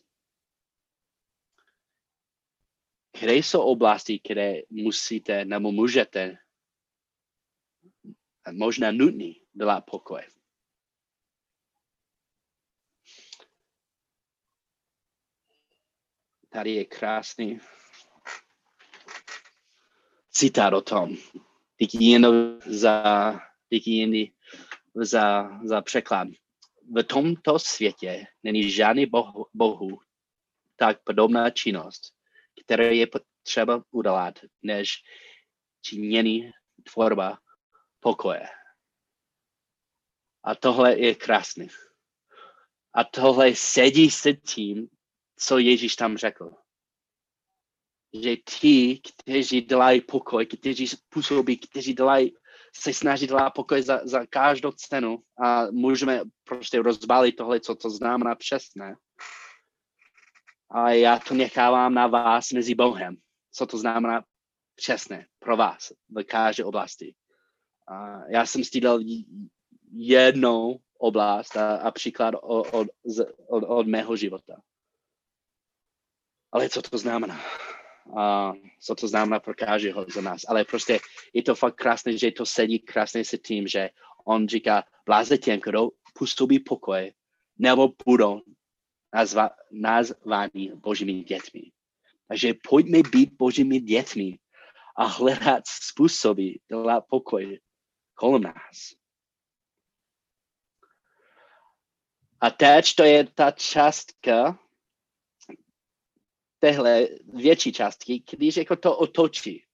které 3.11 3.33
jsou 3.33 3.61
oblasti, 3.61 4.19
které 4.19 4.61
musíte 4.69 5.45
nebo 5.45 5.71
můžete, 5.71 6.37
možná 8.51 8.91
nutný, 8.91 9.41
dělat 9.53 9.81
pokoj. 9.81 10.21
Tady 16.49 16.71
je 16.71 16.85
krásný 16.85 17.59
citát 20.31 20.73
o 20.73 20.81
tom. 20.81 21.17
Díky 21.77 22.05
jen 22.05 22.27
za, 22.65 23.33
díky 23.69 23.91
jen 23.91 24.13
za, 24.95 25.49
za 25.63 25.81
překlad. 25.81 26.27
V 26.95 27.03
tomto 27.03 27.59
světě 27.59 28.27
není 28.43 28.71
žádný 28.71 29.05
bohu, 29.05 29.45
bohu 29.53 29.99
tak 30.75 31.03
podobná 31.03 31.49
činnost, 31.49 32.18
které 32.69 32.95
je 32.95 33.07
třeba 33.43 33.83
udělat, 33.91 34.39
než 34.61 35.03
činění 35.81 36.51
tvorba 36.93 37.39
pokoje. 37.99 38.47
A 40.43 40.55
tohle 40.55 40.99
je 40.99 41.15
krásný. 41.15 41.67
A 42.93 43.03
tohle 43.03 43.55
sedí 43.55 44.11
se 44.11 44.33
tím, 44.33 44.87
co 45.35 45.57
Ježíš 45.57 45.95
tam 45.95 46.17
řekl. 46.17 46.51
Že 48.23 48.35
ti, 48.37 49.01
kteří 49.01 49.61
dělají 49.61 50.01
pokoj, 50.01 50.45
kteří 50.45 50.87
působí, 51.09 51.57
kteří 51.57 51.93
dělají, 51.93 52.35
se 52.75 52.93
snaží 52.93 53.27
dělat 53.27 53.49
pokoj 53.49 53.81
za, 53.81 54.01
za 54.03 54.25
každou 54.25 54.71
cenu 54.71 55.23
a 55.43 55.71
můžeme 55.71 56.21
prostě 56.43 56.81
rozbalit 56.81 57.35
tohle, 57.35 57.59
co 57.59 57.75
to 57.75 57.89
znamená 57.89 58.35
přesně 58.35 58.95
a 60.71 60.89
já 60.89 61.19
to 61.19 61.33
nechávám 61.33 61.93
na 61.93 62.07
vás 62.07 62.51
mezi 62.51 62.75
Bohem. 62.75 63.15
Co 63.51 63.65
to 63.65 63.77
znamená 63.77 64.23
přesně 64.75 65.25
pro 65.39 65.57
vás 65.57 65.91
v 66.09 66.23
každé 66.23 66.65
oblasti. 66.65 67.15
A 67.87 68.27
já 68.27 68.45
jsem 68.45 68.63
stýdal 68.63 68.99
jednou 69.91 70.79
oblast 70.97 71.57
a, 71.57 71.75
a 71.75 71.91
příklad 71.91 72.35
od, 72.41 72.67
od, 72.73 72.87
od, 73.47 73.63
od 73.67 73.87
mého 73.87 74.15
života. 74.15 74.61
Ale 76.51 76.69
co 76.69 76.81
to 76.81 76.97
znamená? 76.97 77.39
A 78.17 78.53
co 78.81 78.95
to 78.95 79.07
znamená 79.07 79.39
pro 79.39 79.53
každého 79.53 80.05
z 80.09 80.21
nás. 80.21 80.41
Ale 80.47 80.65
prostě 80.65 80.99
je 81.33 81.43
to 81.43 81.55
fakt 81.55 81.75
krásné, 81.75 82.17
že 82.17 82.31
to 82.31 82.45
sedí 82.45 82.79
krásně 82.79 83.25
se 83.25 83.37
tím, 83.37 83.67
že 83.67 83.89
on 84.25 84.47
říká, 84.47 84.83
bláze 85.05 85.37
těm, 85.37 85.59
kdo 85.63 85.89
působí 86.13 86.59
pokoj, 86.59 87.13
nebo 87.57 87.93
budou 88.05 88.41
nazva, 89.13 89.49
nazvaní 89.71 90.71
božími 90.75 91.13
dětmi. 91.13 91.71
Takže 92.27 92.53
pojďme 92.69 92.99
být 93.11 93.33
božími 93.33 93.79
dětmi 93.79 94.39
a 94.97 95.05
hledat 95.05 95.63
způsoby 95.67 96.51
dělat 96.67 97.05
pokoj 97.09 97.59
kolem 98.13 98.41
nás. 98.41 98.99
A 102.41 102.49
teď 102.49 102.95
to 102.95 103.03
je 103.03 103.27
ta 103.27 103.51
částka, 103.51 104.59
téhle 106.59 107.07
větší 107.33 107.73
částky, 107.73 108.23
když 108.31 108.57
jako 108.57 108.75
to 108.75 108.97
otočí. 108.97 109.65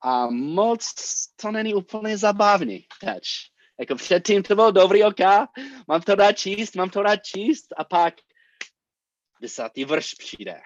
A 0.00 0.30
moc 0.30 0.94
to 1.36 1.52
není 1.52 1.74
úplně 1.74 2.18
zabavný 2.18 2.86
teď. 3.00 3.22
Jako 3.80 3.94
předtím 3.94 4.42
to 4.42 4.54
bylo 4.54 4.70
dobrý 4.70 5.04
oka, 5.04 5.48
mám 5.88 6.02
to 6.02 6.14
rád 6.14 6.32
číst, 6.32 6.76
mám 6.76 6.90
to 6.90 7.02
rád 7.02 7.16
číst 7.16 7.66
a 7.76 7.84
pak 7.84 8.14
desátý 9.40 9.84
vrš 9.84 10.14
přijde. 10.14 10.60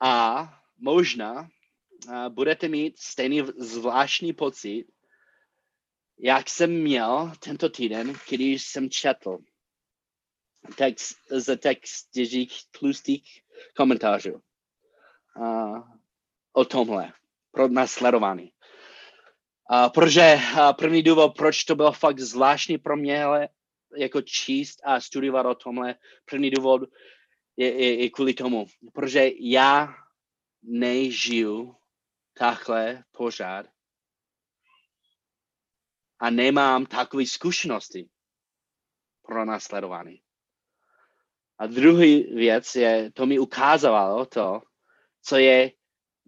A 0.00 0.44
možná 0.78 1.40
uh, 1.40 2.28
budete 2.28 2.68
mít 2.68 2.98
stejný 2.98 3.42
zvláštní 3.58 4.32
pocit, 4.32 4.86
jak 6.18 6.48
jsem 6.48 6.82
měl 6.82 7.32
tento 7.38 7.68
týden, 7.68 8.12
když 8.28 8.62
jsem 8.62 8.90
četl 8.90 9.38
text, 10.76 11.16
z 11.30 11.56
textích 11.56 12.52
tlustých 12.78 13.42
komentářů 13.76 14.42
uh, 15.36 15.78
o 16.52 16.64
tomhle, 16.64 17.12
pro 17.50 17.68
nasledování. 17.68 18.52
Uh, 19.70 19.88
protože 19.94 20.38
první 20.78 21.02
důvod, 21.02 21.36
proč 21.36 21.64
to 21.64 21.74
bylo 21.74 21.92
fakt 21.92 22.18
zvláštní 22.18 22.78
pro 22.78 22.96
mě, 22.96 23.24
ale 23.24 23.48
jako 23.96 24.22
číst 24.22 24.80
a 24.84 25.00
studovat 25.00 25.46
o 25.46 25.54
tomhle, 25.54 25.94
první 26.24 26.50
důvod 26.50 26.82
je, 27.56 27.74
je, 27.74 28.02
je 28.02 28.10
kvůli 28.10 28.34
tomu, 28.34 28.66
protože 28.92 29.30
já 29.40 29.94
nežiju 30.62 31.76
takhle 32.34 33.04
pořád 33.12 33.66
a 36.18 36.30
nemám 36.30 36.86
takové 36.86 37.26
zkušenosti 37.26 38.08
pro 39.22 39.44
následování. 39.44 40.22
A 41.58 41.66
druhý 41.66 42.22
věc 42.22 42.74
je, 42.74 43.12
to 43.12 43.26
mi 43.26 43.38
ukázalo 43.38 44.26
to, 44.26 44.62
co 45.22 45.36
je, 45.36 45.72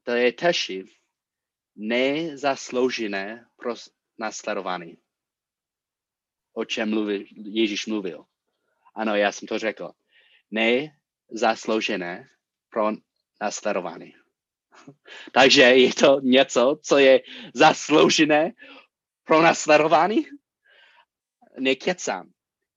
to 0.03 0.11
je 0.11 0.33
teši, 0.33 0.85
nezasloužené 1.77 3.47
pro 3.57 3.75
nasledování. 4.19 4.99
O 6.53 6.65
čem 6.65 6.91
mluvil, 6.91 7.25
Ježíš 7.37 7.87
mluvil. 7.87 8.25
Ano, 8.95 9.17
já 9.17 9.33
jsem 9.33 9.49
to 9.49 9.59
řekl. 9.59 9.93
Nezasloužené 10.51 12.29
pro 12.69 12.91
nasledování. 13.41 14.15
Takže 15.33 15.63
je 15.63 15.95
to 15.95 16.21
něco, 16.23 16.79
co 16.83 16.99
je 16.99 17.21
zasloužené 17.55 18.53
pro 19.25 19.43
nasledování? 19.43 20.27
Nekecám. 21.59 22.31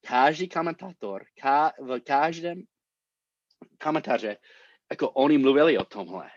Každý 0.07 0.49
komentátor, 0.49 1.25
ka, 1.41 1.73
v 1.79 1.99
každém 1.99 2.63
komentáře, 3.83 4.37
jako 4.91 5.09
oni 5.09 5.37
mluvili 5.37 5.77
o 5.77 5.85
tomhle. 5.85 6.31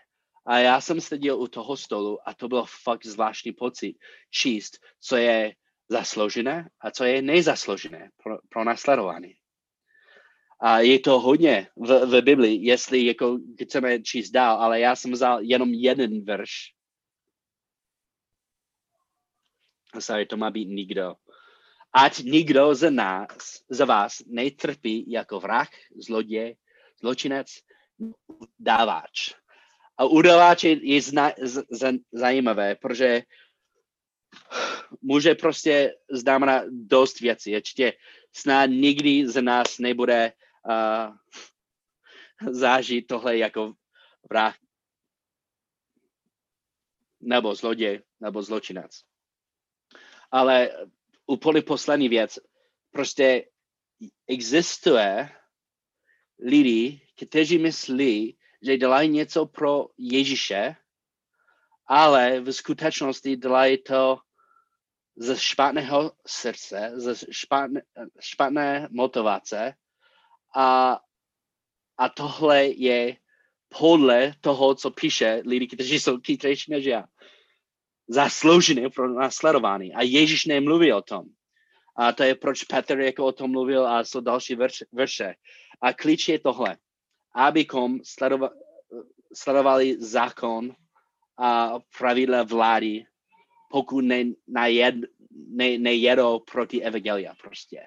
A 0.49 0.59
já 0.59 0.81
jsem 0.81 1.01
seděl 1.01 1.41
u 1.41 1.47
toho 1.47 1.77
stolu 1.77 2.29
a 2.29 2.33
to 2.33 2.47
byl 2.47 2.65
fakt 2.83 3.05
zvláštní 3.05 3.51
pocit 3.51 3.97
číst, 4.31 4.77
co 4.99 5.15
je 5.15 5.55
zasloužené 5.89 6.69
a 6.79 6.91
co 6.91 7.03
je 7.03 7.21
nezasloužené 7.21 8.09
pro, 8.23 8.37
pro 8.49 8.63
následování. 8.63 9.35
A 10.59 10.79
je 10.79 10.99
to 10.99 11.19
hodně 11.19 11.67
v, 11.75 12.05
v 12.05 12.21
Biblii, 12.21 12.65
jestli 12.65 13.05
jako 13.05 13.39
chceme 13.63 14.01
číst 14.01 14.29
dál, 14.29 14.57
ale 14.57 14.79
já 14.79 14.95
jsem 14.95 15.11
vzal 15.11 15.39
jenom 15.41 15.73
jeden 15.73 16.25
verš. 16.25 16.51
Sorry, 19.99 20.25
to 20.25 20.37
má 20.37 20.51
být 20.51 20.67
nikdo. 20.67 21.15
Ať 21.93 22.17
nikdo 22.17 22.75
z 22.75 22.91
nás, 22.91 23.63
z 23.69 23.85
vás 23.85 24.21
netrpí 24.27 25.11
jako 25.11 25.39
vrah, 25.39 25.69
zloděj, 25.95 26.55
zločinec, 27.01 27.47
dávač 28.59 29.38
a 29.99 30.07
udavač 30.07 30.63
je, 30.63 30.79
je 30.79 31.01
zna, 31.01 31.35
z, 31.35 31.63
z, 31.69 31.99
zajímavé, 32.11 32.75
protože 32.75 33.23
může 35.01 35.35
prostě 35.35 35.95
znamenat 36.11 36.63
dost 36.71 37.19
věcí. 37.19 37.51
Ještě 37.51 37.93
snad 38.31 38.65
nikdy 38.65 39.27
z 39.27 39.41
nás 39.41 39.79
nebude 39.79 40.33
uh, 40.63 41.15
zážít 42.51 43.07
tohle 43.07 43.37
jako 43.37 43.73
vrah 44.29 44.55
nebo 47.21 47.55
zloděj, 47.55 48.01
nebo 48.19 48.43
zločinec. 48.43 49.03
Ale 50.31 50.87
úplně 51.27 51.61
poslední 51.61 52.09
věc, 52.09 52.39
prostě 52.91 53.49
existuje 54.27 55.29
lidi, 56.39 57.01
kteří 57.19 57.57
myslí, 57.57 58.38
že 58.61 58.77
dělají 58.77 59.09
něco 59.09 59.45
pro 59.45 59.85
Ježíše, 59.97 60.75
ale 61.87 62.39
v 62.41 62.51
skutečnosti 62.51 63.35
dělají 63.35 63.83
to 63.83 64.19
ze 65.15 65.39
špatného 65.39 66.11
srdce, 66.27 66.91
ze 66.93 67.15
špatné, 67.31 67.81
špatné 68.19 68.87
motivace 68.91 69.73
a, 70.55 70.99
a 71.97 72.09
tohle 72.09 72.65
je 72.65 73.17
podle 73.79 74.33
toho, 74.41 74.75
co 74.75 74.91
píše 74.91 75.41
lidi, 75.45 75.67
kteří 75.67 75.99
jsou 75.99 76.19
chytřejší 76.19 76.71
než 76.71 76.85
já. 76.85 77.05
Zasloužený 78.07 78.89
pro 78.89 79.13
následování. 79.13 79.93
A 79.93 80.01
Ježíš 80.01 80.45
nemluví 80.45 80.93
o 80.93 81.01
tom. 81.01 81.25
A 81.97 82.11
to 82.11 82.23
je, 82.23 82.35
proč 82.35 82.63
Petr 82.63 82.99
jako 82.99 83.25
o 83.25 83.31
tom 83.31 83.51
mluvil 83.51 83.87
a 83.87 84.03
jsou 84.03 84.21
další 84.21 84.55
verše. 84.91 85.35
A 85.81 85.93
klíč 85.93 86.27
je 86.27 86.39
tohle. 86.39 86.77
Abychom 87.35 87.99
sledova, 88.03 88.49
sledovali 89.33 90.01
zákon 90.01 90.75
a 91.37 91.79
pravidla 91.97 92.43
vlády, 92.43 93.05
pokud 93.71 94.01
ne, 94.01 94.23
nejed, 94.47 94.95
ne, 95.31 95.77
nejedou 95.77 96.39
proti 96.39 96.83
evangelia 96.83 97.35
prostě. 97.41 97.85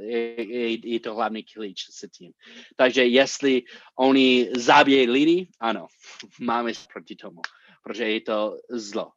Je, 0.00 0.42
je, 0.42 0.88
je 0.88 1.00
to 1.00 1.14
hlavní 1.14 1.42
klíč 1.42 1.84
s 1.90 2.08
tím. 2.10 2.32
Takže 2.76 3.04
jestli 3.04 3.62
oni 3.98 4.50
zabíjí 4.56 5.10
lidi, 5.10 5.48
ano, 5.60 5.86
máme 6.40 6.72
proti 6.92 7.16
tomu, 7.16 7.40
protože 7.82 8.08
je 8.08 8.20
to 8.20 8.56
zlo. 8.70 9.12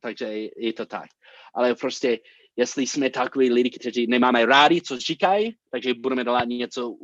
Takže 0.00 0.24
je, 0.24 0.50
je 0.56 0.72
to 0.72 0.86
tak. 0.86 1.06
Ale 1.54 1.74
prostě 1.74 2.18
jestli 2.56 2.86
jsme 2.86 3.10
takový 3.10 3.50
lidi, 3.52 3.70
kteří 3.70 4.06
nemáme 4.06 4.46
rádi, 4.46 4.82
co 4.82 4.98
říkají, 4.98 5.56
takže 5.70 5.94
budeme 5.94 6.24
dělat 6.24 6.48
něco 6.48 6.96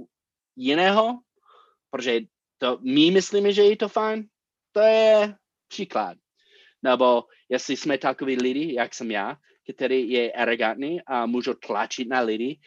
jiného, 0.57 1.19
protože 1.93 2.21
to 2.59 2.79
my 2.81 3.11
myslíme, 3.11 3.53
že 3.53 3.63
je 3.63 3.77
to 3.77 3.89
fajn, 3.89 4.25
to 4.73 4.81
je 4.81 5.35
příklad. 5.69 6.19
Nebo 6.83 7.25
jestli 7.49 7.77
jsme 7.77 7.99
takový 7.99 8.37
lidi, 8.37 8.75
jak 8.75 8.95
jsem 8.95 9.11
já, 9.11 9.37
který 9.75 10.11
je 10.11 10.33
arrogantní 10.33 11.03
a 11.07 11.27
můžu 11.27 11.55
tlačit 11.55 12.09
na 12.09 12.21
lidi 12.21 12.61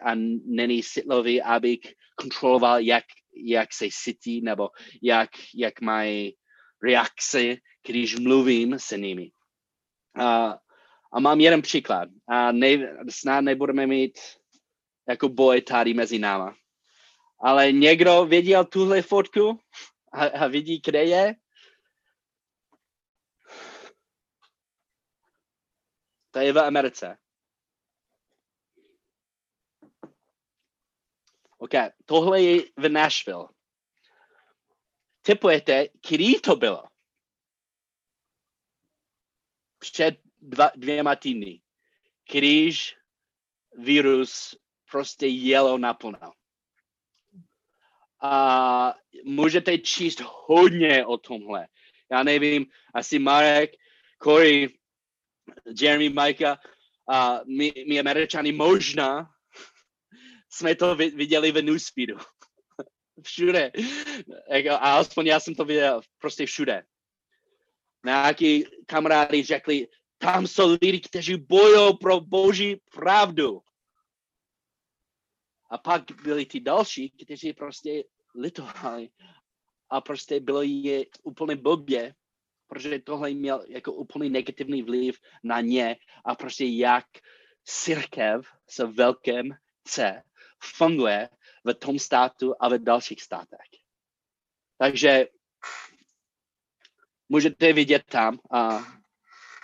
a 0.00 0.14
není 0.44 0.82
sitlový, 0.82 1.42
abych 1.42 1.80
kontroloval, 2.16 2.80
jak, 2.80 3.04
jak 3.36 3.72
se 3.72 3.88
cítí 3.90 4.40
nebo 4.40 4.68
jak, 5.02 5.30
jak 5.54 5.80
mají 5.80 6.36
reakce, 6.82 7.56
když 7.86 8.18
mluvím 8.18 8.74
s 8.78 8.96
nimi. 8.96 9.30
A 10.20 10.58
a 11.12 11.20
mám 11.20 11.40
jeden 11.40 11.62
příklad. 11.62 12.08
A 12.28 12.52
ne, 12.52 12.96
snad 13.08 13.40
nebudeme 13.40 13.86
mít 13.86 14.18
jako 15.08 15.28
boj 15.28 15.60
tady 15.60 15.94
mezi 15.94 16.18
náma. 16.18 16.54
Ale 17.40 17.72
někdo 17.72 18.24
viděl 18.24 18.64
tuhle 18.64 19.02
fotku 19.02 19.60
a, 20.12 20.24
a 20.24 20.46
vidí, 20.46 20.80
kde 20.84 21.04
je? 21.04 21.34
To 26.30 26.38
je 26.38 26.52
v 26.52 26.58
Americe. 26.58 27.18
OK, 31.58 31.70
tohle 32.04 32.42
je 32.42 32.62
v 32.76 32.88
Nashville. 32.88 33.48
Typujete, 35.22 35.88
kdy 36.08 36.40
to 36.40 36.56
bylo? 36.56 36.84
Před 39.78 40.20
dva, 40.38 40.70
dvěma 40.76 41.16
týdny, 41.16 41.62
když 42.30 42.96
virus 43.72 44.58
prostě 44.90 45.26
jelo 45.26 45.78
naplno. 45.78 46.32
A 48.22 48.94
můžete 49.24 49.78
číst 49.78 50.20
hodně 50.24 51.06
o 51.06 51.18
tomhle. 51.18 51.66
Já 52.10 52.22
nevím, 52.22 52.66
asi 52.94 53.18
Marek, 53.18 53.70
Corey, 54.22 54.68
Jeremy, 55.80 56.08
Majka 56.08 56.58
a 57.08 57.40
my, 57.46 57.72
my 57.88 58.00
američani 58.00 58.52
možná 58.52 59.30
jsme 60.50 60.74
to 60.74 60.94
viděli 60.94 61.52
v 61.52 61.62
newsfeedu. 61.62 62.16
všude. 63.22 63.72
A 64.70 64.76
alespoň 64.76 65.26
já 65.26 65.40
jsem 65.40 65.54
to 65.54 65.64
viděl 65.64 66.00
prostě 66.18 66.46
všude. 66.46 66.82
Nějaký 68.04 68.64
kamarádi 68.86 69.42
řekli, 69.42 69.88
tam 70.18 70.46
jsou 70.46 70.76
lidi, 70.82 71.00
kteří 71.00 71.36
bojují 71.36 71.96
pro 72.00 72.20
boží 72.20 72.76
pravdu. 72.92 73.62
A 75.70 75.78
pak 75.78 76.02
byli 76.22 76.46
ty 76.46 76.60
další, 76.60 77.10
kteří 77.10 77.52
prostě 77.52 78.04
litovali. 78.34 79.08
A 79.90 80.00
prostě 80.00 80.40
bylo 80.40 80.62
je 80.62 81.04
úplně 81.22 81.56
blbě, 81.56 82.14
protože 82.66 82.98
tohle 82.98 83.30
měl 83.30 83.64
jako 83.68 83.92
úplně 83.92 84.30
negativní 84.30 84.82
vliv 84.82 85.18
na 85.44 85.60
ně 85.60 85.96
a 86.24 86.34
prostě 86.34 86.64
jak 86.64 87.06
církev 87.64 88.46
se 88.68 88.86
velkém 88.86 89.50
C 89.84 90.22
funguje 90.62 91.28
v 91.64 91.74
tom 91.74 91.98
státu 91.98 92.54
a 92.60 92.68
v 92.68 92.78
dalších 92.78 93.22
státech. 93.22 93.70
Takže 94.78 95.26
můžete 97.28 97.72
vidět 97.72 98.02
tam, 98.04 98.38
a 98.50 98.84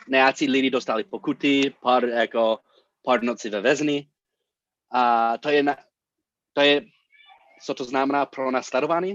nějací 0.08 0.48
lidi 0.48 0.70
dostali 0.70 1.04
pokuty, 1.04 1.74
pár, 1.82 2.04
jako, 2.04 2.58
pár 3.02 3.22
nocí 3.22 3.48
ve 3.48 3.60
vezni. 3.60 4.10
A 4.90 5.38
to 5.38 5.48
je, 5.48 5.62
na, 5.62 5.76
to 6.56 6.62
je, 6.62 6.86
co 7.62 7.74
to 7.74 7.84
znamená 7.84 8.26
pro 8.26 8.50
nasledování. 8.50 9.12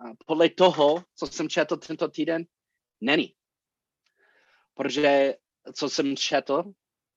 A 0.00 0.04
podle 0.26 0.48
toho, 0.48 1.04
co 1.14 1.26
jsem 1.26 1.48
četl 1.48 1.76
tento 1.76 2.08
týden, 2.08 2.44
není. 3.00 3.34
Protože 4.74 5.34
co 5.74 5.88
jsem 5.88 6.16
četl, 6.16 6.62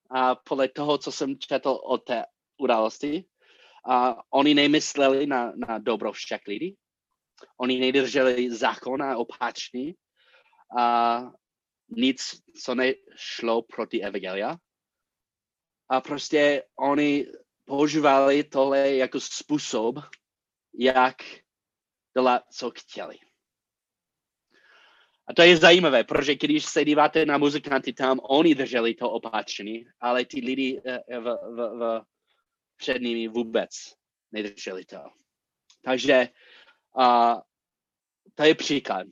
a 0.09 0.36
podle 0.36 0.70
toho, 0.70 0.97
co 0.97 1.11
jsem 1.11 1.39
četl 1.39 1.70
o 1.70 1.97
té 1.97 2.26
události, 2.57 3.26
a 3.89 4.15
oni 4.34 4.53
nemysleli 4.53 5.28
na, 5.28 5.53
na 5.55 5.78
dobro 5.78 6.11
všech 6.11 6.41
lidí. 6.47 6.78
Oni 7.57 7.80
nedrželi 7.80 8.55
zákon 8.55 9.03
a 9.03 9.17
opatření. 9.17 9.93
A 10.80 11.22
nic, 11.89 12.41
co 12.63 12.76
nešlo 12.76 13.61
proti 13.61 14.03
Evangelia. 14.03 14.57
A 15.89 16.01
prostě 16.01 16.63
oni 16.80 17.28
používali 17.70 18.43
tohle 18.43 18.95
jako 18.95 19.20
způsob, 19.20 19.95
jak 20.74 21.15
dělat, 22.17 22.43
co 22.51 22.72
chtěli. 22.72 23.17
A 25.28 25.34
to 25.34 25.41
je 25.41 25.57
zajímavé, 25.57 26.03
protože 26.03 26.36
když 26.36 26.65
se 26.65 26.86
díváte 26.86 27.26
na 27.26 27.38
muzikanty 27.38 27.93
tam, 27.93 28.20
oni 28.24 28.55
drželi 28.55 28.93
to 28.93 29.11
opatření, 29.11 29.86
ale 29.99 30.26
ty 30.26 30.39
lidi 30.39 30.82
eh, 30.86 31.20
v, 31.20 31.24
v, 31.24 31.80
v, 31.80 32.01
před 32.78 33.01
nimi 33.01 33.28
vůbec 33.28 33.70
nedrželi 34.32 34.86
to. 34.86 35.01
Takže 35.84 36.30
uh, 36.97 37.39
to 38.36 38.43
je 38.43 38.55
příklad 38.55 39.07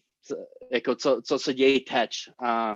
jako 0.71 0.95
co, 0.95 1.21
co 1.21 1.39
se 1.39 1.53
děje 1.53 1.79
teď. 1.79 2.09
A, 2.43 2.71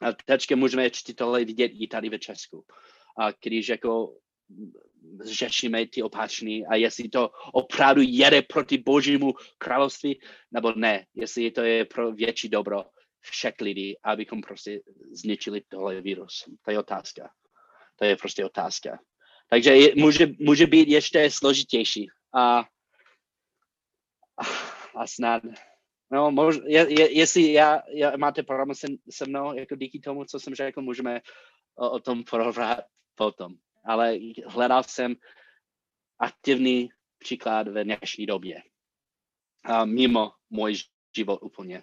a 0.00 0.12
teďka 0.24 0.56
můžeme 0.56 0.90
tohle 1.16 1.44
vidět 1.44 1.72
i 1.74 1.88
tady 1.88 2.08
ve 2.08 2.18
Česku. 2.18 2.64
A 3.18 3.30
když 3.30 3.68
jako 3.68 4.20
řešíme 5.24 5.86
ty 5.86 6.02
opatření 6.02 6.66
a 6.66 6.74
jestli 6.74 7.08
to 7.08 7.30
opravdu 7.52 8.02
jede 8.04 8.42
proti 8.42 8.78
božímu 8.78 9.34
království, 9.58 10.20
nebo 10.50 10.72
ne, 10.72 11.06
jestli 11.14 11.50
to 11.50 11.60
je 11.60 11.84
pro 11.84 12.12
větší 12.12 12.48
dobro 12.48 12.84
všech 13.20 13.54
lidí, 13.60 13.94
abychom 14.02 14.40
prostě 14.40 14.80
zničili 15.12 15.62
tohle 15.68 16.00
virus. 16.00 16.44
To 16.62 16.70
je 16.70 16.78
otázka. 16.78 17.30
To 17.96 18.04
je 18.04 18.16
prostě 18.16 18.44
otázka. 18.44 18.98
Takže 19.48 19.76
je, 19.76 19.94
může, 19.96 20.26
může 20.40 20.66
být 20.66 20.88
ještě 20.88 21.30
složitější. 21.30 22.06
A, 22.34 22.64
a 24.94 25.06
snad 25.06 25.42
No, 26.12 26.30
mož, 26.30 26.58
je, 26.64 27.00
je, 27.00 27.18
jestli 27.18 27.52
já, 27.52 27.82
já, 27.94 28.16
máte 28.16 28.42
problém 28.42 28.74
se, 28.74 28.86
se 29.10 29.26
mnou, 29.26 29.54
jako 29.54 29.76
díky 29.76 30.00
tomu, 30.00 30.24
co 30.24 30.40
jsem 30.40 30.54
řekl, 30.54 30.82
můžeme 30.82 31.20
o, 31.74 31.90
o 31.90 32.00
tom 32.00 32.24
porovat 32.24 32.78
potom. 33.14 33.54
Ale 33.84 34.18
hledal 34.46 34.82
jsem 34.82 35.14
aktivní 36.18 36.88
příklad 37.18 37.68
ve 37.68 37.84
dnešní 37.84 38.26
době. 38.26 38.62
A 39.64 39.84
mimo 39.84 40.32
můj 40.50 40.76
život 41.16 41.38
úplně. 41.42 41.82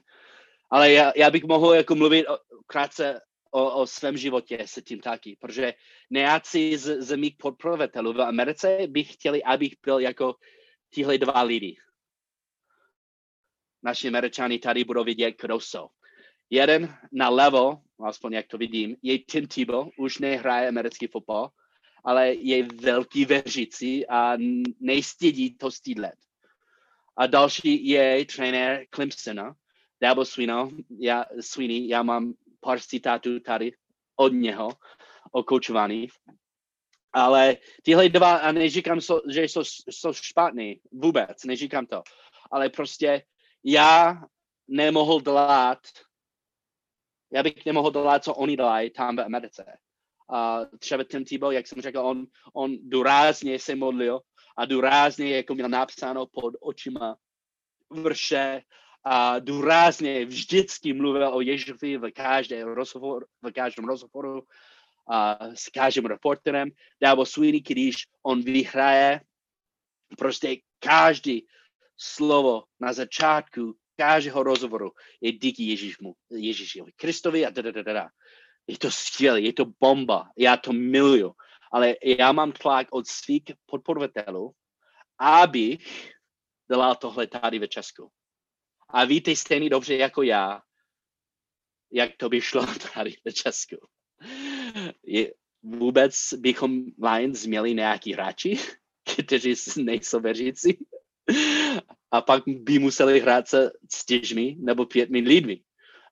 Ale 0.69 0.91
já, 0.91 1.13
já 1.15 1.31
bych 1.31 1.43
mohl 1.43 1.73
jako 1.73 1.95
mluvit 1.95 2.27
o, 2.27 2.37
krátce 2.65 3.21
o, 3.51 3.81
o 3.81 3.87
svém 3.87 4.17
životě 4.17 4.59
se 4.65 4.81
tím 4.81 4.99
taky, 4.99 5.37
protože 5.39 5.73
nějací 6.09 6.77
z, 6.77 7.01
z 7.01 7.15
mých 7.15 7.35
podporovatelů 7.39 8.13
v 8.13 8.21
Americe 8.21 8.77
by 8.87 9.03
chtěli, 9.03 9.43
abych 9.43 9.73
byl 9.85 9.99
jako 9.99 10.35
tihle 10.93 11.17
dva 11.17 11.41
lidi 11.41 11.77
naši 13.83 14.07
Američani 14.07 14.59
tady 14.59 14.83
budou 14.83 15.03
vidět, 15.03 15.35
kdo 15.41 15.59
jsou. 15.59 15.87
Jeden 16.49 16.97
na 17.11 17.29
levo, 17.29 17.81
aspoň 18.03 18.33
jak 18.33 18.47
to 18.47 18.57
vidím, 18.57 18.95
je 19.01 19.19
Tim 19.19 19.47
Tebow, 19.47 19.89
už 19.97 20.19
nehraje 20.19 20.67
americký 20.67 21.07
fotbal, 21.07 21.49
ale 22.07 22.33
je 22.33 22.63
velký 22.63 23.25
věřící 23.25 24.07
a 24.07 24.37
nejstědí 24.79 25.57
to 25.57 25.71
stýdlet. 25.71 26.15
A 27.17 27.27
další 27.27 27.87
je 27.87 28.25
trenér 28.25 28.85
Clemsona, 28.95 29.55
Dabo 30.01 30.25
Sweeney, 30.25 30.85
já, 30.99 31.25
Sweeney, 31.41 31.87
já 31.87 32.03
mám 32.03 32.33
pár 32.59 32.79
citátů 32.79 33.39
tady 33.39 33.71
od 34.15 34.33
něho 34.33 34.69
o 35.31 35.43
koučování. 35.43 36.07
Ale 37.13 37.57
tyhle 37.83 38.09
dva, 38.09 38.35
a 38.35 38.51
neříkám, 38.51 38.99
že 39.29 39.43
jsou, 39.43 39.61
jsou 39.89 40.13
špatný, 40.13 40.81
vůbec, 40.91 41.43
neříkám 41.43 41.85
to, 41.85 42.03
ale 42.51 42.69
prostě 42.69 43.23
já 43.63 44.23
nemohl 44.67 45.21
dělat, 45.21 45.79
já 47.33 47.43
bych 47.43 47.65
nemohl 47.65 47.91
dělat, 47.91 48.23
co 48.23 48.33
oni 48.33 48.55
dělají 48.55 48.89
tam 48.89 49.15
v 49.15 49.21
Americe. 49.21 49.77
A 50.29 50.59
třeba 50.79 51.03
Tim 51.03 51.25
Tebow, 51.25 51.53
jak 51.53 51.67
jsem 51.67 51.81
řekl, 51.81 51.99
on, 51.99 52.25
on 52.53 52.77
důrazně 52.81 53.59
se 53.59 53.75
modlil 53.75 54.19
a 54.57 54.65
důrazně 54.65 55.35
jako 55.35 55.55
měl 55.55 55.69
napsáno 55.69 56.25
pod 56.25 56.53
očima 56.61 57.17
vrše 57.89 58.61
a 59.03 59.39
důrazně 59.39 60.25
vždycky 60.25 60.93
mluvil 60.93 61.35
o 61.35 61.41
Ježíši 61.41 61.97
v 61.97 62.11
každém 62.11 62.67
rozhovoru, 62.67 63.25
v 63.41 63.51
každém 63.51 63.85
rozhovoru 63.85 64.43
a 65.09 65.37
s 65.55 65.69
každým 65.69 66.05
reporterem. 66.05 66.69
Dával 67.01 67.25
Sweetie, 67.25 67.61
když 67.61 67.95
on 68.23 68.41
vyhraje, 68.41 69.21
prostě 70.17 70.57
každý 70.79 71.47
slovo 71.97 72.63
na 72.79 72.93
začátku 72.93 73.75
každého 73.95 74.43
rozhovoru 74.43 74.91
je 75.21 75.31
díky 75.31 75.63
Ježíšmu, 75.63 76.13
Ježíšovi 76.29 76.91
Kristovi 76.95 77.45
a 77.45 77.49
da, 77.49 77.61
da, 77.61 77.71
da, 77.71 77.93
da. 77.93 78.09
Je 78.67 78.77
to 78.77 78.91
skvělé, 78.91 79.41
je 79.41 79.53
to 79.53 79.65
bomba, 79.79 80.31
já 80.37 80.57
to 80.57 80.73
miluju, 80.73 81.33
ale 81.71 81.95
já 82.03 82.31
mám 82.31 82.51
tlak 82.51 82.87
od 82.91 83.07
svých 83.07 83.43
podporovatelů, 83.65 84.51
abych 85.19 86.13
dělal 86.71 86.95
tohle 86.95 87.27
tady 87.27 87.59
ve 87.59 87.67
Česku. 87.67 88.11
A 88.89 89.05
víte 89.05 89.35
stejně 89.35 89.69
dobře 89.69 89.95
jako 89.95 90.23
já, 90.23 90.61
jak 91.91 92.11
to 92.17 92.29
by 92.29 92.41
šlo 92.41 92.65
tady 92.93 93.15
ve 93.25 93.31
Česku. 93.31 93.75
Je, 95.03 95.33
vůbec 95.63 96.33
bychom 96.33 96.85
Lions 97.03 97.45
měli 97.45 97.73
nějaký 97.73 98.13
hráči, 98.13 98.57
kteří 99.25 99.53
nejsou 99.77 100.19
věřící 100.19 100.87
a 102.11 102.21
pak 102.21 102.43
by 102.47 102.79
museli 102.79 103.19
hrát 103.19 103.47
se 103.47 103.71
čtyřmi 103.91 104.55
nebo 104.59 104.85
pětmi 104.85 105.19
lidmi 105.19 105.61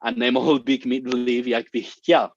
a 0.01 0.11
nemohl 0.11 0.59
bych 0.59 0.85
mít 0.85 1.07
vliv, 1.07 1.47
jak 1.47 1.65
bych 1.73 1.93
chtěl. 1.93 2.29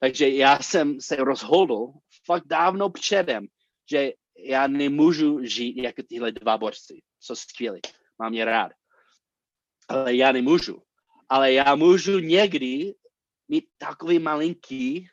Takže 0.00 0.28
já 0.28 0.58
jsem 0.58 1.00
se 1.00 1.16
rozhodl 1.16 1.92
fakt 2.24 2.46
dávno 2.46 2.90
předem, 2.90 3.46
že 3.90 4.12
já 4.38 4.66
nemůžu 4.66 5.44
žít 5.44 5.82
jako 5.82 6.02
tyhle 6.02 6.32
dva 6.32 6.58
borci. 6.58 7.02
Jsou 7.20 7.34
skvělí, 7.34 7.80
mám 8.18 8.34
je 8.34 8.44
rád. 8.44 8.72
Ale 9.88 10.14
já 10.14 10.32
nemůžu. 10.32 10.82
Ale 11.28 11.52
já 11.52 11.74
můžu 11.74 12.18
někdy 12.18 12.94
mít 13.48 13.64
takový 13.78 14.18
malinký 14.18 15.08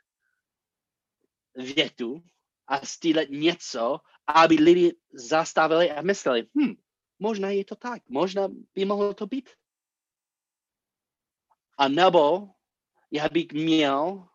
větu 1.56 2.24
a 2.68 2.86
stílet 2.86 3.30
něco, 3.30 4.00
aby 4.28 4.56
lidi 4.56 4.96
zastavili 5.14 5.92
a 5.92 6.02
mysleli, 6.02 6.48
hm, 6.58 6.74
možná 7.20 7.50
je 7.50 7.66
to 7.66 7.76
tak, 7.76 8.10
možná 8.10 8.48
by 8.76 8.86
mohlo 8.86 9.14
to 9.14 9.28
být. 9.28 9.50
A 11.78 11.88
nebo 11.88 12.50
já 13.12 13.30
bych 13.30 13.52
měl 13.52 14.28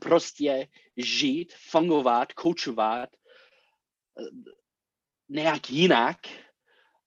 prostě 0.00 0.68
žít, 0.96 1.52
fungovat, 1.70 2.32
koučovat 2.32 3.08
eh, 3.12 4.22
nějak 5.28 5.70
jinak 5.70 6.16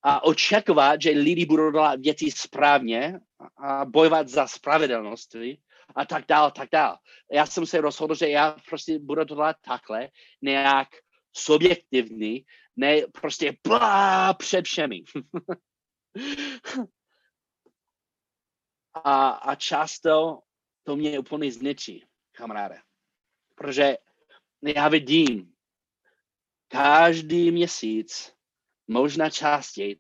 a 0.03 0.23
očekovat, 0.23 1.01
že 1.01 1.09
lidi 1.09 1.45
budou 1.45 1.71
dělat 1.71 1.99
věci 1.99 2.31
správně 2.31 3.19
a 3.57 3.85
bojovat 3.85 4.27
za 4.27 4.47
spravedlnost 4.47 5.35
a 5.95 6.05
tak 6.05 6.25
dál, 6.27 6.51
tak 6.51 6.69
dál. 6.71 6.97
Já 7.31 7.45
jsem 7.45 7.65
se 7.65 7.81
rozhodl, 7.81 8.15
že 8.15 8.29
já 8.29 8.57
prostě 8.69 8.99
budu 8.99 9.23
dělat 9.23 9.55
takhle, 9.61 10.09
nějak 10.41 10.87
subjektivní, 11.33 12.45
ne 12.75 13.01
prostě 13.21 13.57
blá 13.67 14.33
před 14.33 14.65
všemi. 14.65 15.03
a, 18.93 19.29
a 19.29 19.55
často 19.55 20.39
to 20.83 20.95
mě 20.95 21.19
úplně 21.19 21.51
zničí, 21.51 22.05
kamaráde. 22.35 22.81
Protože 23.55 23.97
já 24.75 24.87
vidím 24.89 25.55
každý 26.67 27.51
měsíc, 27.51 28.33
možná 28.87 29.29
častěji, 29.29 29.99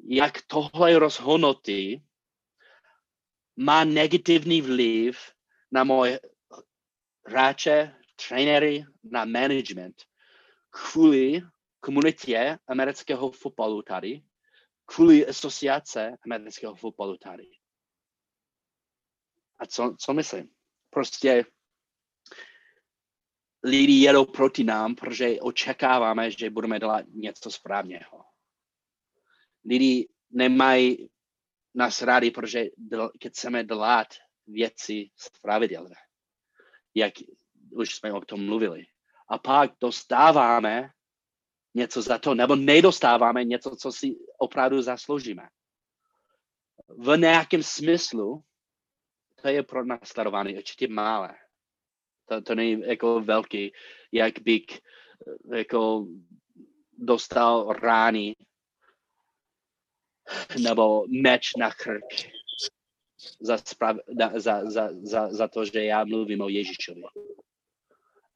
jak 0.00 0.42
tohle 0.46 0.98
rozhodnutí 0.98 2.04
má 3.56 3.84
negativní 3.84 4.62
vliv 4.62 5.18
na 5.72 5.84
moje 5.84 6.20
hráče, 7.26 7.94
trenéry, 8.28 8.84
na 9.02 9.24
management 9.24 10.02
kvůli 10.70 11.42
komunitě 11.80 12.58
amerického 12.66 13.30
fotbalu 13.30 13.82
tady, 13.82 14.22
kvůli 14.84 15.26
asociace 15.26 16.16
amerického 16.24 16.74
fotbalu 16.74 17.16
tady. 17.16 17.50
A 19.58 19.66
co, 19.66 19.96
co 19.98 20.14
myslím? 20.14 20.55
Prostě 20.96 21.44
lidi 23.64 23.92
jedou 23.92 24.24
proti 24.24 24.64
nám, 24.64 24.94
protože 24.94 25.40
očekáváme, 25.40 26.30
že 26.30 26.50
budeme 26.50 26.78
dělat 26.78 27.04
něco 27.08 27.50
správného. 27.50 28.24
Lidi 29.64 30.08
nemají 30.30 31.10
nás 31.74 32.02
rádi, 32.02 32.30
protože 32.30 32.64
chceme 33.26 33.64
dělat 33.64 34.06
věci 34.46 35.10
spravedlivě, 35.16 35.96
jak 36.94 37.12
už 37.70 37.94
jsme 37.94 38.12
o 38.12 38.20
tom 38.20 38.46
mluvili. 38.46 38.86
A 39.28 39.38
pak 39.38 39.72
dostáváme 39.80 40.90
něco 41.74 42.02
za 42.02 42.18
to, 42.18 42.34
nebo 42.34 42.56
nedostáváme 42.56 43.44
něco, 43.44 43.76
co 43.76 43.92
si 43.92 44.16
opravdu 44.38 44.82
zasloužíme. 44.82 45.48
V 46.88 47.16
nějakém 47.16 47.62
smyslu 47.62 48.44
to 49.46 49.50
je 49.50 49.62
pro 49.62 49.84
nasledování 49.84 50.56
určitě 50.56 50.88
malé. 50.88 51.34
To, 52.28 52.42
to 52.42 52.54
není 52.54 52.82
jako 52.86 53.20
velký, 53.20 53.72
jak 54.12 54.38
bych 54.38 54.64
jako 55.54 56.06
dostal 56.98 57.72
rány 57.72 58.36
nebo 60.62 61.04
meč 61.22 61.50
na 61.58 61.70
krk 61.70 62.04
za, 63.40 63.58
sprav, 63.58 63.96
za, 64.34 64.70
za, 64.70 64.88
za, 65.02 65.28
za 65.28 65.48
to, 65.48 65.64
že 65.64 65.84
já 65.84 66.04
mluvím 66.04 66.40
o 66.40 66.48
Ježíšovi 66.48 67.02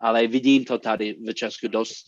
ale 0.00 0.26
vidím 0.26 0.64
to 0.64 0.78
tady 0.78 1.12
v 1.12 1.34
Česku 1.34 1.68
dost, 1.68 2.06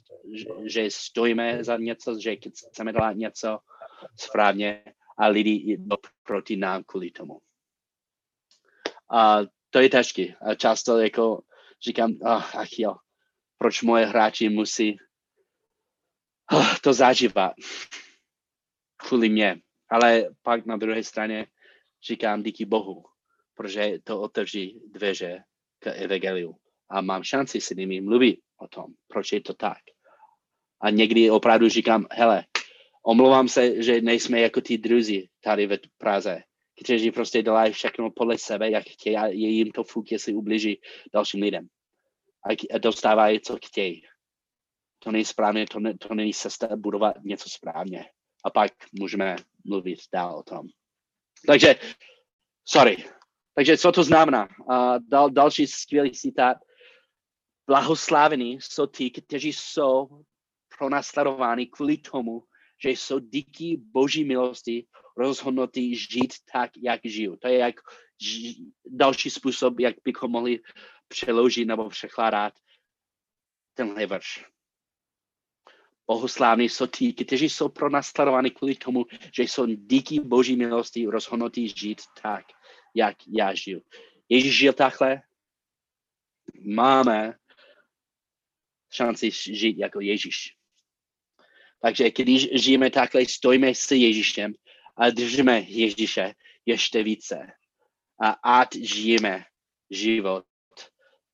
že 0.64 0.90
stojíme 0.90 1.64
za 1.64 1.76
něco, 1.76 2.18
že 2.20 2.36
chceme 2.70 2.92
dělat 2.92 3.12
něco 3.12 3.58
správně 4.20 4.84
a 5.18 5.26
lidi 5.26 5.50
jdou 5.50 5.96
proti 6.22 6.56
nám 6.56 6.84
kvůli 6.84 7.10
tomu. 7.10 7.40
A 9.12 9.38
to 9.70 9.78
je 9.78 9.88
těžké. 9.88 10.22
A 10.22 10.54
často 10.54 10.98
jako 10.98 11.42
říkám, 11.84 12.12
ach, 12.24 12.56
ach 12.56 12.78
jo, 12.78 12.94
proč 13.58 13.82
moje 13.82 14.06
hráči 14.06 14.48
musí 14.48 14.96
oh, 16.52 16.78
to 16.82 16.92
zažívat 16.92 17.52
kvůli 18.96 19.28
mě. 19.28 19.60
Ale 19.90 20.28
pak 20.42 20.66
na 20.66 20.76
druhé 20.76 21.04
straně 21.04 21.46
říkám 22.06 22.42
díky 22.42 22.64
Bohu, 22.64 23.04
protože 23.54 23.98
to 24.04 24.20
otevří 24.20 24.80
dveře 24.86 25.44
k 25.78 25.86
evangeliu 25.86 26.56
a 26.90 27.00
mám 27.00 27.22
šanci 27.24 27.60
s 27.60 27.70
nimi 27.70 28.00
mluvit 28.00 28.40
o 28.56 28.68
tom, 28.68 28.84
proč 29.08 29.32
je 29.32 29.40
to 29.40 29.54
tak. 29.54 29.78
A 30.80 30.90
někdy 30.90 31.30
opravdu 31.30 31.68
říkám, 31.68 32.06
hele, 32.10 32.44
omlouvám 33.06 33.48
se, 33.48 33.82
že 33.82 34.00
nejsme 34.00 34.40
jako 34.40 34.60
ty 34.60 34.78
druzi 34.78 35.28
tady 35.40 35.66
ve 35.66 35.78
Praze, 35.98 36.42
kteří 36.80 37.10
prostě 37.10 37.42
dělají 37.42 37.72
všechno 37.72 38.10
podle 38.10 38.38
sebe, 38.38 38.70
jak 38.70 38.84
chtějí 38.84 39.16
a 39.16 39.26
je 39.26 39.48
jim 39.48 39.70
to 39.70 39.84
fuk, 39.84 40.12
jestli 40.12 40.34
ubliží 40.34 40.80
dalším 41.14 41.42
lidem. 41.42 41.68
A 42.74 42.78
dostávají, 42.78 43.40
co 43.40 43.56
chtějí. 43.64 44.02
To 44.98 45.12
není 45.12 45.24
správně, 45.24 45.66
to, 45.66 45.80
ne, 45.80 45.98
to 45.98 46.14
není 46.14 46.32
cesta 46.32 46.68
budovat 46.76 47.16
něco 47.24 47.48
správně. 47.50 48.04
A 48.44 48.50
pak 48.50 48.72
můžeme 49.00 49.36
mluvit 49.64 49.98
dál 50.12 50.38
o 50.38 50.42
tom. 50.42 50.66
Takže, 51.46 51.74
sorry. 52.64 53.04
Takže 53.54 53.78
co 53.78 53.92
to 53.92 54.04
znamená? 54.04 54.48
Uh, 54.58 54.98
dal, 55.08 55.30
další 55.30 55.66
skvělý 55.66 56.10
citát 56.10 56.56
Blahoslavení 57.66 58.58
jsou 58.60 58.86
ti, 58.86 59.10
kteří 59.10 59.52
jsou 59.52 60.08
pronásledováni 60.78 61.66
kvůli 61.66 61.96
tomu, 61.98 62.44
že 62.82 62.90
jsou 62.90 63.18
díky 63.18 63.76
boží 63.76 64.24
milosti 64.24 64.86
rozhodnutí 65.16 65.96
žít 65.96 66.34
tak, 66.52 66.70
jak 66.76 67.00
žiju. 67.04 67.36
To 67.36 67.48
je 67.48 67.58
jak 67.58 67.74
další 68.86 69.30
způsob, 69.30 69.80
jak 69.80 69.96
bychom 70.04 70.30
mohli 70.30 70.60
přeložit 71.08 71.64
nebo 71.64 71.88
překládat 71.88 72.54
tenhle 73.74 74.06
verš. 74.06 74.44
Bohoslávní 76.06 76.68
jsou 76.68 76.86
ti, 76.86 77.12
kteří 77.12 77.48
jsou 77.48 77.68
pronásledováni 77.68 78.50
kvůli 78.50 78.74
tomu, 78.74 79.06
že 79.34 79.42
jsou 79.42 79.66
díky 79.66 80.20
boží 80.20 80.56
milosti 80.56 81.06
rozhodnutí 81.06 81.68
žít 81.68 82.02
tak, 82.22 82.44
jak 82.94 83.16
já 83.28 83.54
žiju. 83.54 83.82
Ježíš 84.28 84.58
žil 84.58 84.72
takhle, 84.72 85.22
máme 86.64 87.34
šanci 88.92 89.30
žít 89.30 89.78
jako 89.78 90.00
Ježíš. 90.00 90.56
Takže 91.82 92.10
když 92.10 92.62
žijeme 92.62 92.90
takhle, 92.90 93.28
stojíme 93.28 93.74
s 93.74 93.90
Ježíšem 93.90 94.54
a 95.02 95.06
a 95.06 95.10
držíme 95.10 95.60
Ježíše 95.60 96.34
ještě 96.66 97.02
více. 97.02 97.46
A 98.22 98.60
ať 98.60 98.74
žijeme 98.74 99.44
život 99.90 100.44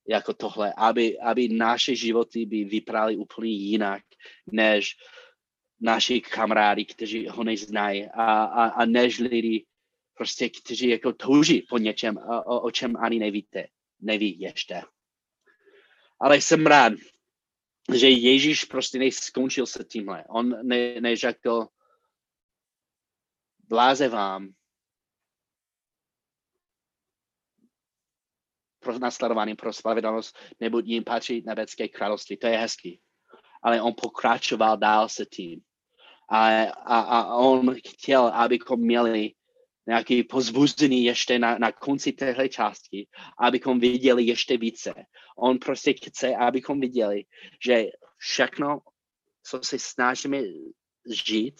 jako 0.08 0.34
tohle, 0.34 0.74
aby, 0.76 1.18
aby 1.18 1.48
naše 1.48 1.96
životy 1.96 2.46
by 2.46 2.64
vyprály 2.64 3.16
úplně 3.16 3.50
jinak, 3.50 4.02
než 4.52 4.96
naši 5.80 6.20
kamarádi, 6.20 6.84
kteří 6.84 7.28
ho 7.28 7.44
neznají 7.44 8.06
a, 8.06 8.44
a, 8.44 8.64
a 8.68 8.84
než 8.84 9.18
lidi, 9.18 9.66
prostě, 10.14 10.48
kteří 10.48 10.88
jako 10.88 11.12
touží 11.12 11.62
po 11.68 11.78
něčem, 11.78 12.16
o, 12.16 12.60
o 12.60 12.70
čem 12.70 12.96
ani 12.96 13.18
nevíte, 13.18 13.66
neví 14.00 14.40
ještě. 14.40 14.82
Ale 16.20 16.36
jsem 16.36 16.66
rád, 16.66 16.92
že 17.94 18.08
Ježíš 18.08 18.64
prostě 18.64 18.98
neskončil 18.98 19.66
se 19.66 19.84
tímhle. 19.84 20.24
On 20.28 20.68
ne, 20.68 21.00
neřekl, 21.00 21.68
bláze 23.68 24.08
vám, 24.08 24.48
pro 28.88 28.98
nasledování, 28.98 29.54
pro 29.54 29.72
spravedlnost, 29.72 30.38
nebo 30.60 30.78
jim 30.78 31.04
patří 31.04 31.42
nebeské 31.46 31.88
království. 31.88 32.36
To 32.36 32.46
je 32.46 32.58
hezký. 32.58 33.00
Ale 33.62 33.82
on 33.82 33.92
pokračoval 34.00 34.76
dál 34.76 35.08
se 35.08 35.26
tím. 35.26 35.60
A, 36.30 36.62
a, 36.64 37.00
a 37.00 37.34
on 37.34 37.74
chtěl, 37.88 38.26
abychom 38.26 38.80
měli 38.80 39.32
nějaký 39.86 40.22
pozbuzení 40.22 41.04
ještě 41.04 41.38
na, 41.38 41.58
na 41.58 41.72
konci 41.72 42.12
téhle 42.12 42.48
části, 42.48 43.06
abychom 43.38 43.80
viděli 43.80 44.24
ještě 44.24 44.56
více. 44.56 44.94
On 45.36 45.58
prostě 45.58 45.92
chce, 45.92 46.36
abychom 46.36 46.80
viděli, 46.80 47.24
že 47.64 47.84
všechno, 48.18 48.80
co 49.42 49.60
se 49.62 49.78
snažíme 49.78 50.38
žít, 51.26 51.54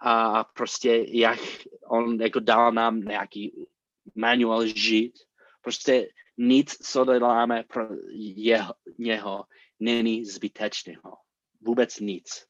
a 0.00 0.44
prostě 0.44 1.04
jak 1.08 1.38
on 1.86 2.20
jako 2.20 2.40
dal 2.40 2.72
nám 2.72 3.00
nějaký 3.00 3.66
manual 4.14 4.66
žít, 4.66 5.18
prostě 5.60 6.08
nic, 6.36 6.76
co 6.86 7.04
děláme 7.04 7.64
pro 7.68 7.88
jeho, 8.36 8.74
něho, 8.98 9.44
není 9.80 10.24
zbytečného. 10.24 11.16
Vůbec 11.60 11.98
nic. 12.00 12.46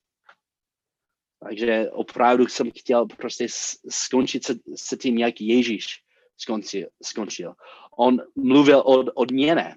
Takže 1.40 1.90
opravdu 1.90 2.46
jsem 2.46 2.70
chtěl 2.70 3.06
prostě 3.06 3.46
skončit 3.90 4.44
se, 4.44 4.54
se 4.76 4.96
tím, 4.96 5.18
jak 5.18 5.40
Ježíš 5.40 6.02
skončil. 6.36 6.88
skončil. 7.02 7.54
On 7.98 8.18
mluvil 8.36 8.78
o 8.78 9.12
odměně. 9.14 9.76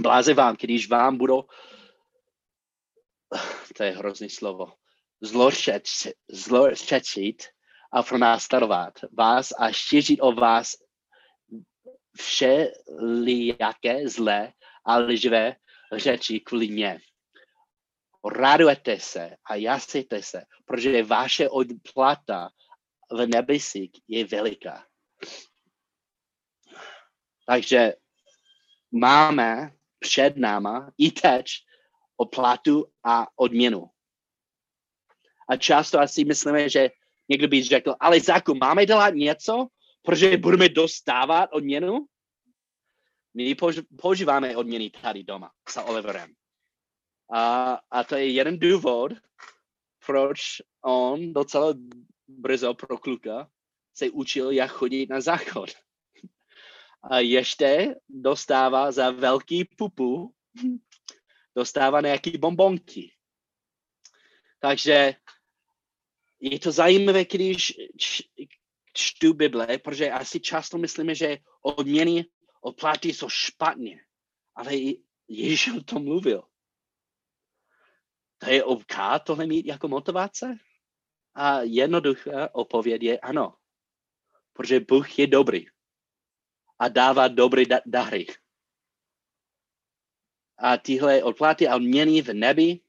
Bláze 0.00 0.34
vám, 0.34 0.56
když 0.60 0.88
vám 0.88 1.18
budou, 1.18 1.44
to 3.76 3.82
je 3.82 3.90
hrozný 3.90 4.30
slovo, 4.30 4.72
zlošečit 6.32 7.42
a 7.92 8.02
pronásledovat 8.02 8.94
vás 9.18 9.52
a 9.58 9.72
šířit 9.72 10.20
o 10.22 10.32
vás 10.32 10.74
všelijaké 12.16 14.08
zlé 14.08 14.52
a 14.84 14.96
lživé 14.98 15.56
řeči 15.96 16.40
kvůli 16.40 16.68
mě. 16.68 17.00
Radujete 18.34 19.00
se 19.00 19.36
a 19.44 19.54
jasejte 19.54 20.22
se, 20.22 20.44
protože 20.64 21.02
vaše 21.02 21.48
odplata 21.48 22.50
v 23.10 23.26
nebesích 23.26 23.90
je 24.08 24.24
veliká. 24.24 24.86
Takže 27.46 27.92
máme 28.92 29.72
před 29.98 30.36
náma 30.36 30.92
i 30.98 31.10
teď 31.10 31.46
oplatu 32.16 32.92
a 33.04 33.26
odměnu. 33.36 33.90
A 35.50 35.56
často 35.56 36.00
asi 36.00 36.24
myslíme, 36.24 36.68
že 36.68 36.90
někdo 37.28 37.48
by 37.48 37.62
řekl, 37.62 37.94
ale 38.00 38.20
Záku, 38.20 38.54
máme 38.54 38.86
dělat 38.86 39.14
něco, 39.14 39.66
protože 40.02 40.36
budeme 40.36 40.68
dostávat 40.68 41.50
odměnu? 41.52 42.06
My 43.34 43.56
používáme 44.00 44.56
odměny 44.56 44.90
tady 44.90 45.24
doma 45.24 45.50
s 45.68 45.80
Oliverem. 45.80 46.34
A, 47.32 47.72
a 47.90 48.04
to 48.04 48.14
je 48.14 48.30
jeden 48.30 48.58
důvod, 48.58 49.12
proč 50.06 50.40
on 50.84 51.32
docela 51.32 51.74
brzo 52.28 52.74
pro 52.74 52.98
kluka 52.98 53.50
se 53.94 54.10
učil, 54.10 54.50
jak 54.50 54.70
chodit 54.70 55.10
na 55.10 55.20
záchod. 55.20 55.70
A 57.02 57.18
ještě 57.18 57.94
dostává 58.08 58.92
za 58.92 59.10
velký 59.10 59.64
pupu, 59.64 60.34
dostává 61.56 62.00
nějaký 62.00 62.38
bombonky. 62.38 63.12
Takže 64.58 65.14
je 66.40 66.58
to 66.58 66.72
zajímavé, 66.72 67.24
když 67.24 67.72
čtu 68.92 69.34
Bible, 69.34 69.78
protože 69.78 70.10
asi 70.10 70.40
často 70.40 70.78
myslíme, 70.78 71.14
že 71.14 71.38
odměny 71.62 72.24
od 72.60 72.80
platy 72.80 73.14
jsou 73.14 73.28
špatně. 73.28 74.04
Ale 74.54 74.72
Ježíš 75.28 75.76
o 75.76 75.80
tom 75.80 76.04
mluvil. 76.04 76.42
To 78.38 78.50
je 78.50 78.64
OK 78.64 78.96
tohle 79.26 79.46
mít 79.46 79.66
jako 79.66 79.88
motivace? 79.88 80.58
A 81.34 81.60
jednoduchá 81.60 82.54
odpověď 82.54 83.02
je 83.02 83.18
ano. 83.18 83.56
Protože 84.52 84.80
Bůh 84.80 85.18
je 85.18 85.26
dobrý 85.26 85.66
a 86.78 86.88
dává 86.88 87.28
dobré 87.28 87.62
da- 87.62 87.82
dary. 87.86 88.26
A 90.58 90.76
tyhle 90.76 91.22
odplaty 91.22 91.68
a 91.68 91.76
odměny 91.76 92.22
v 92.22 92.34
nebi 92.34 92.80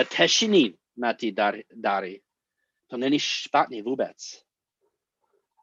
a 0.00 0.04
tešení 0.04 0.78
na 0.96 1.12
ty 1.12 1.32
dary, 1.32 1.64
dary. 1.74 2.22
To 2.90 2.96
není 2.96 3.18
špatně 3.18 3.82
vůbec. 3.82 4.16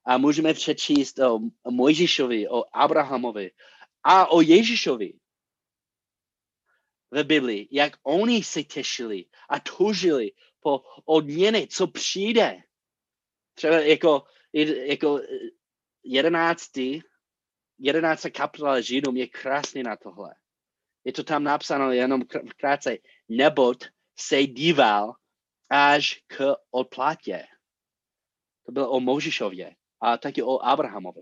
A 0.05 0.17
můžeme 0.17 0.53
přečíst 0.53 1.19
o 1.19 1.39
Mojžišovi, 1.69 2.49
o 2.49 2.63
Abrahamovi 2.73 3.51
a 4.03 4.27
o 4.27 4.41
Ježíšovi 4.41 5.13
ve 7.11 7.23
Biblii, 7.23 7.67
jak 7.71 7.93
oni 8.03 8.43
se 8.43 8.63
těšili 8.63 9.25
a 9.49 9.59
tužili 9.59 10.31
po 10.59 10.83
odměny, 11.05 11.67
co 11.67 11.87
přijde. 11.87 12.63
Třeba 13.53 13.79
jako, 13.79 14.23
jako 14.85 15.21
jedenáctý, 16.03 17.01
jedenáctá 17.79 18.29
kapitola 18.29 18.81
Židům 18.81 19.17
je 19.17 19.27
krásný 19.27 19.83
na 19.83 19.95
tohle. 19.95 20.35
Je 21.03 21.13
to 21.13 21.23
tam 21.23 21.43
napsáno 21.43 21.91
jenom 21.91 22.21
krátce. 22.57 22.97
Nebot 23.29 23.83
se 24.15 24.43
díval 24.43 25.15
až 25.69 26.23
k 26.27 26.55
odplatě. 26.71 27.47
To 28.65 28.71
bylo 28.71 28.89
o 28.89 28.99
Možišově 28.99 29.75
a 30.01 30.17
taky 30.17 30.43
o 30.43 30.65
Abrahamovi. 30.65 31.21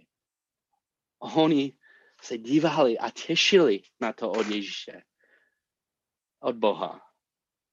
Oni 1.19 1.77
se 2.21 2.37
dívali 2.37 2.97
a 2.97 3.09
těšili 3.09 3.81
na 3.99 4.13
to 4.13 4.31
od 4.31 4.47
Ježíše 4.47 5.03
od 6.45 6.55
Boha. 6.55 7.01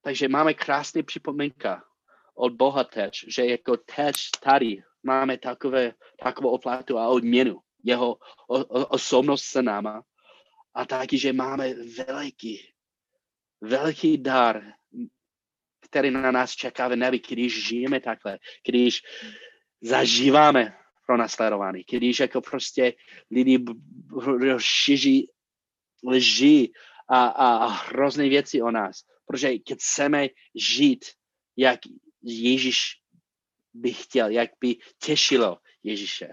Takže 0.02 0.28
máme 0.28 0.54
krásný 0.54 1.02
připomínka 1.02 1.84
od 2.34 2.52
Boha 2.52 2.84
teď, 2.84 3.12
že 3.28 3.46
jako 3.46 3.76
teď 3.76 4.14
tady 4.42 4.82
máme 5.02 5.38
takové, 5.38 5.94
takovou 6.22 6.50
oplatu 6.50 6.98
a 6.98 7.08
odměnu. 7.08 7.60
Jeho 7.84 8.12
o, 8.48 8.58
o, 8.58 8.86
osobnost 8.86 9.44
se 9.44 9.62
náma. 9.62 10.02
A 10.74 10.84
taky, 10.84 11.18
že 11.18 11.32
máme 11.32 11.74
veliký, 11.74 12.74
veliký 13.60 14.18
dar, 14.18 14.62
který 15.92 16.10
na 16.10 16.30
nás 16.30 16.56
čeká 16.56 16.88
v 16.88 16.96
nebi, 16.96 17.20
když 17.20 17.68
žijeme 17.68 18.00
takhle, 18.00 18.38
když 18.66 19.02
zažíváme 19.80 20.76
pro 21.06 21.16
nasledování, 21.16 21.84
když 21.84 22.20
jako 22.20 22.40
prostě 22.40 22.94
lidi 23.30 23.64
šíří 24.58 25.28
lži 26.04 26.72
a, 27.08 27.26
a, 27.26 27.56
a 27.56 27.66
hrozné 27.66 28.28
věci 28.28 28.62
o 28.62 28.70
nás. 28.70 29.04
Protože 29.26 29.48
když 29.48 29.76
chceme 29.76 30.28
žít, 30.54 31.04
jak 31.56 31.80
Ježíš 32.22 32.80
by 33.74 33.92
chtěl, 33.92 34.30
jak 34.30 34.50
by 34.60 34.76
těšilo 34.98 35.58
Ježíše. 35.82 36.28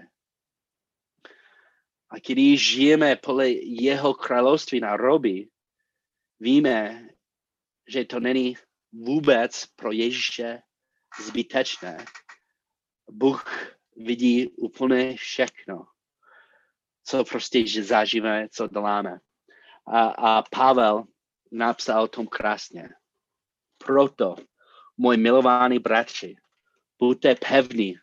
A 2.10 2.16
když 2.26 2.70
žijeme 2.70 3.16
podle 3.16 3.50
jeho 3.50 4.14
království 4.14 4.80
na 4.80 4.96
roby, 4.96 5.48
víme, 6.40 7.08
že 7.88 8.04
to 8.04 8.20
není 8.20 8.56
vůbec 8.92 9.66
pro 9.66 9.92
Ježíše 9.92 10.62
zbytečné. 11.26 12.04
Bůh 13.10 13.44
vidí 13.96 14.48
úplně 14.48 15.16
všechno, 15.16 15.86
co 17.04 17.24
prostě 17.24 17.64
zažíváme, 17.82 18.48
co 18.48 18.68
děláme. 18.68 19.18
A, 19.86 20.00
a 20.02 20.42
Pavel 20.42 21.04
napsal 21.52 22.02
o 22.02 22.08
tom 22.08 22.26
krásně. 22.26 22.88
Proto, 23.78 24.36
můj 24.96 25.16
milovaný 25.16 25.78
bratři, 25.78 26.36
buďte 26.98 27.34
pevní 27.34 27.94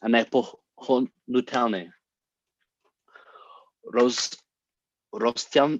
a 0.00 0.08
nepohnutelní. 0.08 1.90
Roz, 3.94 4.30
roztěl, 5.18 5.78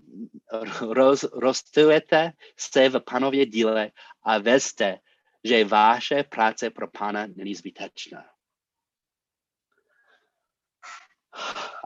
roz, 0.80 1.22
rozstujete 1.22 2.32
se 2.56 2.88
v 2.88 3.00
panově 3.00 3.46
díle 3.46 3.90
a 4.22 4.38
vezte 4.38 4.98
že 5.44 5.64
vaše 5.64 6.22
práce 6.22 6.70
pro 6.70 6.88
pána 6.88 7.26
není 7.26 7.54
zbytečná. 7.54 8.30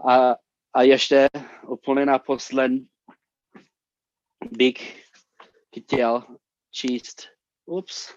A, 0.09 0.35
a 0.73 0.83
ještě 0.83 1.29
úplně 1.69 2.07
naposled 2.07 2.73
bych 4.51 5.05
chtěl 5.79 6.39
číst, 6.71 7.29
ups, 7.65 8.15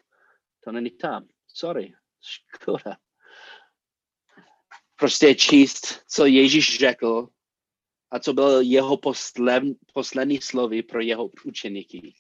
to 0.64 0.72
není 0.72 0.92
tam, 0.92 1.28
sorry, 1.48 1.94
škoda. 2.22 2.98
Prostě 4.96 5.36
číst, 5.36 6.04
co 6.08 6.26
Ježíš 6.26 6.80
řekl 6.80 7.30
a 8.12 8.20
co 8.20 8.34
byl 8.34 8.62
jeho 8.62 8.98
posled, 8.98 9.64
poslední 9.94 10.42
slovy 10.42 10.84
pro 10.84 11.02
jeho 11.02 11.30
učeníky. 11.46 12.14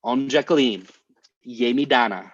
On 0.00 0.30
řekl 0.30 0.58
jim, 0.58 0.86
je 1.44 1.74
mi 1.74 1.86
dána 1.86 2.32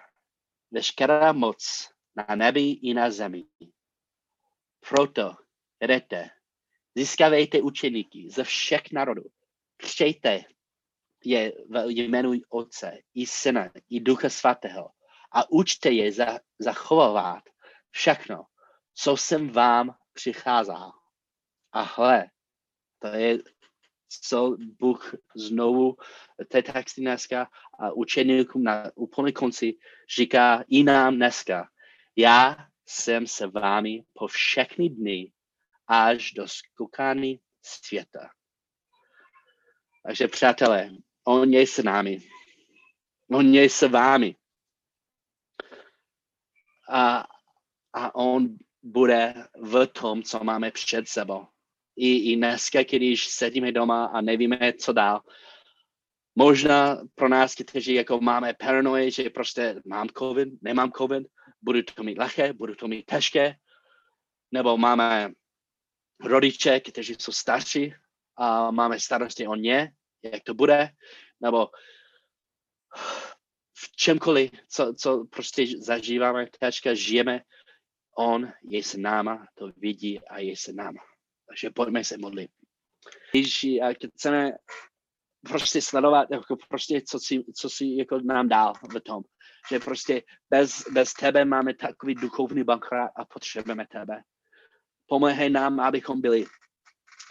veškerá 0.71 1.31
moc 1.31 1.89
na 2.15 2.35
nebi 2.35 2.69
i 2.69 2.93
na 2.93 3.11
zemi. 3.11 3.45
Proto 4.89 5.35
jdete, 5.81 6.29
získávejte 6.95 7.61
učeníky 7.61 8.29
ze 8.29 8.43
všech 8.43 8.91
národů, 8.91 9.23
křejte 9.77 10.43
je 11.25 11.53
v 11.69 11.89
jménu 11.89 12.31
Otce 12.49 12.97
i 13.13 13.25
Syna 13.25 13.71
i 13.89 13.99
Ducha 13.99 14.29
Svatého 14.29 14.89
a 15.31 15.51
učte 15.51 15.89
je 15.89 16.11
za, 16.11 16.39
zachovávat 16.59 17.43
všechno, 17.89 18.45
co 18.93 19.17
jsem 19.17 19.49
vám 19.49 19.95
přicházal. 20.13 20.91
A 21.71 21.81
hle, 21.81 22.25
to 22.99 23.07
je, 23.07 23.37
co 24.21 24.57
Bůh 24.79 25.15
znovu 25.35 25.97
té 26.47 26.63
texty 26.63 27.01
dneska 27.01 27.49
a 27.79 27.91
učeníkům 27.91 28.63
na 28.63 28.91
úplné 28.95 29.31
konci 29.31 29.77
říká 30.17 30.63
i 30.67 30.83
nám 30.83 31.15
dneska. 31.15 31.69
Já 32.15 32.57
jsem 32.85 33.27
se 33.27 33.47
vámi 33.47 34.03
po 34.13 34.27
všechny 34.27 34.89
dny 34.89 35.31
až 35.87 36.31
do 36.31 36.47
skokání 36.47 37.39
světa. 37.61 38.29
Takže 40.03 40.27
přátelé, 40.27 40.89
on 41.23 41.53
je 41.53 41.67
s 41.67 41.83
námi. 41.83 42.19
On 43.31 43.53
je 43.53 43.69
s 43.69 43.87
vámi. 43.87 44.35
A, 46.89 47.27
a 47.93 48.15
on 48.15 48.57
bude 48.83 49.33
v 49.61 49.87
tom, 49.87 50.23
co 50.23 50.43
máme 50.43 50.71
před 50.71 51.07
sebou. 51.07 51.47
I, 51.99 52.31
i 52.31 52.35
dneska, 52.35 52.83
když 52.83 53.27
sedíme 53.27 53.71
doma 53.71 54.05
a 54.05 54.21
nevíme, 54.21 54.73
co 54.73 54.93
dál, 54.93 55.21
možná 56.35 56.97
pro 57.15 57.29
nás, 57.29 57.55
kteří 57.55 57.93
jako 57.93 58.21
máme 58.21 58.53
paranoje, 58.53 59.11
že 59.11 59.29
prostě 59.29 59.81
mám 59.85 60.07
covid, 60.17 60.61
nemám 60.61 60.91
covid, 60.91 61.27
budu 61.61 61.83
to 61.83 62.03
mít 62.03 62.17
lehké, 62.17 62.53
budu 62.53 62.75
to 62.75 62.87
mít 62.87 63.05
těžké, 63.05 63.55
nebo 64.51 64.77
máme 64.77 65.31
rodiče, 66.23 66.79
kteří 66.79 67.15
jsou 67.19 67.31
starší 67.31 67.93
a 68.37 68.71
máme 68.71 68.99
starosti 68.99 69.47
o 69.47 69.55
ně, 69.55 69.91
jak 70.23 70.43
to 70.43 70.53
bude, 70.53 70.89
nebo 71.41 71.67
v 73.73 73.95
čemkoliv, 73.95 74.51
co, 74.67 74.93
co 74.93 75.25
prostě 75.25 75.67
zažíváme, 75.77 76.47
teďka 76.59 76.93
žijeme, 76.93 77.41
on 78.17 78.51
je 78.63 78.83
s 78.83 78.95
náma, 78.95 79.47
to 79.55 79.71
vidí 79.77 80.19
a 80.19 80.39
je 80.39 80.57
s 80.57 80.67
náma. 80.67 81.08
Takže 81.49 81.69
pojďme 81.69 82.03
se 82.03 82.17
modlit. 82.17 82.51
Ježíši, 83.33 83.81
a 83.81 83.93
chceme 84.15 84.51
prostě 85.49 85.81
sledovat, 85.81 86.27
jako 86.31 86.57
prostě, 86.69 87.01
co 87.01 87.19
si, 87.19 87.43
co 87.55 87.69
si 87.69 87.85
jako 87.85 88.19
nám 88.23 88.49
dál 88.49 88.73
v 88.73 88.99
tom. 88.99 89.23
Že 89.69 89.79
prostě 89.79 90.23
bez, 90.49 90.83
bez 90.91 91.13
tebe 91.13 91.45
máme 91.45 91.73
takový 91.73 92.15
duchovní 92.15 92.63
bankrát 92.63 93.11
a 93.15 93.25
potřebujeme 93.25 93.87
tebe. 93.87 94.21
Pomohej 95.07 95.49
nám, 95.49 95.79
abychom 95.79 96.21
byli 96.21 96.45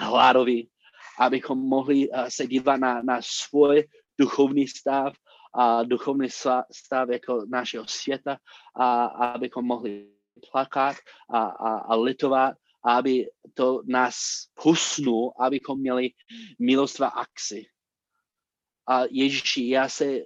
hladoví, 0.01 0.71
abychom 1.19 1.59
mohli 1.59 2.09
uh, 2.09 2.25
se 2.29 2.47
dívat 2.47 2.77
na, 2.77 3.03
na 3.03 3.21
svůj 3.23 3.89
duchovní 4.21 4.69
stav 4.69 5.15
a 5.55 5.83
duchovní 5.83 6.31
stav 6.73 7.09
jako 7.11 7.47
našeho 7.49 7.87
světa 7.87 8.39
a, 8.77 9.05
a 9.05 9.27
abychom 9.27 9.65
mohli 9.65 10.11
plakat 10.53 10.97
a, 11.31 11.39
a, 11.39 11.79
a 11.79 11.95
litovat, 11.95 12.55
aby 12.89 13.29
to 13.55 13.83
nás 13.87 14.17
husnul, 14.57 15.33
abychom 15.41 15.81
měli 15.81 16.11
milost 16.59 17.01
a 17.01 17.09
akci. 17.09 17.67
A 18.87 19.03
Ježíši, 19.11 19.69
já 19.69 19.89
se 19.89 20.21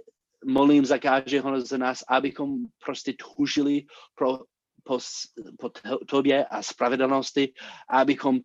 molím 0.44 0.84
za 0.84 0.98
každého 0.98 1.60
z 1.60 1.78
nás, 1.78 2.04
abychom 2.08 2.56
prostě 2.84 3.12
tužili 3.12 3.86
pro, 4.14 4.38
po, 4.84 4.98
po 5.58 5.70
tobě 6.08 6.46
a 6.46 6.62
spravedlnosti, 6.62 7.54
abychom 7.88 8.40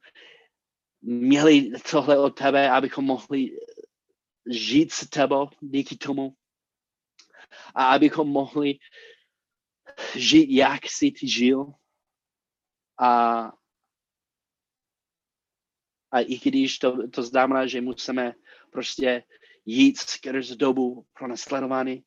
měli 1.01 1.71
tohle 1.91 2.19
od 2.19 2.29
tebe, 2.29 2.71
abychom 2.71 3.05
mohli 3.05 3.57
žít 4.49 4.91
s 4.91 5.09
tebou 5.09 5.49
díky 5.61 5.97
tomu 5.97 6.33
a 7.75 7.85
abychom 7.85 8.29
mohli 8.29 8.79
žít, 10.15 10.55
jak 10.55 10.85
jsi 10.85 11.11
ty 11.11 11.27
žil 11.27 11.65
a, 12.99 13.51
a 16.11 16.19
i 16.19 16.39
když 16.43 16.79
to, 16.79 17.07
to 17.07 17.23
znamená, 17.23 17.67
že 17.67 17.81
musíme 17.81 18.33
prostě 18.71 19.23
jít 19.65 19.97
skrz 19.97 20.49
dobu 20.49 21.05
pro 21.13 21.27
nasledování 21.27 22.03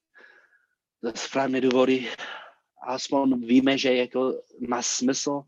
za 1.03 1.13
správné 1.15 1.61
důvody, 1.61 2.09
aspoň 2.87 3.47
víme, 3.47 3.79
že 3.79 3.95
jako 3.95 4.43
má 4.69 4.83
smysl 4.83 5.43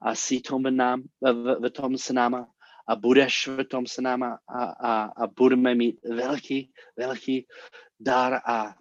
a 0.00 0.14
si 0.14 0.40
tom 0.40 0.62
v, 0.62 0.70
nám, 0.70 1.02
v, 1.20 1.68
v 1.68 1.70
tom 1.70 1.98
s 1.98 2.10
náma 2.10 2.48
a 2.88 2.96
budeš 2.96 3.46
v 3.46 3.64
tom 3.64 3.86
s 3.86 3.98
náma 3.98 4.38
a, 4.48 4.64
a, 4.64 5.04
a 5.04 5.26
budeme 5.26 5.74
mít 5.74 5.98
velký, 6.04 6.72
velký 6.96 7.46
dar 8.00 8.40
a 8.44 8.74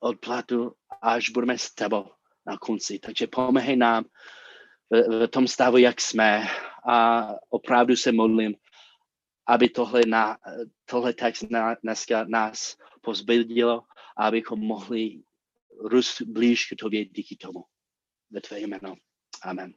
odplatu, 0.00 0.74
až 1.02 1.30
budeme 1.30 1.58
s 1.58 1.74
tebou 1.74 2.10
na 2.46 2.58
konci. 2.58 2.98
Takže 2.98 3.26
pomáhej 3.26 3.76
nám 3.76 4.04
v, 4.92 5.26
v 5.26 5.28
tom 5.28 5.48
stavu, 5.48 5.76
jak 5.76 6.00
jsme 6.00 6.42
a 6.88 7.28
opravdu 7.48 7.96
se 7.96 8.12
modlím, 8.12 8.54
aby 9.46 9.68
tohle, 9.68 10.00
na, 10.06 10.38
tohle 10.84 11.12
text 11.12 11.50
na, 11.50 11.74
dneska 11.82 12.24
nás 12.28 12.76
pozbudilo, 13.00 13.82
abychom 14.16 14.60
mohli 14.60 15.22
růst 15.80 16.22
blíž 16.22 16.66
k 16.66 16.76
tobě 16.76 17.04
díky 17.04 17.36
tomu. 17.36 17.64
Ve 18.30 18.40
tvé 18.40 18.60
jméno. 18.60 18.94
Amen. 19.42 19.74